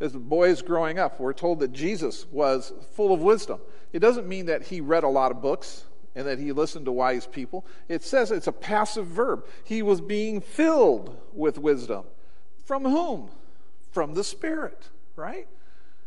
As 0.00 0.12
the 0.12 0.18
boy 0.18 0.50
is 0.50 0.62
growing 0.62 0.98
up, 0.98 1.18
we're 1.18 1.32
told 1.32 1.60
that 1.60 1.72
Jesus 1.72 2.26
was 2.30 2.72
full 2.92 3.12
of 3.12 3.20
wisdom. 3.20 3.60
It 3.92 3.98
doesn't 3.98 4.28
mean 4.28 4.46
that 4.46 4.62
he 4.62 4.80
read 4.80 5.02
a 5.02 5.08
lot 5.08 5.32
of 5.32 5.42
books 5.42 5.84
and 6.14 6.26
that 6.26 6.38
he 6.38 6.52
listened 6.52 6.84
to 6.86 6.92
wise 6.92 7.26
people. 7.26 7.66
It 7.88 8.02
says 8.02 8.30
it's 8.30 8.46
a 8.46 8.52
passive 8.52 9.06
verb. 9.06 9.44
He 9.64 9.82
was 9.82 10.00
being 10.00 10.40
filled 10.40 11.16
with 11.32 11.58
wisdom. 11.58 12.04
From 12.64 12.84
whom? 12.84 13.30
From 13.90 14.14
the 14.14 14.24
Spirit, 14.24 14.88
right? 15.16 15.48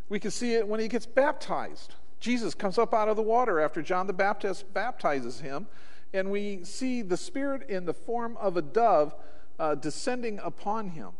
We 0.10 0.20
can 0.20 0.32
see 0.32 0.54
it 0.54 0.68
when 0.68 0.80
he 0.80 0.88
gets 0.88 1.06
baptized. 1.06 1.96
Jesus 2.20 2.54
comes 2.54 2.78
up 2.78 2.94
out 2.94 3.10
of 3.10 3.16
the 3.16 3.22
water 3.22 3.60
after 3.60 3.82
John 3.82 4.08
the 4.08 4.14
Baptist 4.14 4.74
baptizes 4.74 5.40
him, 5.40 5.68
and 6.14 6.30
we 6.30 6.64
see 6.64 7.02
the 7.02 7.18
Spirit 7.18 7.68
in 7.70 7.86
the 7.86 7.94
form 7.94 8.38
of 8.38 8.58
a 8.58 8.62
dove 8.62 9.16
uh, 9.60 9.76
descending 9.76 10.40
upon 10.44 10.90
him. 10.90 11.12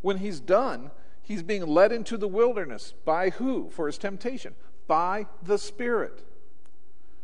When 0.00 0.18
he's 0.18 0.40
done, 0.40 0.90
he's 1.24 1.42
being 1.42 1.66
led 1.66 1.90
into 1.90 2.16
the 2.16 2.28
wilderness 2.28 2.94
by 3.04 3.30
who 3.30 3.70
for 3.70 3.86
his 3.86 3.98
temptation? 3.98 4.54
By 4.86 5.26
the 5.42 5.58
Spirit. 5.58 6.22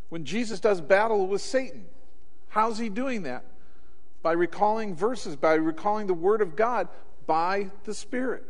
When 0.09 0.25
Jesus 0.25 0.59
does 0.59 0.81
battle 0.81 1.29
with 1.29 1.41
Satan, 1.41 1.85
how's 2.49 2.79
he 2.79 2.89
doing 2.89 3.23
that? 3.23 3.45
By 4.23 4.33
recalling 4.33 4.97
verses, 4.97 5.37
by 5.37 5.55
recalling 5.55 6.07
the 6.07 6.15
Word 6.15 6.43
of 6.43 6.57
God, 6.57 6.89
by 7.27 7.71
the 7.85 7.95
Spirit. 7.95 8.45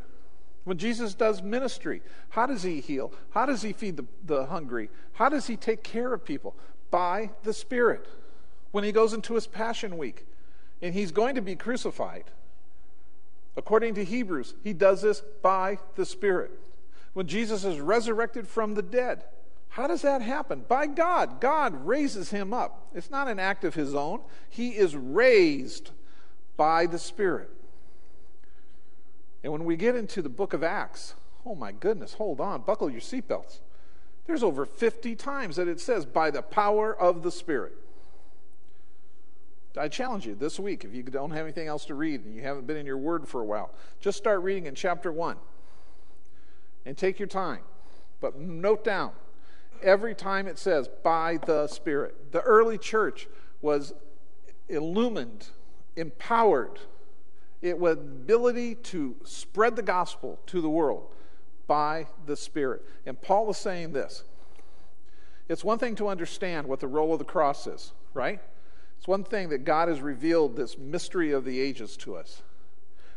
When 0.64 0.78
Jesus 0.78 1.14
does 1.14 1.42
ministry, 1.42 2.02
how 2.30 2.46
does 2.46 2.62
he 2.62 2.80
heal? 2.80 3.12
How 3.30 3.46
does 3.46 3.62
he 3.62 3.72
feed 3.72 3.96
the, 3.96 4.06
the 4.24 4.46
hungry? 4.46 4.88
How 5.12 5.28
does 5.28 5.46
he 5.46 5.56
take 5.56 5.82
care 5.82 6.12
of 6.14 6.24
people? 6.24 6.54
By 6.90 7.30
the 7.42 7.52
Spirit. 7.52 8.06
When 8.70 8.84
he 8.84 8.92
goes 8.92 9.12
into 9.12 9.34
his 9.34 9.46
Passion 9.46 9.98
Week 9.98 10.26
and 10.80 10.94
he's 10.94 11.12
going 11.12 11.34
to 11.34 11.42
be 11.42 11.56
crucified, 11.56 12.24
according 13.60 13.94
to 13.94 14.02
Hebrews, 14.02 14.54
he 14.64 14.72
does 14.72 15.02
this 15.02 15.20
by 15.42 15.78
the 15.94 16.06
Spirit. 16.06 16.50
When 17.12 17.26
Jesus 17.26 17.62
is 17.62 17.78
resurrected 17.78 18.48
from 18.48 18.72
the 18.72 18.80
dead, 18.80 19.24
how 19.68 19.86
does 19.86 20.00
that 20.00 20.22
happen? 20.22 20.64
By 20.66 20.86
God. 20.86 21.42
God 21.42 21.86
raises 21.86 22.30
him 22.30 22.54
up. 22.54 22.88
It's 22.94 23.10
not 23.10 23.28
an 23.28 23.38
act 23.38 23.64
of 23.64 23.74
his 23.74 23.94
own, 23.94 24.22
he 24.48 24.70
is 24.70 24.96
raised 24.96 25.90
by 26.56 26.86
the 26.86 26.98
Spirit. 26.98 27.50
And 29.44 29.52
when 29.52 29.66
we 29.66 29.76
get 29.76 29.94
into 29.94 30.22
the 30.22 30.30
book 30.30 30.54
of 30.54 30.64
Acts, 30.64 31.12
oh 31.44 31.54
my 31.54 31.70
goodness, 31.70 32.14
hold 32.14 32.40
on, 32.40 32.62
buckle 32.62 32.88
your 32.88 33.02
seatbelts. 33.02 33.58
There's 34.26 34.42
over 34.42 34.64
50 34.64 35.16
times 35.16 35.56
that 35.56 35.68
it 35.68 35.80
says, 35.80 36.06
by 36.06 36.30
the 36.30 36.40
power 36.40 36.98
of 36.98 37.22
the 37.22 37.30
Spirit. 37.30 37.74
I 39.76 39.88
challenge 39.88 40.26
you 40.26 40.34
this 40.34 40.58
week, 40.58 40.84
if 40.84 40.94
you 40.94 41.02
don't 41.02 41.30
have 41.30 41.44
anything 41.44 41.68
else 41.68 41.84
to 41.86 41.94
read 41.94 42.24
and 42.24 42.34
you 42.34 42.42
haven't 42.42 42.66
been 42.66 42.76
in 42.76 42.86
your 42.86 42.98
word 42.98 43.28
for 43.28 43.40
a 43.40 43.44
while, 43.44 43.72
just 44.00 44.18
start 44.18 44.42
reading 44.42 44.66
in 44.66 44.74
chapter 44.74 45.12
1 45.12 45.36
and 46.84 46.96
take 46.96 47.18
your 47.18 47.28
time. 47.28 47.60
But 48.20 48.38
note 48.38 48.84
down 48.84 49.12
every 49.82 50.14
time 50.14 50.46
it 50.46 50.58
says 50.58 50.88
by 51.02 51.38
the 51.46 51.68
Spirit. 51.68 52.32
The 52.32 52.40
early 52.42 52.78
church 52.78 53.28
was 53.62 53.92
illumined, 54.68 55.48
empowered, 55.96 56.80
it 57.62 57.78
was 57.78 57.98
ability 57.98 58.76
to 58.76 59.16
spread 59.24 59.76
the 59.76 59.82
gospel 59.82 60.40
to 60.46 60.60
the 60.60 60.70
world 60.70 61.06
by 61.66 62.06
the 62.26 62.36
Spirit. 62.36 62.82
And 63.06 63.20
Paul 63.20 63.46
was 63.46 63.58
saying 63.58 63.92
this. 63.92 64.24
It's 65.48 65.64
one 65.64 65.78
thing 65.78 65.96
to 65.96 66.08
understand 66.08 66.66
what 66.66 66.80
the 66.80 66.86
role 66.86 67.12
of 67.12 67.18
the 67.18 67.24
cross 67.24 67.66
is, 67.66 67.92
right? 68.14 68.40
It's 69.00 69.08
one 69.08 69.24
thing 69.24 69.48
that 69.48 69.64
God 69.64 69.88
has 69.88 70.00
revealed 70.00 70.56
this 70.56 70.76
mystery 70.76 71.32
of 71.32 71.44
the 71.44 71.58
ages 71.58 71.96
to 71.98 72.16
us. 72.16 72.42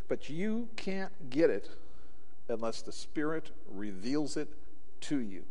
But 0.08 0.30
you 0.30 0.70
can't 0.76 1.30
get 1.30 1.50
it 1.50 1.70
unless 2.48 2.82
the 2.82 2.94
Spirit 2.94 3.52
reveals 3.70 4.38
it 4.38 4.48
to 5.02 5.20
you. 5.20 5.44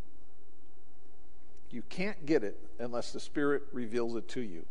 You 1.70 1.82
can't 1.88 2.24
get 2.24 2.42
it 2.42 2.58
unless 2.78 3.12
the 3.12 3.20
Spirit 3.20 3.62
reveals 3.72 4.16
it 4.16 4.26
to 4.28 4.40
you. 4.40 4.64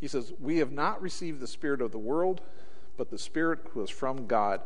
He 0.00 0.06
says, 0.08 0.32
We 0.40 0.58
have 0.58 0.72
not 0.72 1.02
received 1.02 1.40
the 1.40 1.46
Spirit 1.48 1.80
of 1.80 1.90
the 1.90 1.98
world 1.98 2.40
but 2.96 3.10
the 3.10 3.18
Spirit 3.18 3.60
who 3.70 3.82
is 3.82 3.90
from 3.90 4.26
God, 4.26 4.60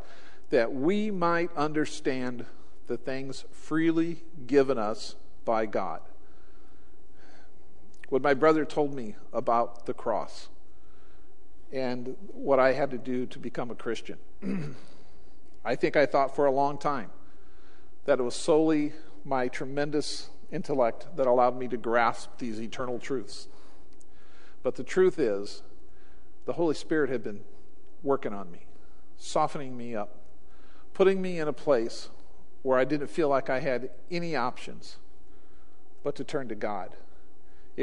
that 0.51 0.73
we 0.73 1.11
might 1.11 1.55
understand 1.57 2.45
the 2.87 2.97
things 2.97 3.45
freely 3.51 4.23
given 4.47 4.79
us 4.79 5.17
by 5.45 5.67
God. 5.67 6.01
What 8.09 8.23
my 8.23 8.35
brother 8.35 8.65
told 8.65 8.95
me 8.95 9.17
about 9.33 9.87
the 9.87 9.95
cross 9.95 10.49
and 11.73 12.17
what 12.33 12.59
I 12.59 12.73
had 12.73 12.91
to 12.93 12.99
do 12.99 13.27
to 13.27 13.39
become 13.39 13.71
a 13.71 13.75
Christian. 13.75 14.19
I 15.65 15.77
think 15.77 15.97
I 15.97 16.07
thought 16.07 16.35
for 16.35 16.47
a 16.47 16.51
long 16.51 16.79
time 16.79 17.11
that 18.07 18.19
it 18.19 18.23
was 18.23 18.35
solely 18.35 18.95
my 19.25 19.49
tremendous 19.49 20.31
intellect 20.51 21.09
that 21.17 21.27
allowed 21.27 21.59
me 21.59 21.69
to 21.69 21.77
grasp 21.77 22.39
these 22.39 22.61
eternal 22.61 22.99
truths. 22.99 23.49
But 24.63 24.77
the 24.77 24.85
truth 24.85 25.19
is, 25.19 25.63
the 26.47 26.55
Holy 26.55 26.75
Spirit 26.75 27.11
had 27.11 27.23
been 27.23 27.41
working 28.03 28.33
on 28.33 28.51
me, 28.51 28.67
softening 29.19 29.77
me 29.77 29.95
up, 29.95 30.15
putting 30.95 31.21
me 31.21 31.39
in 31.39 31.49
a 31.49 31.53
place 31.53 32.09
where 32.63 32.79
I 32.79 32.85
didn't 32.85 33.09
feel 33.09 33.29
like 33.29 33.51
I 33.51 33.61
had 33.61 33.91
any 34.11 34.35
options 34.35 34.97
but 36.03 36.17
to 36.17 36.25
turn 36.25 36.49
to 36.49 36.55
God. 36.55 36.97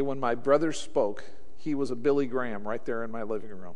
When 0.01 0.19
my 0.19 0.35
brother 0.35 0.71
spoke, 0.71 1.23
he 1.57 1.73
was 1.73 1.91
a 1.91 1.95
Billy 1.95 2.25
Graham 2.25 2.67
right 2.67 2.83
there 2.85 3.03
in 3.03 3.11
my 3.11 3.23
living 3.23 3.49
room. 3.49 3.75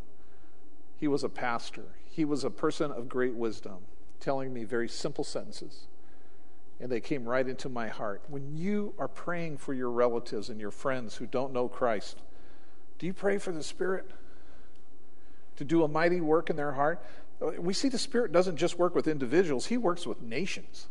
He 0.97 1.07
was 1.07 1.24
a 1.24 1.30
pastor, 1.30 1.95
he 2.05 2.26
was 2.26 2.43
a 2.43 2.49
person 2.49 2.91
of 2.91 3.07
great 3.07 3.36
wisdom, 3.36 3.78
telling 4.20 4.53
me 4.53 4.63
very 4.63 4.89
simple 4.89 5.24
sentences. 5.24 5.88
And 6.82 6.91
they 6.91 7.01
came 7.01 7.28
right 7.28 7.47
into 7.47 7.67
my 7.67 7.89
heart. 7.89 8.22
When 8.30 8.55
you 8.55 8.93
are 8.97 9.09
praying 9.09 9.57
for 9.57 9.74
your 9.74 9.89
relatives 9.89 10.49
and 10.49 10.61
your 10.61 10.72
friends 10.72 11.15
who 11.15 11.26
don't 11.26 11.51
know 11.51 11.67
Christ, 11.67 12.22
do 12.99 13.05
you 13.05 13.13
pray 13.13 13.38
for 13.38 13.51
the 13.51 13.63
Spirit? 13.63 14.09
to 15.59 15.65
do 15.65 15.84
a 15.84 15.89
mighty 15.89 16.22
work 16.22 16.49
in 16.49 16.55
their 16.55 16.72
heart. 16.72 17.03
We 17.57 17.74
see 17.74 17.89
the 17.89 17.97
Spirit 17.97 18.32
doesn't 18.32 18.55
just 18.55 18.80
work 18.80 18.95
with 18.95 19.09
individuals, 19.09 19.65
He 19.65 19.78
works 19.78 20.07
with 20.07 20.22
nations. 20.22 20.88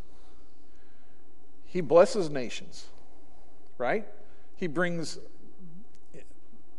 He 1.65 1.81
blesses 1.81 2.29
nations, 2.29 2.87
right? 3.79 4.07
He 4.59 4.67
brings 4.67 5.19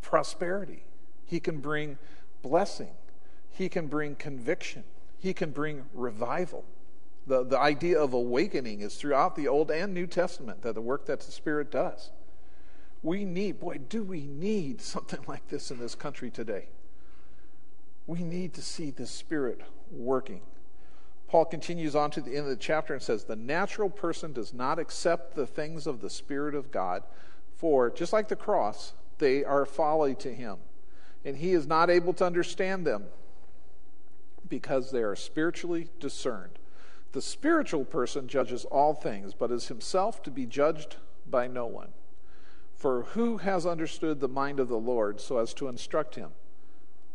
prosperity. 0.01 0.83
He 1.25 1.39
can 1.39 1.59
bring 1.59 1.97
blessing. 2.41 2.89
He 3.49 3.69
can 3.69 3.87
bring 3.87 4.15
conviction. 4.15 4.83
He 5.17 5.33
can 5.33 5.51
bring 5.51 5.85
revival. 5.93 6.65
The, 7.25 7.45
the 7.45 7.57
idea 7.57 7.97
of 7.97 8.13
awakening 8.13 8.81
is 8.81 8.95
throughout 8.95 9.37
the 9.37 9.47
Old 9.47 9.71
and 9.71 9.93
New 9.93 10.07
Testament, 10.07 10.61
that 10.63 10.75
the 10.75 10.81
work 10.81 11.05
that 11.05 11.21
the 11.21 11.31
Spirit 11.31 11.71
does. 11.71 12.11
We 13.01 13.23
need, 13.23 13.61
boy, 13.61 13.77
do 13.87 14.03
we 14.03 14.25
need 14.25 14.81
something 14.81 15.19
like 15.27 15.47
this 15.47 15.71
in 15.71 15.79
this 15.79 15.95
country 15.95 16.29
today? 16.29 16.67
We 18.07 18.23
need 18.23 18.53
to 18.55 18.61
see 18.61 18.91
the 18.91 19.07
Spirit 19.07 19.61
working. 19.89 20.41
Paul 21.29 21.45
continues 21.45 21.95
on 21.95 22.11
to 22.11 22.21
the 22.21 22.31
end 22.31 22.39
of 22.39 22.49
the 22.49 22.55
chapter 22.57 22.93
and 22.93 23.01
says, 23.01 23.23
The 23.23 23.37
natural 23.37 23.89
person 23.89 24.33
does 24.33 24.53
not 24.53 24.79
accept 24.79 25.35
the 25.35 25.45
things 25.47 25.87
of 25.87 26.01
the 26.01 26.09
Spirit 26.09 26.55
of 26.55 26.71
God, 26.71 27.03
for 27.59 27.89
just 27.89 28.13
like 28.13 28.29
the 28.29 28.37
cross, 28.37 28.93
they 29.17 29.43
are 29.43 29.65
folly 29.65 30.15
to 30.15 30.33
him, 30.33 30.59
and 31.25 31.35
he 31.35 31.51
is 31.51 31.67
not 31.67 31.89
able 31.89 32.13
to 32.13 32.25
understand 32.25 32.87
them 32.87 33.03
because 34.47 34.91
they 34.91 35.03
are 35.03 35.15
spiritually 35.15 35.89
discerned. 35.99 36.57
The 37.11 37.21
spiritual 37.21 37.83
person 37.83 38.29
judges 38.29 38.63
all 38.63 38.93
things, 38.93 39.33
but 39.33 39.51
is 39.51 39.67
himself 39.67 40.23
to 40.23 40.31
be 40.31 40.45
judged 40.45 40.95
by 41.29 41.47
no 41.47 41.65
one. 41.65 41.89
For 42.75 43.03
who 43.03 43.39
has 43.39 43.65
understood 43.65 44.21
the 44.21 44.29
mind 44.29 44.61
of 44.61 44.69
the 44.69 44.77
Lord 44.77 45.19
so 45.19 45.37
as 45.39 45.53
to 45.55 45.67
instruct 45.67 46.15
him? 46.15 46.29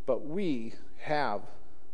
But 0.04 0.26
we 0.26 0.74
have 0.98 1.40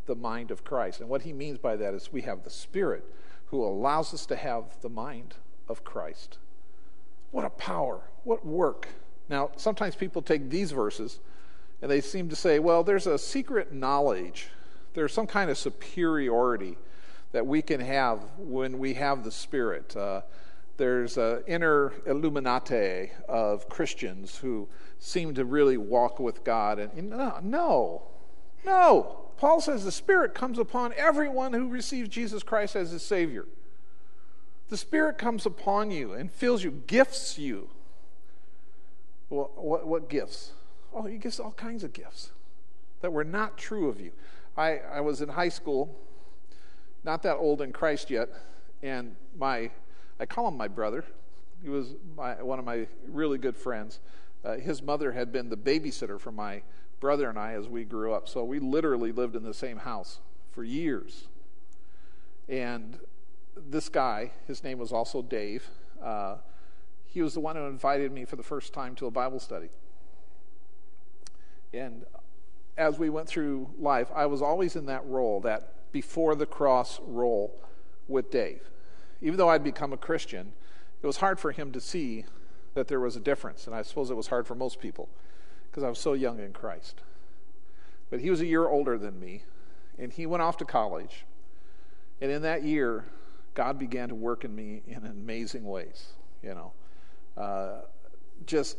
the 0.07 0.17
mind 0.17 0.51
of 0.51 0.65
Christ. 0.65 1.01
And 1.01 1.09
what 1.09 1.23
he 1.23 1.33
means 1.33 1.59
by 1.59 1.77
that 1.77 1.95
is 1.95 2.13
we 2.13 2.23
have 2.23 2.43
the 2.43 2.51
Spirit 2.51 3.05
who 3.47 3.63
allows 3.63 4.13
us 4.13 4.27
to 4.27 4.35
have 4.35 4.81
the 4.81 4.89
mind 4.89 5.37
of 5.69 5.85
Christ. 5.85 6.39
What 7.31 7.45
a 7.45 7.51
power, 7.51 8.01
what 8.24 8.45
work. 8.45 8.89
Now, 9.28 9.51
sometimes 9.57 9.95
people 9.95 10.22
take 10.22 10.51
these 10.51 10.72
verses 10.72 11.20
and 11.83 11.91
they 11.91 12.01
seem 12.01 12.28
to 12.28 12.37
say, 12.37 12.59
well, 12.59 12.83
there's 12.83 13.07
a 13.07 13.18
secret 13.18 13.72
knowledge, 13.72 14.49
there's 14.95 15.12
some 15.12 15.26
kind 15.26 15.51
of 15.51 15.57
superiority 15.57 16.76
that 17.33 17.47
we 17.47 17.62
can 17.62 17.81
have 17.81 18.20
when 18.39 18.78
we 18.78 18.95
have 18.95 19.24
the 19.24 19.31
Spirit. 19.31 19.97
Uh, 19.97 20.22
there's 20.76 21.16
an 21.16 21.43
inner 21.47 21.93
illuminati 22.07 23.12
of 23.28 23.68
Christians 23.68 24.37
who 24.37 24.68
seem 24.99 25.35
to 25.35 25.45
really 25.45 25.76
walk 25.76 26.18
with 26.18 26.43
God. 26.43 26.78
And, 26.78 27.11
no, 27.11 27.39
no, 27.43 28.03
no. 28.64 29.16
Paul 29.37 29.61
says 29.61 29.85
the 29.85 29.93
Spirit 29.93 30.35
comes 30.35 30.59
upon 30.59 30.93
everyone 30.97 31.53
who 31.53 31.68
receives 31.68 32.09
Jesus 32.09 32.43
Christ 32.43 32.76
as 32.76 32.91
his 32.91 33.03
Savior. 33.03 33.47
The 34.71 34.77
Spirit 34.77 35.18
comes 35.18 35.47
upon 35.47 35.91
you 35.91 36.12
and 36.12 36.31
fills 36.31 36.62
you, 36.62 36.71
gifts 36.87 37.39
you. 37.39 37.68
Well, 39.29 39.51
what, 39.57 39.87
what 39.87 40.09
gifts? 40.09 40.53
Oh, 40.95 41.03
he 41.03 41.18
gives 41.18 41.41
all 41.41 41.53
kinds 41.53 41.83
of 41.83 41.93
gifts 41.93 42.31
that 43.01 43.12
were 43.12 43.25
not 43.25 43.59
true 43.59 43.89
of 43.89 44.01
you. 44.01 44.12
I, 44.57 44.79
I 44.79 45.01
was 45.01 45.23
in 45.23 45.29
high 45.29 45.49
school, 45.49 45.97
not 47.03 47.23
that 47.25 47.37
old 47.37 47.62
in 47.62 47.73
Christ 47.73 48.11
yet, 48.11 48.29
and 48.83 49.16
my, 49.37 49.71
I 50.21 50.27
call 50.27 50.49
him 50.49 50.57
my 50.57 50.68
brother. 50.68 51.05
He 51.62 51.68
was 51.68 51.95
my, 52.16 52.41
one 52.41 52.61
of 52.61 52.64
my 52.64 52.87
really 53.09 53.39
good 53.39 53.57
friends. 53.57 53.99
Uh, 54.45 54.55
his 54.55 54.83
mother 54.83 55.12
had 55.12 55.33
been 55.33 55.49
the 55.49 55.57
babysitter 55.57 56.18
for 56.18 56.31
my 56.31 56.62
brother 57.01 57.29
and 57.29 57.39
I 57.39 57.55
as 57.55 57.68
we 57.68 57.85
grew 57.85 58.12
up. 58.12 58.29
So 58.29 58.45
we 58.45 58.61
literally 58.61 59.11
lived 59.11 59.35
in 59.35 59.43
the 59.43 59.55
same 59.55 59.79
house 59.79 60.21
for 60.53 60.62
years. 60.62 61.27
And 62.49 62.99
this 63.57 63.89
guy, 63.89 64.33
his 64.47 64.63
name 64.63 64.79
was 64.79 64.93
also 64.93 65.23
Dave, 65.23 65.69
uh, 66.03 66.37
he 67.07 67.23
was 67.23 67.35
the 67.35 67.41
one 67.41 67.57
who 67.57 67.63
invited 67.63 68.13
me 68.13 68.25
for 68.25 68.37
the 68.37 68.43
first 68.43 68.73
time 68.73 68.95
to 68.97 69.07
a 69.07 69.11
Bible 69.11 69.41
study. 69.41 69.69
And 71.73 72.05
as 72.77 72.99
we 72.99 73.11
went 73.11 73.29
through 73.29 73.71
life, 73.79 74.09
I 74.15 74.27
was 74.27 74.41
always 74.41 74.77
in 74.77 74.87
that 74.87 75.05
role, 75.07 75.41
that 75.41 75.93
before 75.93 76.35
the 76.35 76.47
cross 76.47 77.01
role 77.05 77.55
with 78.07 78.31
Dave. 78.31 78.71
Even 79.21 79.37
though 79.37 79.49
I'd 79.49 79.65
become 79.65 79.93
a 79.93 79.97
Christian, 79.97 80.53
it 81.03 81.07
was 81.07 81.19
hard 81.19 81.41
for 81.41 81.53
him 81.53 81.73
to 81.73 81.81
see 81.81 82.25
that 82.75 82.89
there 82.89 83.01
was 83.01 83.17
a 83.17 83.21
difference. 83.21 83.67
And 83.67 83.75
I 83.75 83.83
suppose 83.83 84.11
it 84.11 84.17
was 84.17 84.29
hard 84.29 84.47
for 84.47 84.55
most 84.55 84.81
people 84.81 85.09
because 85.71 85.83
I 85.83 85.89
was 85.89 85.99
so 85.99 86.13
young 86.13 86.39
in 86.39 86.53
Christ. 86.53 87.03
But 88.09 88.21
he 88.21 88.31
was 88.31 88.41
a 88.41 88.47
year 88.47 88.67
older 88.67 88.99
than 88.99 89.21
me, 89.21 89.43
and 89.99 90.13
he 90.13 90.27
went 90.27 90.43
off 90.43 90.57
to 90.59 90.65
college. 90.65 91.25
And 92.21 92.31
in 92.31 92.43
that 92.43 92.65
year, 92.65 93.05
God 93.55 93.79
began 93.79 94.09
to 94.09 94.15
work 94.15 94.45
in 94.45 94.55
me 94.55 94.83
in 94.87 95.05
amazing 95.07 95.65
ways, 95.65 96.13
you 96.43 96.55
know. 96.55 96.73
Uh, 97.37 97.81
just 98.47 98.77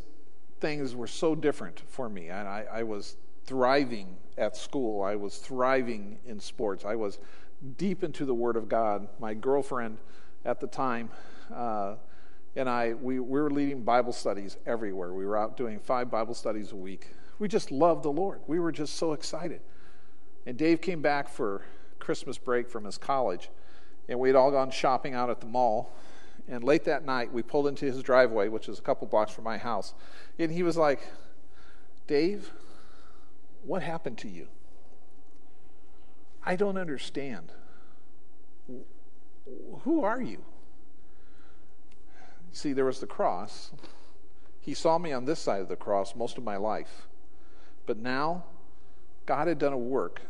things 0.60 0.96
were 0.96 1.08
so 1.08 1.36
different 1.36 1.82
for 1.88 2.10
me. 2.10 2.30
And 2.30 2.48
I, 2.48 2.66
I 2.72 2.84
was 2.84 3.18
thriving 3.46 4.16
at 4.38 4.56
school, 4.56 5.04
I 5.04 5.16
was 5.16 5.38
thriving 5.38 6.20
in 6.26 6.40
sports, 6.40 6.86
I 6.86 6.96
was 6.96 7.20
deep 7.78 8.04
into 8.04 8.26
the 8.26 8.34
Word 8.34 8.56
of 8.56 8.70
God. 8.70 9.08
My 9.20 9.34
girlfriend 9.34 9.98
at 10.46 10.60
the 10.60 10.68
time, 10.68 11.10
uh, 11.54 11.96
and 12.56 12.70
I, 12.70 12.94
we, 12.94 13.20
we 13.20 13.42
were 13.42 13.50
leading 13.50 13.84
Bible 13.84 14.14
studies 14.14 14.58
everywhere. 14.66 15.14
We 15.14 15.26
were 15.26 15.38
out 15.38 15.58
doing 15.58 15.80
five 15.80 16.10
Bible 16.12 16.34
studies 16.34 16.72
a 16.72 16.76
week. 16.76 17.08
We 17.40 17.48
just 17.48 17.72
loved 17.72 18.04
the 18.04 18.12
Lord. 18.12 18.42
We 18.48 18.60
were 18.60 18.72
just 18.72 18.96
so 18.96 19.14
excited. 19.14 19.62
And 20.46 20.58
Dave 20.58 20.82
came 20.82 21.02
back 21.02 21.30
for 21.30 21.64
Christmas 22.00 22.38
break 22.38 22.68
from 22.70 22.86
his 22.86 22.98
college, 22.98 23.50
and 24.08 24.20
we 24.20 24.30
had 24.30 24.36
all 24.36 24.52
gone 24.52 24.72
shopping 24.72 25.14
out 25.14 25.30
at 25.30 25.40
the 25.40 25.48
mall. 25.48 25.94
And 26.48 26.64
late 26.64 26.84
that 26.86 27.06
night, 27.06 27.32
we 27.32 27.44
pulled 27.44 27.68
into 27.68 27.86
his 27.86 28.02
driveway, 28.04 28.48
which 28.48 28.68
is 28.68 28.80
a 28.80 28.82
couple 28.82 29.08
blocks 29.08 29.32
from 29.32 29.44
my 29.44 29.58
house. 29.58 29.94
And 30.38 30.52
he 30.52 30.64
was 30.64 30.76
like, 30.76 31.00
Dave, 32.08 32.52
what 33.64 33.84
happened 33.84 34.18
to 34.20 34.28
you? 34.28 34.48
I 36.44 36.56
don't 36.56 36.78
understand. 36.78 37.52
Who 39.84 40.04
are 40.04 40.22
you? 40.22 40.44
See, 42.52 42.74
there 42.74 42.86
was 42.86 43.00
the 43.00 43.08
cross. 43.08 43.72
He 44.60 44.74
saw 44.74 44.98
me 44.98 45.12
on 45.12 45.26
this 45.26 45.40
side 45.40 45.62
of 45.62 45.70
the 45.70 45.76
cross 45.76 46.16
most 46.16 46.38
of 46.38 46.44
my 46.44 46.58
life. 46.58 47.08
But 47.86 47.98
now, 47.98 48.44
God 49.26 49.48
had 49.48 49.58
done 49.58 49.74
a 49.74 49.78
work 49.78 50.22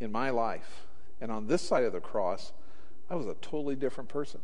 in 0.00 0.10
my 0.10 0.30
life. 0.30 0.85
And 1.20 1.32
on 1.32 1.46
this 1.46 1.62
side 1.62 1.84
of 1.84 1.92
the 1.92 2.00
cross, 2.00 2.52
I 3.08 3.14
was 3.14 3.26
a 3.26 3.34
totally 3.34 3.76
different 3.76 4.08
person. 4.08 4.40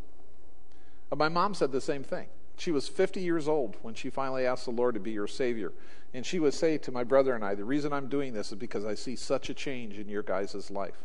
And 1.10 1.18
my 1.18 1.28
mom 1.28 1.54
said 1.54 1.72
the 1.72 1.80
same 1.80 2.02
thing. 2.02 2.28
She 2.56 2.70
was 2.70 2.88
50 2.88 3.20
years 3.20 3.48
old 3.48 3.76
when 3.82 3.94
she 3.94 4.10
finally 4.10 4.46
asked 4.46 4.64
the 4.64 4.70
Lord 4.70 4.94
to 4.94 5.00
be 5.00 5.10
your 5.10 5.26
Savior. 5.26 5.72
And 6.14 6.24
she 6.24 6.38
would 6.38 6.54
say 6.54 6.78
to 6.78 6.92
my 6.92 7.04
brother 7.04 7.34
and 7.34 7.44
I, 7.44 7.54
The 7.54 7.64
reason 7.64 7.92
I'm 7.92 8.08
doing 8.08 8.32
this 8.32 8.52
is 8.52 8.58
because 8.58 8.84
I 8.84 8.94
see 8.94 9.16
such 9.16 9.50
a 9.50 9.54
change 9.54 9.98
in 9.98 10.08
your 10.08 10.22
guys' 10.22 10.70
life. 10.70 11.04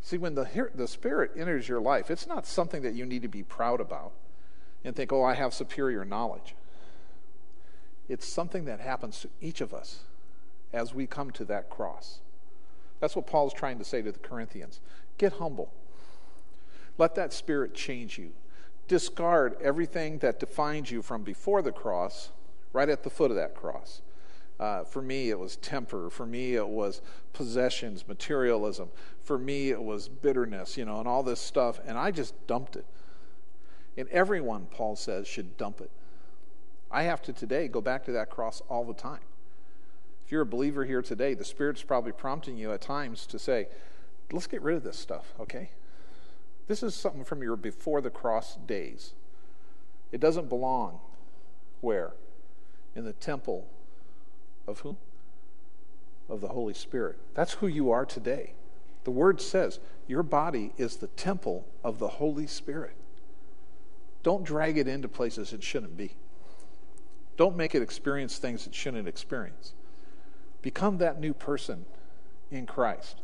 See, 0.00 0.18
when 0.18 0.34
the, 0.34 0.70
the 0.74 0.88
Spirit 0.88 1.32
enters 1.36 1.68
your 1.68 1.80
life, 1.80 2.10
it's 2.10 2.26
not 2.26 2.46
something 2.46 2.82
that 2.82 2.94
you 2.94 3.04
need 3.04 3.22
to 3.22 3.28
be 3.28 3.42
proud 3.42 3.80
about 3.80 4.12
and 4.84 4.94
think, 4.94 5.12
oh, 5.12 5.24
I 5.24 5.34
have 5.34 5.52
superior 5.52 6.04
knowledge. 6.04 6.54
It's 8.08 8.26
something 8.26 8.64
that 8.64 8.80
happens 8.80 9.20
to 9.20 9.28
each 9.40 9.60
of 9.60 9.74
us 9.74 10.00
as 10.72 10.94
we 10.94 11.06
come 11.06 11.30
to 11.32 11.44
that 11.46 11.68
cross. 11.68 12.20
That's 13.00 13.14
what 13.14 13.26
Paul's 13.26 13.54
trying 13.54 13.78
to 13.78 13.84
say 13.84 14.02
to 14.02 14.12
the 14.12 14.18
Corinthians. 14.18 14.80
Get 15.18 15.34
humble. 15.34 15.72
Let 16.96 17.14
that 17.14 17.32
Spirit 17.32 17.74
change 17.74 18.18
you. 18.18 18.32
Discard 18.88 19.56
everything 19.62 20.18
that 20.18 20.40
defines 20.40 20.90
you 20.90 21.02
from 21.02 21.22
before 21.22 21.62
the 21.62 21.72
cross, 21.72 22.30
right 22.72 22.88
at 22.88 23.02
the 23.02 23.10
foot 23.10 23.30
of 23.30 23.36
that 23.36 23.54
cross. 23.54 24.02
Uh, 24.58 24.82
for 24.82 25.00
me, 25.00 25.30
it 25.30 25.38
was 25.38 25.56
temper. 25.56 26.10
For 26.10 26.26
me, 26.26 26.56
it 26.56 26.66
was 26.66 27.00
possessions, 27.32 28.08
materialism. 28.08 28.88
For 29.20 29.38
me, 29.38 29.70
it 29.70 29.80
was 29.80 30.08
bitterness, 30.08 30.76
you 30.76 30.84
know, 30.84 30.98
and 30.98 31.06
all 31.06 31.22
this 31.22 31.40
stuff. 31.40 31.80
And 31.86 31.96
I 31.96 32.10
just 32.10 32.34
dumped 32.46 32.74
it. 32.74 32.84
And 33.96 34.08
everyone, 34.08 34.66
Paul 34.70 34.96
says, 34.96 35.28
should 35.28 35.56
dump 35.56 35.80
it. 35.80 35.90
I 36.90 37.02
have 37.02 37.22
to 37.22 37.32
today 37.32 37.68
go 37.68 37.80
back 37.80 38.04
to 38.06 38.12
that 38.12 38.30
cross 38.30 38.62
all 38.68 38.84
the 38.84 38.94
time. 38.94 39.20
If 40.28 40.32
you're 40.32 40.42
a 40.42 40.46
believer 40.46 40.84
here 40.84 41.00
today, 41.00 41.32
the 41.32 41.42
Spirit's 41.42 41.82
probably 41.82 42.12
prompting 42.12 42.58
you 42.58 42.70
at 42.74 42.82
times 42.82 43.24
to 43.28 43.38
say, 43.38 43.66
let's 44.30 44.46
get 44.46 44.60
rid 44.60 44.76
of 44.76 44.82
this 44.82 44.98
stuff, 44.98 45.32
okay? 45.40 45.70
This 46.66 46.82
is 46.82 46.94
something 46.94 47.24
from 47.24 47.42
your 47.42 47.56
before 47.56 48.02
the 48.02 48.10
cross 48.10 48.56
days. 48.56 49.14
It 50.12 50.20
doesn't 50.20 50.50
belong 50.50 51.00
where? 51.80 52.12
In 52.94 53.06
the 53.06 53.14
temple 53.14 53.68
of 54.66 54.80
whom? 54.80 54.98
Of 56.28 56.42
the 56.42 56.48
Holy 56.48 56.74
Spirit. 56.74 57.16
That's 57.32 57.54
who 57.54 57.66
you 57.66 57.90
are 57.90 58.04
today. 58.04 58.52
The 59.04 59.10
Word 59.10 59.40
says 59.40 59.80
your 60.06 60.22
body 60.22 60.74
is 60.76 60.96
the 60.96 61.06
temple 61.06 61.66
of 61.82 61.98
the 61.98 62.08
Holy 62.08 62.46
Spirit. 62.46 62.96
Don't 64.22 64.44
drag 64.44 64.76
it 64.76 64.88
into 64.88 65.08
places 65.08 65.54
it 65.54 65.62
shouldn't 65.62 65.96
be. 65.96 66.16
Don't 67.38 67.56
make 67.56 67.74
it 67.74 67.80
experience 67.80 68.36
things 68.36 68.66
it 68.66 68.74
shouldn't 68.74 69.08
experience. 69.08 69.72
Become 70.62 70.98
that 70.98 71.20
new 71.20 71.32
person 71.32 71.86
in 72.50 72.66
Christ. 72.66 73.20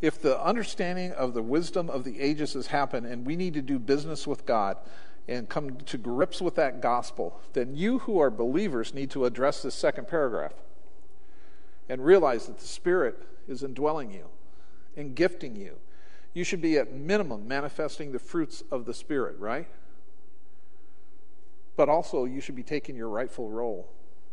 if 0.00 0.20
the 0.20 0.40
understanding 0.40 1.12
of 1.12 1.34
the 1.34 1.42
wisdom 1.42 1.90
of 1.90 2.04
the 2.04 2.20
ages 2.20 2.54
has 2.54 2.68
happened 2.68 3.06
and 3.06 3.26
we 3.26 3.36
need 3.36 3.54
to 3.54 3.62
do 3.62 3.78
business 3.78 4.26
with 4.26 4.46
God 4.46 4.76
and 5.26 5.48
come 5.48 5.76
to 5.78 5.98
grips 5.98 6.40
with 6.40 6.54
that 6.54 6.80
gospel, 6.80 7.40
then 7.52 7.74
you 7.74 8.00
who 8.00 8.18
are 8.20 8.30
believers 8.30 8.94
need 8.94 9.10
to 9.10 9.24
address 9.24 9.62
this 9.62 9.74
second 9.74 10.08
paragraph 10.08 10.54
and 11.88 12.04
realize 12.04 12.46
that 12.46 12.58
the 12.58 12.66
Spirit 12.66 13.18
is 13.48 13.62
indwelling 13.62 14.12
you 14.12 14.26
and 14.96 15.14
gifting 15.14 15.56
you. 15.56 15.76
You 16.32 16.44
should 16.44 16.62
be 16.62 16.78
at 16.78 16.92
minimum 16.92 17.48
manifesting 17.48 18.12
the 18.12 18.18
fruits 18.18 18.62
of 18.70 18.84
the 18.84 18.94
Spirit, 18.94 19.38
right? 19.38 19.66
But 21.76 21.88
also, 21.88 22.24
you 22.24 22.40
should 22.40 22.56
be 22.56 22.62
taking 22.62 22.96
your 22.96 23.08
rightful 23.08 23.50
role 23.50 23.88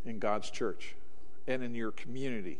in 0.05 0.19
God's 0.19 0.49
church 0.49 0.95
and 1.47 1.63
in 1.63 1.75
your 1.75 1.91
community. 1.91 2.59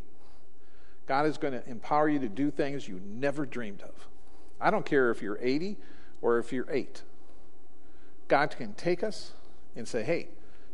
God 1.07 1.25
is 1.25 1.37
going 1.37 1.53
to 1.53 1.67
empower 1.69 2.09
you 2.09 2.19
to 2.19 2.29
do 2.29 2.49
things 2.51 2.87
you 2.87 2.99
never 3.05 3.45
dreamed 3.45 3.81
of. 3.81 4.07
I 4.59 4.71
don't 4.71 4.85
care 4.85 5.11
if 5.11 5.21
you're 5.21 5.39
80 5.41 5.77
or 6.21 6.39
if 6.39 6.51
you're 6.51 6.69
8. 6.69 7.03
God 8.27 8.55
can 8.55 8.73
take 8.73 9.03
us 9.03 9.33
and 9.75 9.87
say, 9.87 10.03
hey, 10.03 10.29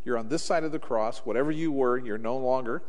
you're 0.06 0.18
on 0.18 0.30
this 0.30 0.44
side 0.44 0.64
of 0.64 0.72
the 0.72 0.80
cross. 0.80 1.20
Whatever 1.20 1.52
you 1.52 1.72
were, 1.72 1.98
you're 1.98 2.18
no 2.18 2.38
longer. 2.38 2.82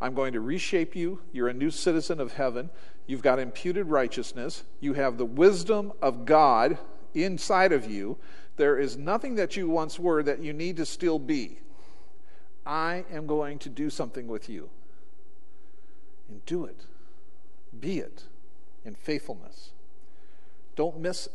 I'm 0.00 0.14
going 0.14 0.32
to 0.32 0.40
reshape 0.40 0.96
you. 0.96 1.20
You're 1.32 1.48
a 1.48 1.54
new 1.54 1.70
citizen 1.70 2.20
of 2.20 2.34
heaven. 2.34 2.70
You've 3.06 3.22
got 3.22 3.38
imputed 3.38 3.86
righteousness. 3.86 4.64
You 4.80 4.94
have 4.94 5.18
the 5.18 5.26
wisdom 5.26 5.92
of 6.00 6.24
God 6.24 6.78
inside 7.14 7.72
of 7.72 7.90
you. 7.90 8.16
There 8.56 8.78
is 8.78 8.96
nothing 8.96 9.34
that 9.34 9.56
you 9.56 9.68
once 9.68 9.98
were 9.98 10.22
that 10.22 10.42
you 10.42 10.52
need 10.52 10.76
to 10.76 10.86
still 10.86 11.18
be. 11.18 11.58
I 12.66 13.04
am 13.10 13.26
going 13.26 13.58
to 13.60 13.68
do 13.68 13.90
something 13.90 14.26
with 14.26 14.48
you. 14.48 14.70
And 16.28 16.44
do 16.46 16.64
it. 16.64 16.86
Be 17.78 17.98
it 17.98 18.24
in 18.84 18.94
faithfulness. 18.94 19.70
Don't 20.76 21.00
miss 21.00 21.26
it. 21.26 21.32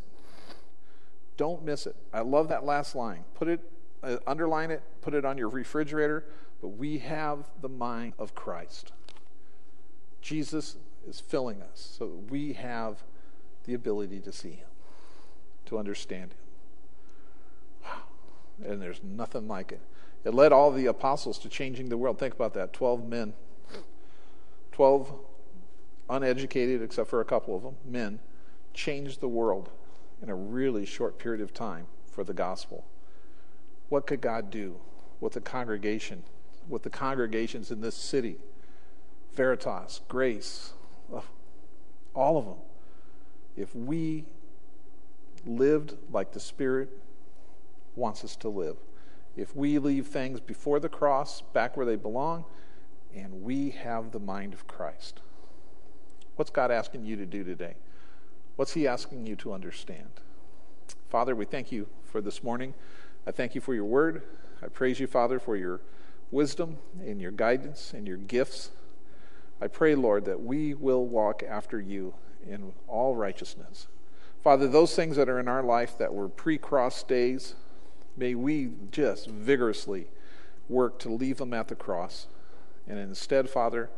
Don't 1.37 1.63
miss 1.65 1.85
it. 1.85 1.95
I 2.13 2.21
love 2.21 2.47
that 2.49 2.65
last 2.65 2.95
line. 2.95 3.25
Put 3.33 3.47
it, 3.47 3.59
uh, 4.03 4.17
underline 4.25 4.71
it, 4.71 4.81
put 5.01 5.13
it 5.13 5.25
on 5.25 5.37
your 5.37 5.49
refrigerator. 5.49 6.25
But 6.61 6.69
we 6.69 6.99
have 6.99 7.49
the 7.61 7.69
mind 7.69 8.13
of 8.17 8.33
Christ. 8.33 8.93
Jesus 10.21 10.77
is 11.07 11.19
filling 11.19 11.61
us 11.61 11.95
so 11.97 12.07
that 12.07 12.31
we 12.31 12.53
have 12.53 13.03
the 13.65 13.73
ability 13.73 14.19
to 14.21 14.31
see 14.31 14.51
Him, 14.51 14.67
to 15.65 15.77
understand 15.77 16.31
Him. 16.31 16.39
Wow. 17.83 18.69
And 18.71 18.81
there's 18.81 19.01
nothing 19.03 19.47
like 19.47 19.71
it. 19.71 19.81
It 20.25 20.33
led 20.33 20.51
all 20.51 20.71
the 20.71 20.87
apostles 20.87 21.37
to 21.39 21.49
changing 21.49 21.89
the 21.89 21.97
world. 21.97 22.17
Think 22.17 22.33
about 22.33 22.55
that 22.55 22.73
12 22.73 23.07
men, 23.07 23.33
12 24.71 25.13
uneducated, 26.09 26.81
except 26.81 27.09
for 27.09 27.21
a 27.21 27.25
couple 27.25 27.55
of 27.55 27.61
them, 27.61 27.75
men, 27.85 28.19
changed 28.73 29.21
the 29.21 29.27
world 29.27 29.69
in 30.21 30.29
a 30.29 30.35
really 30.35 30.85
short 30.85 31.19
period 31.19 31.41
of 31.41 31.53
time 31.53 31.85
for 32.11 32.23
the 32.23 32.33
gospel. 32.33 32.85
What 33.89 34.07
could 34.07 34.19
God 34.19 34.49
do 34.49 34.77
with 35.19 35.33
the 35.33 35.41
congregation, 35.41 36.23
with 36.67 36.81
the 36.81 36.89
congregations 36.89 37.69
in 37.69 37.81
this 37.81 37.95
city? 37.95 38.37
Veritas, 39.33 40.01
Grace, 40.07 40.73
uh, 41.13 41.21
all 42.15 42.37
of 42.37 42.45
them. 42.45 42.57
If 43.55 43.75
we 43.75 44.25
lived 45.45 45.95
like 46.11 46.31
the 46.31 46.39
Spirit 46.39 46.89
wants 47.95 48.23
us 48.23 48.35
to 48.37 48.49
live, 48.49 48.77
if 49.35 49.55
we 49.55 49.79
leave 49.79 50.07
things 50.07 50.39
before 50.39 50.79
the 50.79 50.89
cross 50.89 51.41
back 51.41 51.75
where 51.75 51.85
they 51.85 51.95
belong, 51.95 52.45
and 53.13 53.43
we 53.43 53.71
have 53.71 54.11
the 54.11 54.19
mind 54.19 54.53
of 54.53 54.67
Christ. 54.67 55.21
What's 56.35 56.51
God 56.51 56.71
asking 56.71 57.05
you 57.05 57.15
to 57.15 57.25
do 57.25 57.43
today? 57.43 57.75
What's 58.55 58.73
He 58.73 58.87
asking 58.87 59.25
you 59.25 59.35
to 59.37 59.53
understand? 59.53 60.09
Father, 61.09 61.35
we 61.35 61.45
thank 61.45 61.71
you 61.71 61.87
for 62.03 62.21
this 62.21 62.43
morning. 62.43 62.73
I 63.25 63.31
thank 63.31 63.55
you 63.55 63.61
for 63.61 63.73
your 63.73 63.85
word. 63.85 64.23
I 64.61 64.67
praise 64.67 64.99
you, 64.99 65.07
Father, 65.07 65.39
for 65.39 65.55
your 65.55 65.81
wisdom 66.31 66.77
and 66.99 67.21
your 67.21 67.31
guidance 67.31 67.93
and 67.93 68.07
your 68.07 68.17
gifts. 68.17 68.71
I 69.61 69.67
pray, 69.67 69.95
Lord, 69.95 70.25
that 70.25 70.41
we 70.41 70.73
will 70.73 71.05
walk 71.05 71.43
after 71.47 71.79
you 71.79 72.13
in 72.47 72.73
all 72.87 73.15
righteousness. 73.15 73.87
Father, 74.43 74.67
those 74.67 74.95
things 74.95 75.15
that 75.15 75.29
are 75.29 75.39
in 75.39 75.47
our 75.47 75.63
life 75.63 75.97
that 75.97 76.13
were 76.13 76.27
pre 76.27 76.57
cross 76.57 77.01
days, 77.03 77.55
may 78.17 78.35
we 78.35 78.71
just 78.91 79.27
vigorously 79.27 80.07
work 80.69 80.99
to 80.99 81.09
leave 81.09 81.37
them 81.37 81.53
at 81.53 81.67
the 81.67 81.75
cross. 81.75 82.27
And 82.87 82.99
instead, 82.99 83.49
Father, 83.49 83.89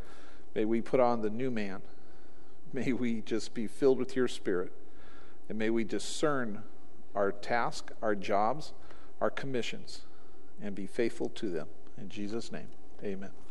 may 0.56 0.66
we 0.66 0.82
put 0.82 1.00
on 1.00 1.22
the 1.22 1.30
new 1.30 1.52
man. 1.52 1.82
May 2.74 2.94
we 2.94 3.22
just 3.22 3.54
be 3.54 3.68
filled 3.68 4.00
with 4.00 4.16
your 4.16 4.28
spirit. 4.28 4.72
And 5.50 5.58
may 5.58 5.70
we 5.70 5.84
discern 5.84 6.64
our 7.16 7.32
task, 7.32 7.92
our 8.02 8.16
jobs, 8.16 8.74
our 9.22 9.30
commissions, 9.30 10.02
and 10.62 10.76
be 10.76 10.88
faithful 10.88 11.30
to 11.30 11.50
them. 11.50 11.68
In 11.98 12.10
Jesus' 12.10 12.52
name, 12.52 12.68
amen. 13.04 13.47